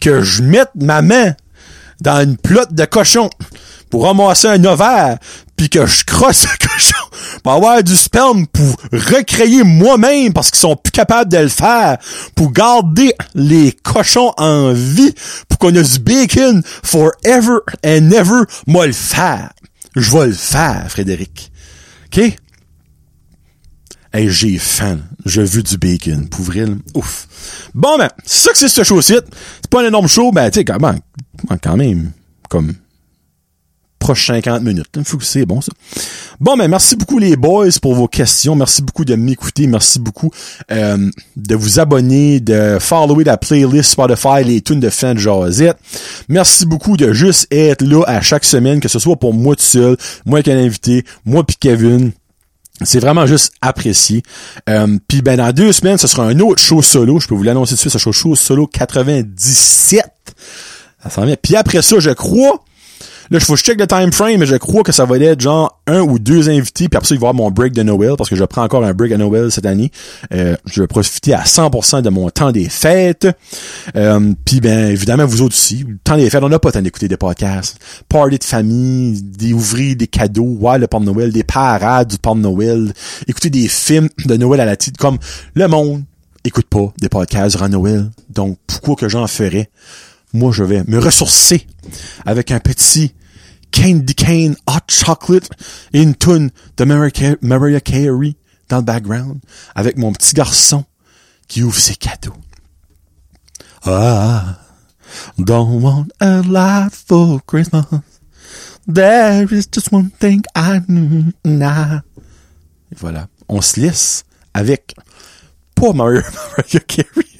que 0.00 0.22
je 0.22 0.42
mette 0.42 0.70
ma 0.74 1.02
main 1.02 1.34
dans 2.00 2.20
une 2.22 2.36
plotte 2.36 2.74
de 2.74 2.84
cochon 2.84 3.30
pour 3.90 4.04
ramasser 4.04 4.48
un 4.48 4.64
ovaire, 4.64 5.18
puis 5.56 5.70
que 5.70 5.86
je 5.86 6.04
crosse 6.04 6.44
le 6.44 6.66
cochon 6.68 7.06
pour 7.42 7.52
avoir 7.52 7.82
du 7.82 7.96
sperme 7.96 8.46
pour 8.46 8.76
recréer 8.92 9.62
moi-même 9.62 10.32
parce 10.32 10.50
qu'ils 10.50 10.60
sont 10.60 10.76
plus 10.76 10.90
capables 10.90 11.30
de 11.30 11.38
le 11.38 11.48
faire, 11.48 11.98
pour 12.34 12.52
garder 12.52 13.14
les 13.34 13.72
cochons 13.72 14.32
en 14.36 14.72
vie, 14.72 15.14
pour 15.48 15.58
qu'on 15.58 15.74
ait 15.74 15.82
du 15.82 15.98
bacon 16.00 16.62
forever 16.82 17.58
and 17.84 18.10
ever, 18.10 18.42
moi 18.66 18.86
le 18.86 18.92
faire. 18.92 19.50
Je 19.94 20.10
vais 20.10 20.26
le 20.26 20.32
faire, 20.32 20.84
Frédéric. 20.88 21.50
OK? 22.06 22.36
Hey, 24.12 24.30
j'ai 24.30 24.56
faim. 24.58 25.00
J'ai 25.26 25.44
vu 25.44 25.62
du 25.62 25.76
bacon. 25.76 26.28
Pour 26.28 26.42
vrai, 26.44 26.64
ouf. 26.94 27.68
Bon, 27.74 27.98
ben, 27.98 28.08
c'est 28.24 28.46
ça 28.46 28.52
que 28.52 28.58
c'est 28.58 28.68
ce 28.68 28.82
show-ci. 28.82 29.14
C'est 29.60 29.70
pas 29.70 29.82
un 29.82 29.88
énorme 29.88 30.06
show, 30.08 30.32
ben, 30.32 30.50
tu 30.50 30.60
sais, 30.60 30.64
quand, 30.64 30.80
même, 30.80 31.00
quand 31.62 31.76
même, 31.76 32.12
comme, 32.48 32.72
proche 33.98 34.26
50 34.26 34.62
minutes. 34.62 34.86
C'est 35.20 35.46
bon, 35.46 35.60
ça. 35.60 35.72
Bon, 36.38 36.56
ben, 36.56 36.68
merci 36.68 36.96
beaucoup, 36.96 37.18
les 37.18 37.36
boys, 37.36 37.70
pour 37.80 37.94
vos 37.94 38.08
questions. 38.08 38.54
Merci 38.54 38.82
beaucoup 38.82 39.04
de 39.04 39.14
m'écouter. 39.14 39.66
Merci 39.66 39.98
beaucoup 39.98 40.30
euh, 40.70 41.10
de 41.36 41.54
vous 41.54 41.80
abonner, 41.80 42.40
de 42.40 42.78
follower 42.80 43.24
la 43.24 43.36
playlist 43.36 43.90
Spotify, 43.90 44.44
les 44.44 44.60
tunes 44.60 44.80
de 44.80 44.90
fan 44.90 45.18
Josette. 45.18 45.78
Merci 46.28 46.66
beaucoup 46.66 46.96
de 46.96 47.12
juste 47.12 47.46
être 47.50 47.82
là 47.82 48.02
à 48.06 48.20
chaque 48.20 48.44
semaine, 48.44 48.80
que 48.80 48.88
ce 48.88 48.98
soit 48.98 49.16
pour 49.16 49.34
moi 49.34 49.56
tout 49.56 49.62
seul, 49.62 49.96
moi 50.24 50.38
avec 50.38 50.48
un 50.48 50.58
invité, 50.58 51.04
moi 51.24 51.44
puis 51.44 51.56
Kevin. 51.58 52.12
C'est 52.84 53.00
vraiment 53.00 53.26
juste 53.26 53.54
apprécié. 53.62 54.22
Euh, 54.68 54.98
Puis 55.08 55.22
ben 55.22 55.36
dans 55.38 55.50
deux 55.50 55.72
semaines, 55.72 55.96
ce 55.96 56.06
sera 56.06 56.24
un 56.24 56.38
autre 56.40 56.62
show 56.62 56.82
solo. 56.82 57.18
Je 57.20 57.26
peux 57.26 57.34
vous 57.34 57.42
l'annoncer 57.42 57.70
tout 57.70 57.76
de 57.76 57.88
suite, 57.88 57.98
ce 57.98 58.10
show 58.10 58.34
solo 58.34 58.66
97. 58.66 60.04
Ça 61.02 61.10
s'en 61.10 61.24
vient. 61.24 61.36
Puis 61.40 61.56
après 61.56 61.80
ça, 61.80 61.98
je 62.00 62.10
crois, 62.10 62.62
Là, 63.30 63.38
je 63.38 63.44
faut 63.44 63.54
que 63.54 63.58
je 63.58 63.64
check 63.64 63.80
le 63.80 63.86
time 63.86 64.12
frame, 64.12 64.38
mais 64.38 64.46
je 64.46 64.56
crois 64.56 64.82
que 64.82 64.92
ça 64.92 65.04
va 65.04 65.18
être 65.18 65.40
genre 65.40 65.80
un 65.86 66.00
ou 66.00 66.18
deux 66.18 66.48
invités, 66.48 66.88
puis 66.88 66.96
après 66.96 67.08
ça, 67.08 67.14
il 67.14 67.20
va 67.20 67.26
y 67.26 67.30
avoir 67.30 67.34
mon 67.34 67.50
break 67.50 67.72
de 67.72 67.82
Noël, 67.82 68.14
parce 68.16 68.30
que 68.30 68.36
je 68.36 68.44
prends 68.44 68.62
encore 68.62 68.84
un 68.84 68.94
break 68.94 69.12
à 69.12 69.16
Noël 69.16 69.50
cette 69.50 69.66
année. 69.66 69.90
Euh, 70.32 70.56
je 70.66 70.80
vais 70.80 70.86
profiter 70.86 71.34
à 71.34 71.42
100% 71.42 72.02
de 72.02 72.10
mon 72.10 72.30
temps 72.30 72.52
des 72.52 72.68
fêtes. 72.68 73.26
Euh, 73.96 74.32
puis 74.44 74.60
ben, 74.60 74.88
évidemment, 74.88 75.26
vous 75.26 75.42
autres 75.42 75.56
aussi. 75.56 75.84
Le 75.88 75.98
temps 76.02 76.16
des 76.16 76.30
fêtes, 76.30 76.42
on 76.42 76.48
n'a 76.48 76.58
pas 76.58 76.68
le 76.68 76.74
temps 76.74 76.82
d'écouter 76.82 77.08
des 77.08 77.16
podcasts. 77.16 77.78
Party 78.08 78.38
de 78.38 78.44
famille, 78.44 79.20
des 79.22 79.52
ouvriers, 79.52 79.94
des 79.94 80.06
cadeaux, 80.06 80.56
ouais, 80.60 80.78
le 80.78 80.86
port 80.86 81.00
de 81.00 81.06
Noël, 81.06 81.32
des 81.32 81.44
parades 81.44 82.08
du 82.08 82.18
port 82.18 82.36
de 82.36 82.40
Noël, 82.40 82.92
écouter 83.26 83.50
des 83.50 83.68
films 83.68 84.08
de 84.24 84.36
Noël 84.36 84.60
à 84.60 84.64
la 84.64 84.76
titre, 84.76 84.98
comme 84.98 85.18
Le 85.54 85.66
Monde 85.66 86.04
écoute 86.46 86.66
pas 86.66 86.92
des 86.98 87.08
podcasts 87.08 87.56
durant 87.56 87.68
Noël. 87.68 88.10
Donc, 88.30 88.58
pourquoi 88.66 88.96
que 88.96 89.08
j'en 89.08 89.26
ferais? 89.26 89.68
Moi, 90.36 90.52
je 90.52 90.64
vais 90.64 90.84
me 90.86 90.98
ressourcer 90.98 91.66
avec 92.26 92.50
un 92.50 92.60
petit 92.60 93.14
Candy 93.72 94.14
Cane 94.14 94.54
Hot 94.66 94.84
Chocolate 94.88 95.48
et 95.94 96.02
une 96.02 96.14
tune 96.14 96.50
de 96.76 96.84
Mariah 97.40 97.80
Carey 97.80 98.36
dans 98.68 98.76
le 98.76 98.82
background 98.82 99.40
avec 99.74 99.96
mon 99.96 100.12
petit 100.12 100.34
garçon 100.34 100.84
qui 101.48 101.62
ouvre 101.62 101.78
ses 101.78 101.94
cadeaux. 101.94 102.36
Ah, 103.86 104.58
don't 105.38 105.80
want 105.82 106.08
a 106.20 106.42
lot 106.42 106.90
for 106.90 107.40
Christmas. 107.46 107.86
There 108.86 109.46
is 109.50 109.66
just 109.72 109.90
one 109.90 110.10
thing 110.20 110.42
I 110.54 110.80
need 110.86 111.32
now. 111.46 112.02
Et 112.92 112.96
voilà. 112.98 113.28
On 113.48 113.62
se 113.62 113.80
laisse 113.80 114.24
avec 114.52 114.94
pas 115.74 115.94
Mariah 115.94 116.22
Carey. 116.86 117.35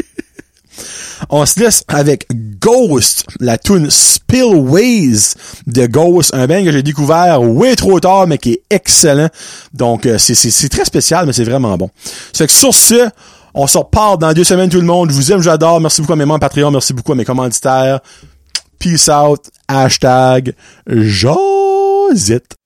On 1.30 1.46
se 1.46 1.60
laisse 1.60 1.84
avec 1.88 2.26
Ghost, 2.60 3.24
la 3.40 3.58
tune 3.58 3.90
Spillways 3.90 5.34
de 5.66 5.86
Ghost, 5.86 6.34
un 6.34 6.46
band 6.46 6.64
que 6.64 6.72
j'ai 6.72 6.82
découvert 6.82 7.42
way 7.42 7.74
trop 7.76 8.00
tard, 8.00 8.26
mais 8.26 8.38
qui 8.38 8.52
est 8.52 8.62
excellent. 8.70 9.28
Donc, 9.72 10.06
euh, 10.06 10.18
c'est 10.18 10.68
très 10.68 10.84
spécial, 10.84 11.26
mais 11.26 11.32
c'est 11.32 11.44
vraiment 11.44 11.76
bon. 11.76 11.90
C'est 12.32 12.46
que 12.46 12.52
sur 12.52 12.74
ce, 12.74 13.08
on 13.54 13.66
se 13.66 13.78
reparle 13.78 14.18
dans 14.18 14.32
deux 14.32 14.44
semaines 14.44 14.68
tout 14.68 14.80
le 14.80 14.86
monde. 14.86 15.10
Je 15.10 15.14
vous 15.14 15.32
aime, 15.32 15.40
j'adore. 15.40 15.80
Merci 15.80 16.02
beaucoup 16.02 16.12
à 16.12 16.16
mes 16.16 16.26
membres 16.26 16.40
Patreon, 16.40 16.70
merci 16.70 16.92
beaucoup 16.92 17.12
à 17.12 17.14
mes 17.14 17.24
commanditaires. 17.24 18.00
Peace 18.78 19.08
out. 19.08 19.42
Hashtag 19.68 20.54
Josette. 20.86 22.56